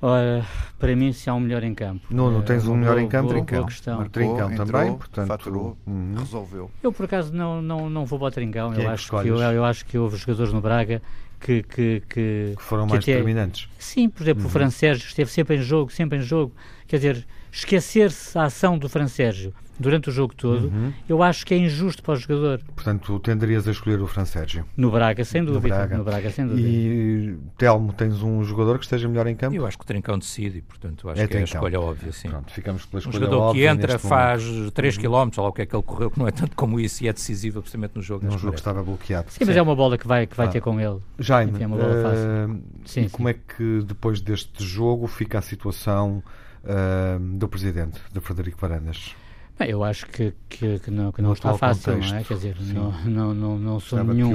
Ora, 0.00 0.44
para 0.78 0.94
mim, 0.94 1.12
se 1.12 1.30
há 1.30 1.34
um 1.34 1.40
melhor 1.40 1.62
em 1.62 1.74
campo. 1.74 2.06
Nuno, 2.10 2.40
Eh, 2.40 2.42
tens 2.42 2.64
um 2.64 2.68
boa- 2.68 2.76
melhor 2.78 2.98
em 2.98 3.00
boa- 3.02 3.10
campo? 3.10 3.28
boa 3.32 3.34
Trincão. 3.44 3.66
questão. 3.66 3.94
Marcou. 3.98 4.10
Trincão 4.12 4.52
entrou, 4.52 4.66
também, 4.66 4.96
portanto, 4.96 5.28
faturou, 5.28 5.78
uhum. 5.86 6.14
resolveu. 6.18 6.70
Eu, 6.82 6.92
por 6.92 7.04
acaso, 7.06 7.32
não, 7.32 7.62
não, 7.62 7.88
não 7.88 8.04
vou 8.04 8.18
para 8.18 8.28
o 8.28 8.30
Trincão. 8.30 8.70
Quem 8.72 8.80
é 8.80 8.82
Eu 8.84 8.88
que 8.88 8.94
acho 8.94 9.08
que, 9.08 9.14
eu, 9.16 9.34
escolhes? 9.36 9.54
eu 9.56 9.64
acho 9.64 9.86
que 9.86 9.96
houve 9.98 10.16
jogadores 10.18 10.52
no 10.52 10.60
Braga 10.60 11.00
que... 11.40 11.62
que, 11.62 12.02
que 12.08 12.54
Que 12.56 12.62
foram 12.62 12.84
que 12.86 12.90
mais 12.92 13.02
até- 13.02 13.12
determinantes. 13.12 13.68
Sim, 13.78 14.08
por 14.10 14.22
exemplo, 14.22 14.44
o 14.44 14.48
Fran 14.50 14.68
Sérgio 14.70 15.06
esteve 15.06 15.30
sempre 15.30 15.56
em 15.56 15.62
jogo, 15.62 15.90
sempre 15.90 16.18
em 16.18 16.22
jogo. 16.22 16.52
Quer 16.86 16.96
dizer, 16.96 17.26
esquecer-se 17.50 18.36
a 18.38 18.44
ação 18.44 18.76
do 18.76 18.88
Fran 18.90 19.08
Sérgio 19.08 19.54
durante 19.78 20.08
o 20.08 20.12
jogo 20.12 20.34
todo, 20.34 20.72
eu 21.08 21.22
acho 21.22 21.44
que 21.44 21.54
é 21.54 21.58
injusto 21.58 22.02
para 22.02 22.14
o 22.14 22.16
jogador. 22.16 22.60
Portanto, 22.74 23.18
tenderias 23.18 23.66
a 23.66 23.70
escolher 23.70 24.00
o 24.00 24.06
Fran 24.06 24.24
Sérgio. 24.24 24.64
No 24.76 24.90
Braga, 24.90 25.24
sem 25.24 25.44
dúvida. 25.44 25.74
Braga. 25.76 25.96
No 25.98 26.04
Braga, 26.04 26.30
sem 26.30 26.46
dúvida. 26.46 26.68
E 26.68 27.36
Telmo, 27.58 27.92
tens 27.92 28.22
um 28.22 28.42
jogador 28.44 28.78
que 28.78 28.84
esteja 28.84 29.08
melhor 29.08 29.26
em 29.26 29.34
campo? 29.36 29.54
Eu 29.54 29.66
acho 29.66 29.76
que 29.78 29.84
o 29.84 29.86
Trincão 29.86 30.18
decide, 30.18 30.62
portanto, 30.62 31.08
acho 31.10 31.20
É 31.20 31.26
que 31.26 31.34
é 31.34 31.40
a 31.40 31.42
Trincão. 31.42 31.60
escolha 31.60 31.80
óbvia, 31.80 32.12
sim. 32.12 32.28
Pronto, 32.28 32.52
ficamos 32.52 32.84
pela 32.86 32.98
Um 32.98 33.00
escolha 33.10 33.24
jogador 33.26 33.52
que 33.52 33.64
entra, 33.66 33.98
faz 33.98 34.44
momento. 34.44 34.70
3 34.72 34.96
km, 34.98 35.08
ou 35.36 35.44
lá 35.44 35.48
o 35.48 35.52
que 35.52 35.62
é 35.62 35.66
que 35.66 35.74
ele 35.76 35.82
correu, 35.82 36.10
que 36.10 36.18
não 36.18 36.28
é 36.28 36.30
tanto 36.30 36.56
como 36.56 36.78
isso, 36.80 37.02
e 37.04 37.08
é 37.08 37.12
decisivo, 37.12 37.58
absolutamente, 37.58 37.96
no 37.96 38.02
jogo. 38.02 38.24
Num 38.24 38.38
jogo 38.38 38.52
que 38.52 38.60
estava 38.60 38.82
bloqueado. 38.82 39.30
Sim, 39.30 39.44
mas 39.46 39.56
é 39.56 39.62
uma 39.62 39.74
bola 39.74 39.98
que 39.98 40.06
vai, 40.06 40.26
que 40.26 40.36
vai 40.36 40.46
Ah. 40.46 40.50
ter 40.50 40.60
com 40.60 40.80
ele. 40.80 40.98
Jaime, 41.18 41.52
Enfim, 41.52 41.64
é 41.64 41.66
uma 41.66 41.76
bola 41.76 42.02
fácil. 42.02 42.24
eh, 42.24 42.46
Sim, 42.84 43.00
e 43.00 43.02
sim. 43.04 43.08
como 43.08 43.28
é 43.28 43.34
que 43.34 43.82
depois 43.86 44.20
deste 44.20 44.64
jogo 44.64 45.06
fica 45.06 45.38
a 45.38 45.42
situação 45.42 46.22
eh, 46.64 47.18
do 47.20 47.48
presidente, 47.48 48.00
de 48.12 48.20
Frederico 48.20 48.58
Varandas? 48.60 49.14
Bem, 49.58 49.70
eu 49.70 49.84
acho 49.84 50.06
que, 50.06 50.32
que, 50.48 50.78
que 50.80 50.90
não, 50.90 51.12
que 51.12 51.22
não 51.22 51.32
está 51.32 51.56
fácil, 51.56 51.92
não 51.92 51.98
é? 51.98 52.24
contexto, 52.24 52.28
Quer 52.28 52.34
dizer, 52.34 52.56
não, 52.74 52.92
não, 53.04 53.34
não, 53.34 53.58
não 53.58 53.80
sou 53.80 54.00
de 54.02 54.12
nenhum, 54.12 54.32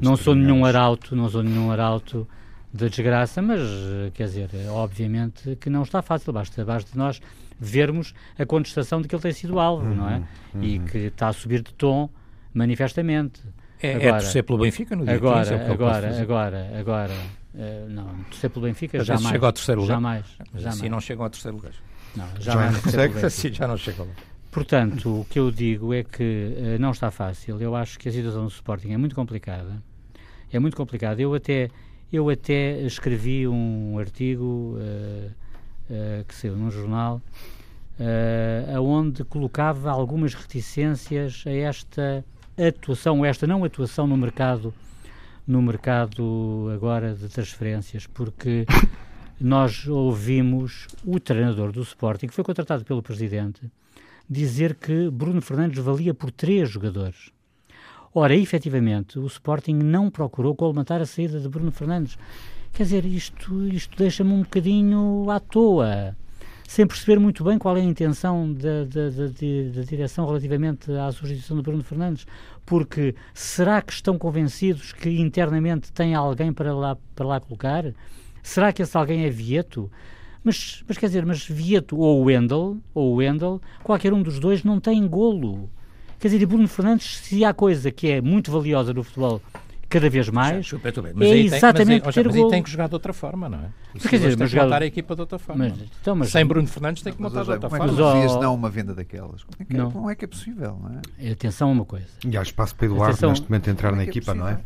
não 0.00 0.14
de 0.14 0.22
sou 0.22 0.34
nenhum 0.34 0.64
arauto, 0.64 1.14
não 1.14 1.28
sou 1.28 1.42
nenhum 1.42 1.70
arauto 1.70 2.26
da 2.72 2.88
desgraça, 2.88 3.42
mas 3.42 3.60
quer 4.14 4.24
dizer, 4.24 4.48
é 4.54 4.68
obviamente 4.70 5.56
que 5.56 5.68
não 5.68 5.82
está 5.82 6.00
fácil, 6.00 6.32
basta, 6.32 6.64
basta 6.64 6.90
nós 6.94 7.20
vermos 7.60 8.14
a 8.38 8.46
contestação 8.46 9.00
de 9.02 9.08
que 9.08 9.14
ele 9.14 9.22
tem 9.22 9.32
sido 9.32 9.58
alvo, 9.58 9.94
não 9.94 10.08
é? 10.08 10.22
Uhum, 10.54 10.62
E 10.62 10.78
que 10.80 10.98
está 10.98 11.28
a 11.28 11.32
subir 11.32 11.62
de 11.62 11.72
tom 11.74 12.08
manifestamente. 12.54 13.42
É, 13.82 13.92
é 13.92 13.96
Agora- 13.96 14.22
torcer 14.22 14.42
pelo 14.42 14.58
Benfica 14.58 14.96
no 14.96 15.04
dia 15.04 15.18
15, 15.18 15.26
é 15.26 15.28
o 15.68 15.72
Agora, 15.72 15.72
agora, 15.72 16.20
agora, 16.22 16.70
agora, 16.80 17.14
eh, 17.54 17.84
não, 17.90 18.06
torcer 18.30 18.48
pelo 18.48 18.64
Benfica 18.64 18.98
Às 19.00 19.06
jamais. 19.06 19.28
chega 19.28 19.46
ao 19.46 19.52
terceiro 19.52 19.80
lugar. 19.82 19.94
Jamais, 19.94 20.24
Mas 20.38 20.62
jamais. 20.62 20.78
assim 20.80 20.88
não 20.88 21.00
chegam 21.00 21.24
ao 21.24 21.30
terceiro 21.30 21.56
lugar. 21.58 21.72
Não, 22.16 22.26
Já 22.38 22.52
jamais 22.52 22.72
não 22.72 22.80
consegue? 22.80 23.08
Benfica. 23.08 23.26
Assim 23.28 23.52
já 23.52 23.68
não 23.68 23.76
chegam 23.76 24.06
lá. 24.06 24.12
Portanto, 24.56 25.20
o 25.20 25.24
que 25.26 25.38
eu 25.38 25.50
digo 25.50 25.92
é 25.92 26.02
que 26.02 26.54
eh, 26.56 26.78
não 26.78 26.90
está 26.90 27.10
fácil. 27.10 27.60
Eu 27.60 27.76
acho 27.76 27.98
que 27.98 28.08
a 28.08 28.12
situação 28.12 28.44
do 28.44 28.48
Sporting 28.50 28.90
é 28.90 28.96
muito 28.96 29.14
complicada. 29.14 29.82
É 30.50 30.58
muito 30.58 30.74
complicada. 30.74 31.20
Eu 31.20 31.34
até, 31.34 31.68
eu 32.10 32.30
até 32.30 32.80
escrevi 32.80 33.46
um 33.46 33.98
artigo 33.98 34.78
eh, 34.80 35.28
eh, 35.90 36.24
que 36.26 36.34
saiu 36.34 36.56
num 36.56 36.70
jornal 36.70 37.20
eh, 38.00 38.72
aonde 38.74 39.24
colocava 39.24 39.90
algumas 39.90 40.32
reticências 40.32 41.44
a 41.46 41.52
esta 41.52 42.24
atuação, 42.56 43.26
esta 43.26 43.46
não 43.46 43.62
atuação 43.62 44.06
no 44.06 44.16
mercado 44.16 44.72
no 45.46 45.60
mercado 45.60 46.70
agora 46.74 47.14
de 47.14 47.28
transferências, 47.28 48.06
porque 48.06 48.64
nós 49.38 49.86
ouvimos 49.86 50.88
o 51.04 51.20
treinador 51.20 51.72
do 51.72 51.82
Sporting, 51.82 52.26
que 52.26 52.34
foi 52.34 52.42
contratado 52.42 52.86
pelo 52.86 53.02
presidente, 53.02 53.70
dizer 54.28 54.74
que 54.74 55.10
Bruno 55.10 55.40
Fernandes 55.40 55.82
valia 55.82 56.12
por 56.12 56.30
três 56.30 56.68
jogadores. 56.68 57.30
Ora, 58.14 58.34
efetivamente, 58.34 59.18
o 59.18 59.26
Sporting 59.26 59.74
não 59.74 60.10
procurou 60.10 60.54
colmatar 60.54 61.00
a 61.00 61.06
saída 61.06 61.38
de 61.38 61.48
Bruno 61.48 61.70
Fernandes. 61.70 62.16
Quer 62.72 62.84
dizer, 62.84 63.04
isto, 63.04 63.66
isto 63.68 63.96
deixa-me 63.96 64.32
um 64.32 64.40
bocadinho 64.40 65.30
à 65.30 65.38
toa, 65.38 66.16
sem 66.66 66.86
perceber 66.86 67.18
muito 67.18 67.44
bem 67.44 67.58
qual 67.58 67.76
é 67.76 67.80
a 67.80 67.84
intenção 67.84 68.52
da, 68.52 68.84
da, 68.84 69.10
da, 69.10 69.26
da 69.26 69.82
direção 69.82 70.26
relativamente 70.26 70.90
à 70.92 71.12
substituição 71.12 71.56
de 71.56 71.62
Bruno 71.62 71.84
Fernandes. 71.84 72.26
Porque 72.64 73.14
será 73.32 73.80
que 73.80 73.92
estão 73.92 74.18
convencidos 74.18 74.92
que 74.92 75.10
internamente 75.20 75.92
tem 75.92 76.14
alguém 76.14 76.52
para 76.52 76.74
lá, 76.74 76.96
para 77.14 77.26
lá 77.26 77.40
colocar? 77.40 77.84
Será 78.42 78.72
que 78.72 78.82
esse 78.82 78.96
alguém 78.96 79.24
é 79.24 79.30
Vieto? 79.30 79.90
Mas, 80.46 80.84
mas 80.86 80.96
quer 80.96 81.06
dizer, 81.06 81.26
mas 81.26 81.44
Vieto 81.44 81.98
ou 81.98 82.22
Wendel, 82.22 82.76
ou 82.94 83.16
Wendel, 83.16 83.60
qualquer 83.82 84.12
um 84.12 84.22
dos 84.22 84.38
dois 84.38 84.62
não 84.62 84.78
tem 84.78 85.04
golo. 85.04 85.68
Quer 86.20 86.28
dizer, 86.28 86.40
e 86.40 86.46
Bruno 86.46 86.68
Fernandes, 86.68 87.16
se 87.16 87.44
há 87.44 87.52
coisa 87.52 87.90
que 87.90 88.08
é 88.08 88.20
muito 88.20 88.52
valiosa 88.52 88.94
no 88.94 89.02
futebol 89.02 89.42
cada 89.88 90.10
vez 90.10 90.28
mais, 90.28 90.68
tudo 90.68 90.80
bem. 90.82 90.92
é 91.28 91.32
aí 91.32 91.46
exatamente 91.46 91.86
tem, 91.88 92.02
mas, 92.04 92.14
ter 92.14 92.24
mas 92.26 92.36
aí 92.36 92.48
tem 92.50 92.62
que 92.62 92.70
jogar 92.70 92.88
de 92.88 92.94
outra 92.94 93.12
forma, 93.12 93.48
não 93.48 93.58
é? 93.58 93.68
Mas 93.94 94.02
quer 94.02 94.16
dizer, 94.16 94.28
tem 94.28 94.36
mas 94.38 94.48
que 94.50 94.52
jogar- 94.54 94.64
montar 94.64 94.82
a 94.82 94.86
equipa 94.86 95.14
de 95.14 95.20
outra 95.20 95.38
forma. 95.38 95.68
mas, 95.68 95.78
então, 96.00 96.16
mas, 96.16 96.28
Sem 96.30 96.44
Bruno 96.44 96.66
Fernandes 96.66 97.02
tem 97.02 97.12
que 97.12 97.22
Mas, 97.22 97.32
montar 97.32 97.44
de 97.44 97.50
outra 97.52 97.68
como 97.68 97.82
é 97.82 97.88
que 97.88 97.94
forma. 97.94 98.12
dizias 98.12 98.32
Mas, 98.32 98.36
ó- 98.36 98.42
não 98.42 98.50
a 98.50 98.54
uma 98.54 98.70
venda 98.70 98.94
daquelas? 98.94 99.42
Como 99.44 99.56
é 99.60 99.64
que, 99.64 99.74
Não. 99.74 99.88
É, 99.88 99.92
como 99.92 100.10
é, 100.10 100.14
que 100.14 100.24
é 100.24 100.28
possível, 100.28 100.78
não 100.82 101.00
é? 101.24 101.30
atenção 101.30 101.68
a 101.68 101.72
uma 101.72 101.84
coisa. 101.84 102.06
E 102.24 102.36
há 102.36 102.42
espaço 102.42 102.74
para 102.74 102.86
Eduardo 102.86 103.04
Atenção. 103.12 103.30
neste 103.30 103.50
momento 103.50 103.70
entrar 103.70 103.92
na 103.92 104.02
é 104.02 104.04
que 104.04 104.10
é 104.10 104.12
equipa, 104.12 104.34
não 104.34 104.48
é? 104.48 104.58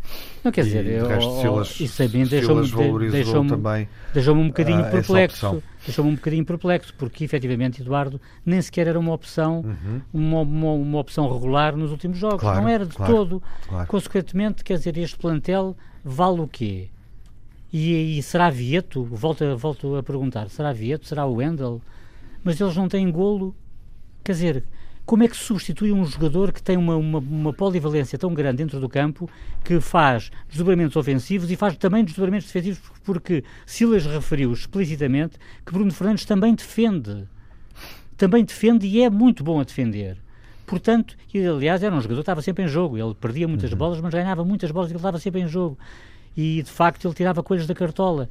Não 0.43 0.51
quer 0.53 0.65
dizer, 0.65 0.87
e 0.87 0.93
eu, 0.95 1.07
resto, 1.07 1.41
Silas, 1.41 1.81
isso 1.81 2.03
a 2.03 2.09
mim 2.09 2.25
deixou-me 2.25 3.11
deixou 3.11 3.47
também 3.47 3.89
deixou 4.15 4.35
um 4.35 4.47
bocadinho 4.49 4.83
perplexo. 4.91 5.63
Deixou-me 5.85 6.11
um 6.11 6.15
bocadinho 6.15 6.45
perplexo, 6.45 6.95
porque 6.97 7.25
efetivamente 7.25 7.81
Eduardo 7.81 8.21
nem 8.45 8.61
sequer 8.61 8.87
era 8.87 8.99
uma 8.99 9.13
opção, 9.13 9.61
uhum. 9.61 10.01
uma, 10.13 10.41
uma, 10.41 10.73
uma, 10.73 10.99
opção 10.99 11.33
regular 11.33 11.77
nos 11.77 11.91
últimos 11.91 12.19
jogos, 12.19 12.41
claro, 12.41 12.61
não 12.61 12.69
era 12.69 12.85
de 12.85 12.95
claro, 12.95 13.15
todo. 13.15 13.43
Claro. 13.69 13.87
Consequentemente, 13.87 14.63
quer 14.63 14.77
dizer, 14.77 14.97
este 14.99 15.17
plantel 15.17 15.77
vale 16.05 16.41
o 16.41 16.49
quê? 16.49 16.89
E, 17.73 18.19
e 18.19 18.23
será 18.23 18.51
Vieto? 18.51 19.05
Volto, 19.05 19.57
volto 19.57 19.97
a 19.97 20.03
perguntar, 20.03 20.49
será 20.51 20.73
Vieto? 20.73 21.07
Será 21.07 21.25
o 21.27 21.35
Wendel? 21.35 21.81
Mas 22.43 22.61
eles 22.61 22.77
não 22.77 22.89
têm 22.89 23.11
golo. 23.11 23.55
Quer 24.25 24.33
dizer, 24.33 24.65
como 25.11 25.25
é 25.25 25.29
que 25.29 25.37
se 25.37 25.43
substitui 25.43 25.91
um 25.91 26.07
jogador 26.07 26.53
que 26.53 26.63
tem 26.63 26.77
uma, 26.77 26.95
uma, 26.95 27.19
uma, 27.19 27.53
polivalência 27.53 28.17
tão 28.17 28.33
grande 28.33 28.59
dentro 28.59 28.79
do 28.79 28.89
campo 28.89 29.29
que 29.65 29.81
faz 29.81 30.31
desdobramentos 30.49 30.95
ofensivos 30.95 31.51
e 31.51 31.57
faz 31.57 31.77
também 31.77 32.05
desdobramentos 32.05 32.47
defensivos? 32.47 32.81
Porque 33.03 33.43
Silas 33.67 34.07
referiu 34.07 34.53
explicitamente 34.53 35.37
que 35.67 35.73
Bruno 35.73 35.91
Fernandes 35.91 36.25
também 36.25 36.55
defende. 36.55 37.27
Também 38.17 38.45
defende 38.45 38.87
e 38.87 39.03
é 39.03 39.11
muito 39.11 39.43
bom 39.43 39.59
a 39.59 39.65
defender. 39.65 40.17
Portanto, 40.65 41.17
e, 41.35 41.45
aliás, 41.45 41.83
era 41.83 41.93
um 41.93 42.01
jogador 42.01 42.21
que 42.21 42.23
estava 42.23 42.41
sempre 42.41 42.63
em 42.63 42.69
jogo. 42.69 42.97
Ele 42.97 43.13
perdia 43.13 43.49
muitas 43.49 43.73
uhum. 43.73 43.79
bolas, 43.79 44.01
mas 44.01 44.15
ganhava 44.15 44.45
muitas 44.45 44.71
bolas 44.71 44.91
e 44.91 44.93
ele 44.93 44.99
estava 44.99 45.19
sempre 45.19 45.41
em 45.41 45.49
jogo. 45.49 45.77
E, 46.37 46.63
de 46.63 46.71
facto, 46.71 47.09
ele 47.09 47.15
tirava 47.15 47.43
coisas 47.43 47.67
da 47.67 47.75
cartola. 47.75 48.29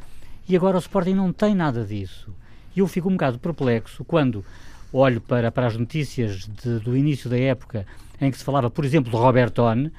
E 0.47 0.55
agora 0.55 0.77
o 0.77 0.79
Sporting 0.79 1.15
não 1.15 1.33
tem 1.33 1.53
nada 1.53 1.83
disso. 1.83 2.33
E 2.73 2.79
eu 2.79 2.87
fico 2.87 3.09
um 3.09 3.15
bocado 3.15 3.37
perplexo 3.37 4.05
quando 4.05 4.45
olho 4.91 5.21
para, 5.21 5.51
para 5.51 5.67
as 5.67 5.77
notícias 5.77 6.47
de, 6.47 6.79
do 6.79 6.95
início 6.95 7.29
da 7.29 7.37
época 7.37 7.85
em 8.19 8.31
que 8.31 8.37
se 8.37 8.43
falava, 8.43 8.69
por 8.69 8.83
exemplo, 8.83 9.11
de 9.11 9.17
Robertone 9.17 9.91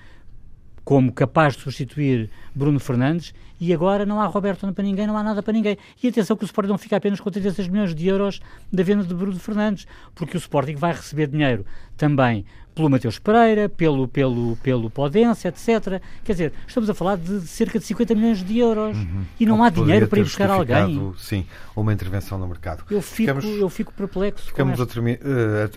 como 0.85 1.13
capaz 1.13 1.55
de 1.55 1.63
substituir 1.63 2.31
Bruno 2.55 2.81
Fernandes 2.81 3.35
e 3.61 3.75
agora 3.75 4.07
não 4.07 4.21
há 4.21 4.27
Roberto 4.27 4.73
para 4.73 4.85
ninguém, 4.85 5.07
não 5.07 5.17
há 5.17 5.23
nada 5.23 5.43
para 5.43 5.53
ninguém. 5.53 5.77
E 6.03 6.09
atenção 6.09 6.37
que 6.37 6.45
o 6.45 6.47
Sporting 6.47 6.71
não 6.71 6.79
fica 6.79 6.97
apenas 6.97 7.21
com 7.21 7.31
36 7.31 7.69
milhões 7.69 7.95
de 7.95 8.09
euros 8.09 8.41
da 8.73 8.83
venda 8.83 9.05
de 9.05 9.15
Bruno 9.15 9.39
Fernandes, 9.39 9.87
porque 10.15 10.37
o 10.37 10.39
Sporting 10.39 10.77
vai 10.77 10.93
receber 10.93 11.27
dinheiro 11.27 11.67
também 11.97 12.47
pelo 12.75 12.89
Mateus 12.89 13.19
Pereira, 13.19 13.69
pelo, 13.69 14.09
pelo, 14.09 14.57
pelo 14.57 14.91
Podense, 14.91 15.47
etc. 15.47 16.01
Quer 16.25 16.33
dizer, 16.33 16.53
estamos 16.67 16.89
a 16.89 16.95
falar 16.95 17.17
de 17.17 17.41
cerca 17.43 17.79
de 17.79 17.85
50 17.85 18.15
milhões 18.15 18.43
de 18.43 18.59
euros 18.59 18.97
uhum. 18.97 19.25
e 19.39 19.45
não 19.45 19.63
há 19.63 19.71
dinheiro 19.71 20.09
para 20.09 20.21
ir 20.21 20.23
buscar 20.23 20.51
alguém. 20.51 21.13
Sim, 21.19 21.47
uma 21.77 21.93
intervenção 21.93 22.39
no 22.39 22.47
mercado. 22.47 22.85
Eu 22.91 23.03
fico, 23.03 23.35
ficamos, 23.35 23.45
eu 23.45 23.69
fico 23.69 23.93
perplexo. 23.93 24.47
Ficamos 24.47 24.81
a, 24.81 24.87
termi 24.87 25.19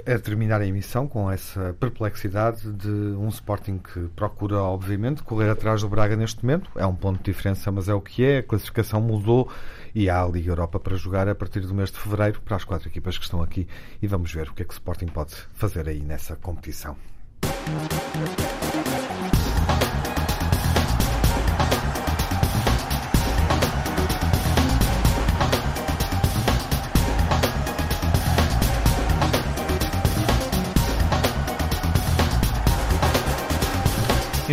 a, 0.08 0.14
a, 0.14 0.20
terminar 0.20 0.62
a 0.62 0.68
emissão 0.68 1.08
com 1.08 1.30
essa 1.30 1.76
perplexidade 1.80 2.72
de 2.72 2.90
um 2.90 3.28
Sporting 3.28 3.80
que 3.80 4.08
procura, 4.16 4.58
obviamente, 4.62 5.24
correr 5.24 5.50
atrás 5.50 5.82
do 5.82 5.90
Braga 5.90 6.16
neste 6.16 6.44
momento. 6.46 6.70
É 6.76 6.86
um 6.86 6.96
ponto 6.96 7.18
de 7.18 7.24
diferença, 7.24 7.72
mas 7.74 7.90
é 7.90 7.94
o 7.94 8.02
que 8.02 8.24
é. 8.24 8.38
A 8.38 8.44
classificação 8.44 9.02
mudou 9.02 9.50
e 9.94 10.10
há 10.10 10.24
a 10.24 10.28
Liga 10.28 10.52
Europa 10.52 10.80
para 10.80 10.96
jogar 10.96 11.28
a 11.28 11.36
partir 11.36 11.62
do 11.62 11.74
mês 11.74 11.92
de 11.92 12.00
fevereiro 12.00 12.42
para 12.42 12.56
as 12.56 12.64
quatro 12.64 12.88
equipas 12.88 13.18
que 13.18 13.24
estão 13.26 13.42
aqui 13.42 13.68
e 14.02 14.08
vamos 14.08 14.32
ver 14.32 14.50
o 14.50 14.54
que 14.54 14.62
é 14.62 14.66
que 14.66 14.72
o 14.72 14.76
Sporting 14.76 15.08
pode 15.08 15.36
fazer 15.54 15.90
aí 15.90 16.02
nessa 16.02 16.36
competição. 16.36 16.96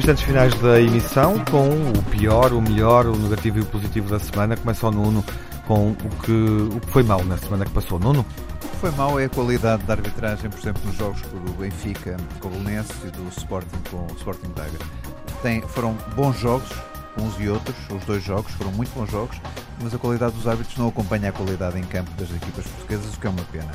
Instantes 0.01 0.25
finais 0.25 0.55
da 0.63 0.81
emissão 0.81 1.45
com 1.51 1.69
o 1.69 2.03
pior, 2.05 2.55
o 2.55 2.63
melhor, 2.63 3.05
o 3.05 3.15
negativo 3.15 3.59
e 3.59 3.61
o 3.61 3.67
positivo 3.67 4.09
da 4.09 4.19
semana. 4.19 4.57
Começa 4.57 4.89
o 4.89 4.91
Nuno 4.91 5.23
com 5.67 5.91
o 5.91 5.95
que, 6.25 6.33
o 6.33 6.81
que 6.81 6.91
foi 6.91 7.03
mal 7.03 7.23
na 7.23 7.37
semana 7.37 7.67
que 7.67 7.71
passou. 7.71 7.99
Nuno? 7.99 8.25
O 8.65 8.69
que 8.69 8.77
foi 8.79 8.91
mal 8.93 9.21
é 9.21 9.27
a 9.27 9.29
qualidade 9.29 9.83
da 9.83 9.93
arbitragem, 9.93 10.49
por 10.49 10.59
exemplo, 10.59 10.81
nos 10.87 10.97
jogos 10.97 11.21
do 11.21 11.53
Benfica 11.59 12.17
com 12.41 12.49
o 12.49 12.51
Belenenses 12.51 12.97
e 13.05 13.09
do 13.09 13.29
Sporting 13.29 13.77
com 13.91 13.99
o 14.11 14.17
Sporting 14.17 14.49
Braga. 14.49 14.79
Tem, 15.43 15.61
foram 15.61 15.95
bons 16.17 16.41
jogos, 16.41 16.71
uns 17.19 17.39
e 17.39 17.51
outros, 17.51 17.77
os 17.91 18.03
dois 18.07 18.25
jogos 18.25 18.51
foram 18.53 18.73
muito 18.73 18.95
bons 18.95 19.11
jogos, 19.11 19.37
mas 19.83 19.95
a 19.95 19.99
qualidade 19.99 20.35
dos 20.35 20.47
árbitros 20.47 20.79
não 20.79 20.89
acompanha 20.89 21.29
a 21.29 21.33
qualidade 21.33 21.79
em 21.79 21.85
campo 21.85 22.11
das 22.13 22.31
equipas 22.31 22.67
portuguesas, 22.67 23.15
o 23.15 23.21
que 23.21 23.27
é 23.27 23.31
uma 23.31 23.45
pena. 23.53 23.71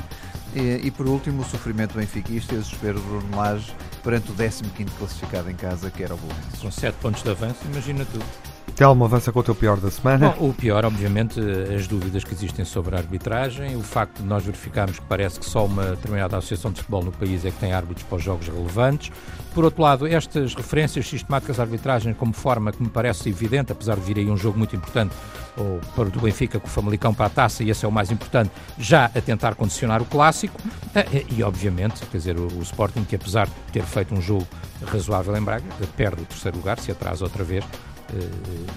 E, 0.56 0.86
e 0.88 0.90
por 0.90 1.06
último, 1.06 1.42
o 1.42 1.44
sofrimento 1.44 1.96
benfiquista 1.96 2.52
e 2.52 2.58
o 2.58 2.60
desespero 2.62 2.98
do 2.98 3.04
Bruno 3.06 3.36
Lage 3.36 3.72
perante 4.06 4.30
o 4.30 4.34
15 4.34 4.90
classificado 4.98 5.50
em 5.50 5.56
casa, 5.56 5.90
que 5.90 6.00
era 6.00 6.14
o 6.14 6.16
Bolonenses. 6.16 6.60
Com 6.60 6.70
7 6.70 6.94
pontos 7.02 7.24
de 7.24 7.30
avanço, 7.30 7.58
imagina 7.64 8.04
tu. 8.04 8.55
Telmo, 8.76 9.06
avança 9.06 9.32
com 9.32 9.40
o 9.40 9.42
teu 9.42 9.54
pior 9.54 9.78
da 9.78 9.90
semana. 9.90 10.34
Bom, 10.38 10.50
o 10.50 10.52
pior, 10.52 10.84
obviamente, 10.84 11.40
as 11.74 11.86
dúvidas 11.86 12.22
que 12.22 12.34
existem 12.34 12.62
sobre 12.62 12.94
a 12.94 12.98
arbitragem, 12.98 13.74
o 13.74 13.80
facto 13.80 14.18
de 14.20 14.28
nós 14.28 14.44
verificarmos 14.44 14.98
que 14.98 15.06
parece 15.06 15.40
que 15.40 15.46
só 15.46 15.64
uma 15.64 15.92
determinada 15.92 16.36
associação 16.36 16.70
de 16.70 16.80
futebol 16.80 17.02
no 17.02 17.10
país 17.10 17.42
é 17.46 17.50
que 17.50 17.56
tem 17.56 17.72
árbitros 17.72 18.04
para 18.06 18.16
os 18.16 18.22
jogos 18.22 18.46
relevantes. 18.48 19.10
Por 19.54 19.64
outro 19.64 19.82
lado, 19.82 20.06
estas 20.06 20.54
referências 20.54 21.08
sistemáticas 21.08 21.58
à 21.58 21.62
arbitragem 21.62 22.12
como 22.12 22.34
forma 22.34 22.70
que 22.70 22.82
me 22.82 22.90
parece 22.90 23.30
evidente, 23.30 23.72
apesar 23.72 23.94
de 23.94 24.02
vir 24.02 24.18
aí 24.18 24.30
um 24.30 24.36
jogo 24.36 24.58
muito 24.58 24.76
importante 24.76 25.14
ou 25.56 25.80
para 25.94 26.04
o 26.06 26.20
Benfica 26.20 26.60
com 26.60 26.66
o 26.66 26.70
Famalicão 26.70 27.14
para 27.14 27.24
a 27.26 27.30
taça, 27.30 27.64
e 27.64 27.70
esse 27.70 27.82
é 27.82 27.88
o 27.88 27.92
mais 27.92 28.10
importante, 28.10 28.50
já 28.78 29.06
a 29.06 29.20
tentar 29.22 29.54
condicionar 29.54 30.02
o 30.02 30.04
clássico. 30.04 30.60
Eh, 30.94 31.24
e, 31.34 31.42
obviamente, 31.42 32.04
quer 32.04 32.18
dizer, 32.18 32.36
o, 32.36 32.46
o 32.46 32.60
Sporting, 32.60 33.04
que 33.04 33.16
apesar 33.16 33.46
de 33.46 33.54
ter 33.72 33.84
feito 33.84 34.14
um 34.14 34.20
jogo 34.20 34.46
razoável 34.84 35.34
em 35.34 35.40
Braga, 35.40 35.64
perde 35.96 36.20
o 36.20 36.26
terceiro 36.26 36.58
lugar, 36.58 36.78
se 36.78 36.92
atrasa 36.92 37.24
outra 37.24 37.42
vez, 37.42 37.64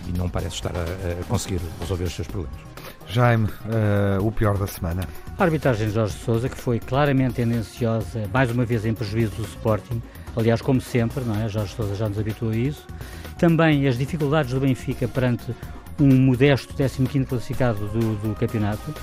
e 0.07 0.17
não 0.17 0.29
parece 0.29 0.55
estar 0.55 0.71
a, 0.75 1.21
a 1.21 1.23
conseguir 1.25 1.61
resolver 1.79 2.05
os 2.05 2.13
seus 2.13 2.27
problemas. 2.27 2.59
Jaime, 3.07 3.45
uh, 3.45 4.25
o 4.25 4.31
pior 4.31 4.57
da 4.57 4.67
semana. 4.67 5.07
A 5.37 5.43
arbitragem 5.43 5.87
de 5.87 5.93
Jorge 5.93 6.13
Sousa, 6.13 6.47
que 6.47 6.57
foi 6.57 6.79
claramente 6.79 7.35
tendenciosa, 7.35 8.29
mais 8.33 8.51
uma 8.51 8.65
vez 8.65 8.85
em 8.85 8.93
prejuízo 8.93 9.35
do 9.35 9.43
Sporting, 9.43 10.01
aliás, 10.35 10.61
como 10.61 10.79
sempre, 10.79 11.23
não 11.23 11.35
é? 11.41 11.49
Jorge 11.49 11.73
Sousa 11.75 11.95
já 11.95 12.07
nos 12.07 12.19
habituou 12.19 12.51
a 12.51 12.55
isso. 12.55 12.85
Também 13.37 13.87
as 13.87 13.97
dificuldades 13.97 14.53
do 14.53 14.59
Benfica 14.59 15.07
perante 15.07 15.55
um 15.99 16.13
modesto 16.21 16.73
15 16.73 17.25
classificado 17.25 17.87
do, 17.87 18.15
do 18.15 18.35
campeonato 18.35 18.93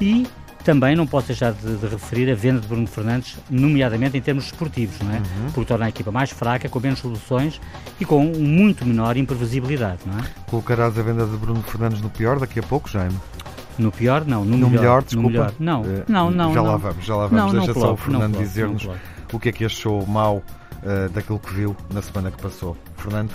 e 0.00 0.26
também 0.62 0.96
não 0.96 1.06
posso 1.06 1.28
deixar 1.28 1.52
de, 1.52 1.76
de, 1.76 1.86
referir 1.86 2.30
a 2.30 2.34
venda 2.34 2.60
de 2.60 2.66
Bruno 2.66 2.86
Fernandes, 2.86 3.36
nomeadamente 3.50 4.16
em 4.16 4.20
termos 4.20 4.46
esportivos, 4.46 4.98
não 5.00 5.12
é? 5.12 5.16
Uhum. 5.16 5.52
Porque 5.52 5.66
torna 5.66 5.86
a 5.86 5.88
equipa 5.88 6.10
mais 6.10 6.30
fraca, 6.30 6.68
com 6.68 6.80
menos 6.80 7.00
soluções 7.00 7.60
e 8.00 8.04
com 8.04 8.24
muito 8.24 8.86
menor 8.86 9.16
imprevisibilidade, 9.16 10.00
não 10.06 10.18
é? 10.18 10.22
Colocarás 10.46 10.98
a 10.98 11.02
venda 11.02 11.26
de 11.26 11.36
Bruno 11.36 11.62
Fernandes 11.62 12.00
no 12.00 12.10
pior 12.10 12.38
daqui 12.38 12.60
a 12.60 12.62
pouco, 12.62 12.88
Jaime? 12.88 13.18
No 13.78 13.90
pior, 13.90 14.24
não. 14.26 14.44
No, 14.44 14.56
no 14.56 14.68
melhor, 14.68 14.80
melhor, 14.80 15.02
desculpa. 15.02 15.28
No 15.28 15.30
melhor. 15.30 15.52
Não, 15.58 15.82
uh, 15.82 16.04
não, 16.08 16.30
não. 16.30 16.54
Já 16.54 16.62
não. 16.62 16.70
lá 16.70 16.76
vamos, 16.76 17.04
já 17.04 17.16
lá 17.16 17.26
vamos. 17.26 17.52
Não, 17.54 17.64
Deixa 17.64 17.80
só 17.80 17.92
o 17.92 17.96
Fernando 17.96 18.38
dizer-nos 18.38 18.88
o 19.32 19.40
que 19.40 19.48
é 19.48 19.52
que 19.52 19.64
achou 19.64 20.06
mal 20.06 20.36
uh, 20.36 21.08
daquilo 21.10 21.38
que 21.38 21.52
viu 21.52 21.76
na 21.92 22.02
semana 22.02 22.30
que 22.30 22.40
passou. 22.40 22.76
Fernando? 22.96 23.32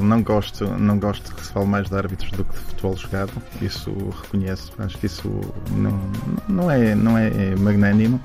Não 0.00 0.22
gosto, 0.22 0.66
não 0.66 0.98
gosto 0.98 1.34
que 1.34 1.44
se 1.44 1.52
fale 1.52 1.66
mais 1.66 1.88
de 1.88 1.96
árbitros 1.96 2.30
do 2.32 2.44
que 2.44 2.52
de 2.52 2.58
futebol 2.58 2.96
jogado, 2.96 3.32
isso 3.62 3.90
reconheço, 4.22 4.72
acho 4.78 4.98
que 4.98 5.06
isso 5.06 5.30
não, 5.70 6.00
não, 6.48 6.70
é, 6.70 6.94
não 6.94 7.16
é 7.16 7.54
magnânimo, 7.56 8.20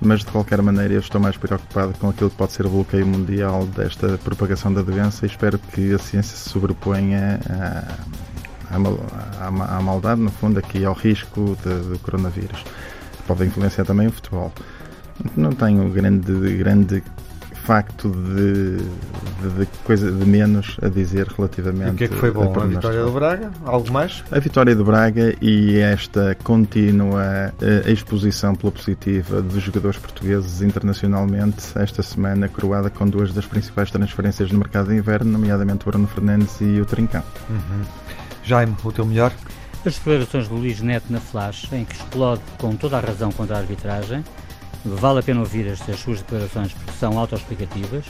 mas 0.00 0.20
de 0.20 0.26
qualquer 0.26 0.60
maneira 0.60 0.94
eu 0.94 1.00
estou 1.00 1.20
mais 1.20 1.36
preocupado 1.36 1.94
com 1.98 2.08
aquilo 2.08 2.28
que 2.28 2.36
pode 2.36 2.52
ser 2.52 2.66
o 2.66 2.70
bloqueio 2.70 3.06
mundial 3.06 3.66
desta 3.66 4.18
propagação 4.18 4.72
da 4.72 4.82
doença 4.82 5.24
e 5.24 5.28
espero 5.28 5.58
que 5.58 5.94
a 5.94 5.98
ciência 5.98 6.36
se 6.36 6.50
sobreponha 6.50 7.40
à, 8.70 9.80
maldade, 9.80 10.20
no 10.20 10.30
fundo, 10.30 10.58
aqui 10.58 10.84
ao 10.84 10.94
risco 10.94 11.56
do 11.62 11.98
coronavírus, 12.00 12.62
que 12.62 13.22
pode 13.26 13.44
influenciar 13.44 13.84
também 13.84 14.08
o 14.08 14.12
futebol. 14.12 14.52
Não 15.36 15.52
tenho 15.52 15.88
grande, 15.90 16.56
grande 16.56 17.02
facto 17.62 18.10
de, 18.10 18.76
de, 18.76 19.50
de, 19.60 19.66
coisa 19.84 20.10
de 20.10 20.26
menos 20.26 20.76
a 20.82 20.88
dizer 20.88 21.28
relativamente. 21.28 21.90
E 21.90 21.94
o 21.94 21.96
que 21.96 22.04
é 22.04 22.08
que 22.08 22.16
foi 22.16 22.30
bom? 22.30 22.52
A, 22.58 22.64
a 22.64 22.66
vitória 22.66 23.02
do 23.04 23.12
Braga? 23.12 23.50
Algo 23.64 23.92
mais? 23.92 24.24
A 24.32 24.38
vitória 24.40 24.74
do 24.74 24.84
Braga 24.84 25.34
e 25.40 25.78
esta 25.78 26.36
contínua 26.42 27.54
uh, 27.54 27.88
exposição 27.88 28.54
pela 28.54 28.72
positiva 28.72 29.40
dos 29.40 29.62
jogadores 29.62 29.96
portugueses 29.96 30.60
internacionalmente, 30.60 31.66
esta 31.76 32.02
semana 32.02 32.48
coroada 32.48 32.90
com 32.90 33.08
duas 33.08 33.32
das 33.32 33.46
principais 33.46 33.90
transferências 33.90 34.50
no 34.50 34.58
mercado 34.58 34.88
de 34.88 34.96
inverno, 34.96 35.30
nomeadamente 35.30 35.86
o 35.86 35.90
Bruno 35.90 36.08
Fernandes 36.08 36.60
e 36.60 36.80
o 36.80 36.84
Trincão. 36.84 37.22
Uhum. 37.48 37.82
Jaime, 38.42 38.76
o 38.82 38.90
teu 38.90 39.06
melhor? 39.06 39.32
As 39.86 39.96
declarações 39.96 40.48
de 40.48 40.54
Luís 40.54 40.80
Neto 40.80 41.06
na 41.10 41.20
Flash, 41.20 41.72
em 41.72 41.84
que 41.84 41.94
explode 41.94 42.42
com 42.58 42.74
toda 42.74 42.98
a 42.98 43.00
razão 43.00 43.30
contra 43.30 43.56
a 43.56 43.60
arbitragem, 43.60 44.24
Vale 44.84 45.20
a 45.20 45.22
pena 45.22 45.40
ouvir 45.40 45.66
estas 45.68 46.00
suas 46.00 46.20
declarações 46.20 46.72
porque 46.72 46.92
são 46.92 47.18
autoexplicativas. 47.18 48.04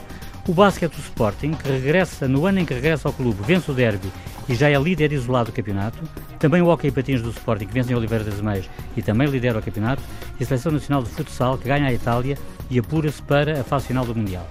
O 0.47 0.53
basquete 0.53 0.95
do 0.95 1.01
Sporting, 1.01 1.53
que 1.53 1.69
regressa, 1.69 2.27
no 2.27 2.45
ano 2.45 2.59
em 2.59 2.65
que 2.65 2.73
regressa 2.73 3.07
ao 3.07 3.13
clube, 3.13 3.41
vence 3.45 3.71
o 3.71 3.73
derby 3.73 4.11
e 4.49 4.55
já 4.55 4.69
é 4.69 4.77
líder 4.77 5.13
isolado 5.13 5.51
do 5.51 5.55
campeonato. 5.55 5.97
Também 6.39 6.61
o 6.61 6.67
hockey 6.67 6.91
patins 6.91 7.21
do 7.21 7.29
Sporting, 7.29 7.67
que 7.67 7.73
vence 7.73 7.93
em 7.93 7.95
Oliveira 7.95 8.23
das 8.23 8.41
Meias 8.41 8.69
e 8.97 9.01
também 9.01 9.27
lidera 9.27 9.59
o 9.59 9.61
campeonato. 9.61 10.01
E 10.39 10.43
a 10.43 10.45
Seleção 10.45 10.71
Nacional 10.71 11.03
de 11.03 11.09
Futsal, 11.09 11.57
que 11.57 11.67
ganha 11.67 11.87
a 11.87 11.93
Itália 11.93 12.37
e 12.69 12.79
apura-se 12.79 13.21
para 13.21 13.61
a 13.61 13.63
fase 13.63 13.87
final 13.87 14.05
do 14.05 14.15
Mundial. 14.15 14.47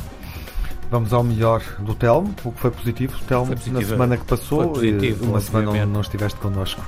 Vamos 0.93 1.15
ao 1.15 1.25
melhor 1.25 1.63
do 1.79 1.95
Telmo, 1.95 2.35
o 2.45 2.53
que 2.53 2.61
foi 2.61 2.71
positivo. 2.71 3.17
O 3.17 3.25
Telmo, 3.25 3.55
na 3.69 3.83
semana 3.83 4.15
que 4.15 4.27
passou, 4.27 4.69
positivo, 4.69 5.25
uma 5.25 5.41
semana 5.41 5.73
não, 5.73 5.87
não 5.87 6.01
estiveste 6.03 6.39
connosco. 6.39 6.83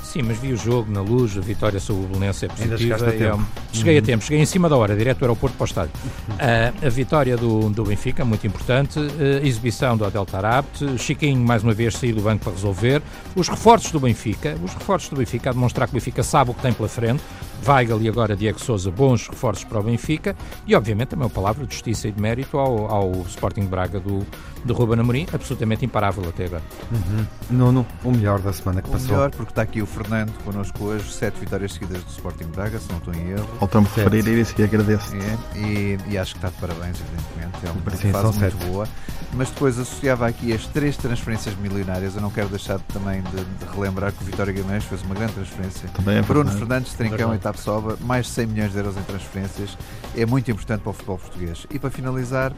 Sim, 0.00 0.22
mas 0.22 0.40
vi 0.40 0.52
o 0.52 0.56
jogo 0.56 0.90
na 0.90 1.00
luz, 1.00 1.38
a 1.38 1.40
vitória 1.40 1.78
sobre 1.78 2.02
o 2.02 2.08
Bolonense 2.08 2.46
é 2.46 2.48
positiva. 2.48 2.96
Ainda 2.96 3.08
a 3.08 3.12
tempo. 3.12 3.46
É, 3.72 3.76
cheguei 3.76 3.94
uhum. 3.94 4.02
a 4.02 4.06
tempo, 4.06 4.24
cheguei 4.24 4.42
em 4.42 4.46
cima 4.46 4.68
da 4.68 4.76
hora, 4.76 4.96
direto 4.96 5.18
do 5.18 5.26
aeroporto 5.26 5.56
para 5.56 5.62
o 5.62 5.66
estádio. 5.66 5.92
Uh, 6.30 6.82
a 6.84 6.88
vitória 6.90 7.36
do, 7.36 7.70
do 7.70 7.84
Benfica, 7.84 8.24
muito 8.24 8.44
importante. 8.44 8.98
Uh, 8.98 9.46
exibição 9.46 9.96
do 9.96 10.04
Adel 10.04 10.26
Tarabt. 10.26 10.98
Chiquinho, 10.98 11.38
mais 11.38 11.62
uma 11.62 11.72
vez, 11.72 11.94
saiu 11.94 12.16
do 12.16 12.22
banco 12.22 12.42
para 12.42 12.54
resolver. 12.54 13.02
Os 13.36 13.46
reforços 13.46 13.92
do 13.92 14.00
Benfica, 14.00 14.56
os 14.64 14.74
reforços 14.74 15.10
do 15.10 15.16
Benfica 15.16 15.50
a 15.50 15.52
demonstrar 15.52 15.86
que 15.86 15.92
o 15.92 15.96
Benfica 15.96 16.24
sabe 16.24 16.50
o 16.50 16.54
que 16.54 16.60
tem 16.60 16.72
pela 16.72 16.88
frente. 16.88 17.22
Weigl 17.66 18.02
e 18.02 18.08
agora 18.08 18.36
Diego 18.36 18.60
Souza, 18.60 18.90
bons 18.90 19.28
reforços 19.28 19.64
para 19.64 19.80
o 19.80 19.82
Benfica 19.82 20.36
e, 20.66 20.74
obviamente, 20.74 21.08
também 21.08 21.24
uma 21.24 21.30
palavra 21.30 21.66
de 21.66 21.72
justiça 21.72 22.08
e 22.08 22.12
de 22.12 22.20
mérito 22.20 22.58
ao, 22.58 22.90
ao 22.90 23.12
Sporting 23.22 23.66
Braga 23.66 23.98
do, 23.98 24.26
do 24.64 24.72
Ruben 24.72 25.00
Amorim, 25.00 25.26
absolutamente 25.32 25.84
imparável 25.84 26.24
até 26.28 26.46
agora. 26.46 26.62
Uhum. 26.90 27.26
Nuno, 27.50 27.86
o 28.02 28.10
melhor 28.10 28.40
da 28.40 28.52
semana 28.52 28.80
que 28.80 28.88
o 28.88 28.92
passou. 28.92 29.08
O 29.08 29.12
melhor, 29.12 29.30
porque 29.30 29.52
está 29.52 29.62
aqui 29.62 29.82
o 29.82 29.86
Fernando 29.86 30.32
connosco 30.44 30.84
hoje, 30.84 31.12
sete 31.12 31.38
vitórias 31.38 31.72
seguidas 31.74 32.02
do 32.02 32.10
Sporting 32.10 32.46
Braga, 32.46 32.78
se 32.78 32.90
não 32.90 32.98
estou 32.98 33.14
em 33.14 33.30
erro. 33.30 33.48
Voltamos 33.58 33.90
a 33.92 34.02
referir 34.02 34.38
isso 34.38 34.54
e 34.58 34.64
agradeço. 34.64 35.14
É, 35.14 35.58
e, 35.58 35.98
e, 36.08 36.18
acho 36.18 36.32
que 36.32 36.38
está 36.38 36.48
de 36.48 36.56
parabéns, 36.56 36.98
evidentemente. 37.00 37.66
É 37.66 37.70
uma 37.70 37.96
Sim, 37.96 38.12
fase 38.12 38.38
muito 38.38 38.58
sete. 38.58 38.66
boa. 38.66 38.88
Mas 39.36 39.50
depois 39.50 39.78
associava 39.78 40.28
aqui 40.28 40.52
as 40.52 40.64
três 40.66 40.96
transferências 40.96 41.56
milionárias. 41.56 42.14
Eu 42.14 42.22
não 42.22 42.30
quero 42.30 42.48
deixar 42.48 42.78
também 42.80 43.20
de, 43.22 43.44
de 43.44 43.74
relembrar 43.74 44.12
que 44.12 44.22
o 44.22 44.26
Vitória 44.26 44.52
Guimarães 44.52 44.84
fez 44.84 45.02
uma 45.02 45.14
grande 45.14 45.32
transferência. 45.32 45.88
Também 45.88 46.18
é 46.18 46.22
Bruno 46.22 46.50
Fernandes, 46.50 46.94
Trincão 46.94 47.34
e 47.34 47.38
Tapsoba, 47.38 47.98
mais 48.00 48.26
de 48.26 48.32
100 48.32 48.46
milhões 48.46 48.72
de 48.72 48.78
euros 48.78 48.96
em 48.96 49.02
transferências. 49.02 49.76
É 50.16 50.24
muito 50.24 50.48
importante 50.50 50.82
para 50.82 50.90
o 50.90 50.92
futebol 50.92 51.18
português. 51.18 51.66
E 51.68 51.80
para 51.80 51.90
finalizar, 51.90 52.52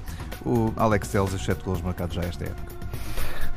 o 0.45 0.71
Alex 0.77 1.09
Teles, 1.09 1.33
os 1.33 1.45
7 1.45 1.65
golos 1.65 1.81
marcados 1.81 1.96
já 2.11 2.23
esta 2.23 2.45
época. 2.45 2.77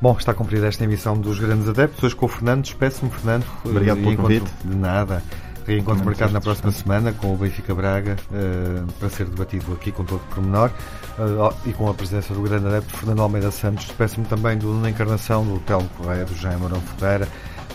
Bom, 0.02 0.16
está 0.18 0.34
cumprida 0.34 0.68
esta 0.68 0.84
emissão 0.86 1.18
dos 1.18 1.40
Grandes 1.40 1.68
Adeptos. 1.68 2.02
Hoje 2.04 2.16
com 2.16 2.26
o 2.26 2.30
Fernando. 2.30 2.64
Despeço-me, 2.64 3.12
Fernando. 3.12 3.46
Obrigado 3.66 3.98
pelo 3.98 4.16
convite. 4.16 4.50
De 4.64 4.76
nada. 4.76 5.22
Reencontro 5.68 6.04
marcado 6.04 6.34
na 6.34 6.42
próxima 6.42 6.72
semana 6.72 7.12
com 7.12 7.32
o 7.32 7.38
Benfica 7.38 7.76
Braga 7.76 8.18
uh, 8.32 8.92
para 8.94 9.10
ser 9.10 9.26
debatido 9.26 9.72
aqui 9.74 9.92
com 9.92 10.04
todo 10.04 10.20
o 10.20 10.34
pormenor 10.34 10.72
uh, 11.20 11.54
e 11.64 11.74
com 11.74 11.88
a 11.88 11.94
presença 11.94 12.34
do 12.34 12.42
grande 12.42 12.66
adepto 12.66 12.98
Fernando 12.98 13.22
Almeida 13.22 13.52
Santos. 13.52 13.86
Despeço-me 13.86 14.26
também 14.26 14.58
do 14.58 14.74
Na 14.74 14.90
Encarnação, 14.90 15.46
do 15.46 15.60
Telmo 15.60 15.88
Correia, 15.90 16.26
do 16.26 16.34
Jaime 16.36 16.64
Marão 16.64 16.82
Ferreira, 16.82 17.28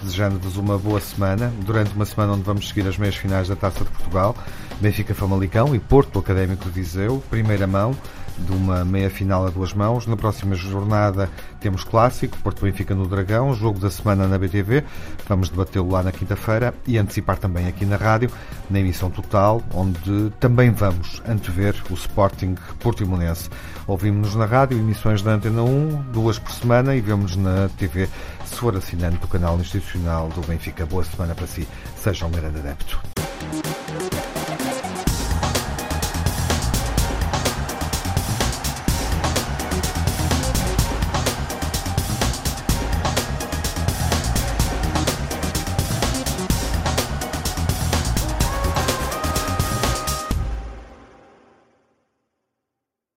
desejando-vos 0.03 0.57
uma 0.57 0.77
boa 0.77 1.01
semana. 1.01 1.53
Durante 1.61 1.95
uma 1.95 2.05
semana 2.05 2.33
onde 2.33 2.43
vamos 2.43 2.69
seguir 2.69 2.89
as 2.89 2.99
meias 2.99 3.15
finais 3.15 3.49
da 3.49 3.55
Taça 3.55 3.85
de 3.85 3.91
Portugal, 3.91 4.35
Benfica 4.81 5.15
Famalicão 5.15 5.73
e 5.73 5.79
Porto 5.79 6.19
Académico 6.19 6.65
de 6.65 6.71
Viseu, 6.71 7.23
primeira 7.31 7.67
mão 7.67 7.95
de 8.39 8.53
uma 8.53 8.85
meia-final 8.85 9.47
a 9.47 9.51
duas 9.51 9.73
mãos. 9.73 10.07
Na 10.07 10.17
próxima 10.17 10.55
jornada 10.55 11.29
temos 11.61 11.85
clássico, 11.85 12.37
Porto 12.39 12.65
Benfica 12.65 12.95
no 12.95 13.07
Dragão, 13.07 13.55
jogo 13.55 13.79
da 13.79 13.91
semana 13.91 14.27
na 14.27 14.39
BTV. 14.39 14.85
Vamos 15.29 15.49
debatê-lo 15.49 15.91
lá 15.91 16.03
na 16.03 16.13
quinta-feira 16.13 16.75
e 16.87 16.99
antecipar 16.99 17.39
também 17.39 17.67
aqui 17.67 17.85
na 17.85 17.97
rádio, 17.97 18.31
na 18.71 18.81
emissão 18.81 19.11
total, 19.11 19.63
onde 19.73 20.31
também 20.41 20.71
vamos 20.71 21.23
antever 21.27 21.75
o 21.91 21.95
Sporting 21.95 22.55
Portimonense. 22.81 23.49
Ouvimos-nos 23.87 24.35
na 24.35 24.47
rádio, 24.47 24.79
emissões 24.79 25.23
da 25.23 25.33
Antena 25.33 25.63
1, 25.63 26.13
duas 26.13 26.39
por 26.39 26.53
semana 26.53 26.95
e 26.95 27.01
vemos 27.01 27.37
na 27.37 27.69
TV 27.77 28.09
se 28.45 28.57
for 28.57 28.77
assinante 28.77 29.19
do 29.19 29.29
canal 29.29 29.59
institucional 29.59 30.29
do 30.29 30.41
Benfica. 30.47 30.87
Boa 30.87 31.05
semana 31.05 31.35
para 31.35 31.47
si. 31.47 31.67
Seja 31.97 32.27
um 32.27 32.31
grande 32.31 32.59
adepto. 32.59 33.01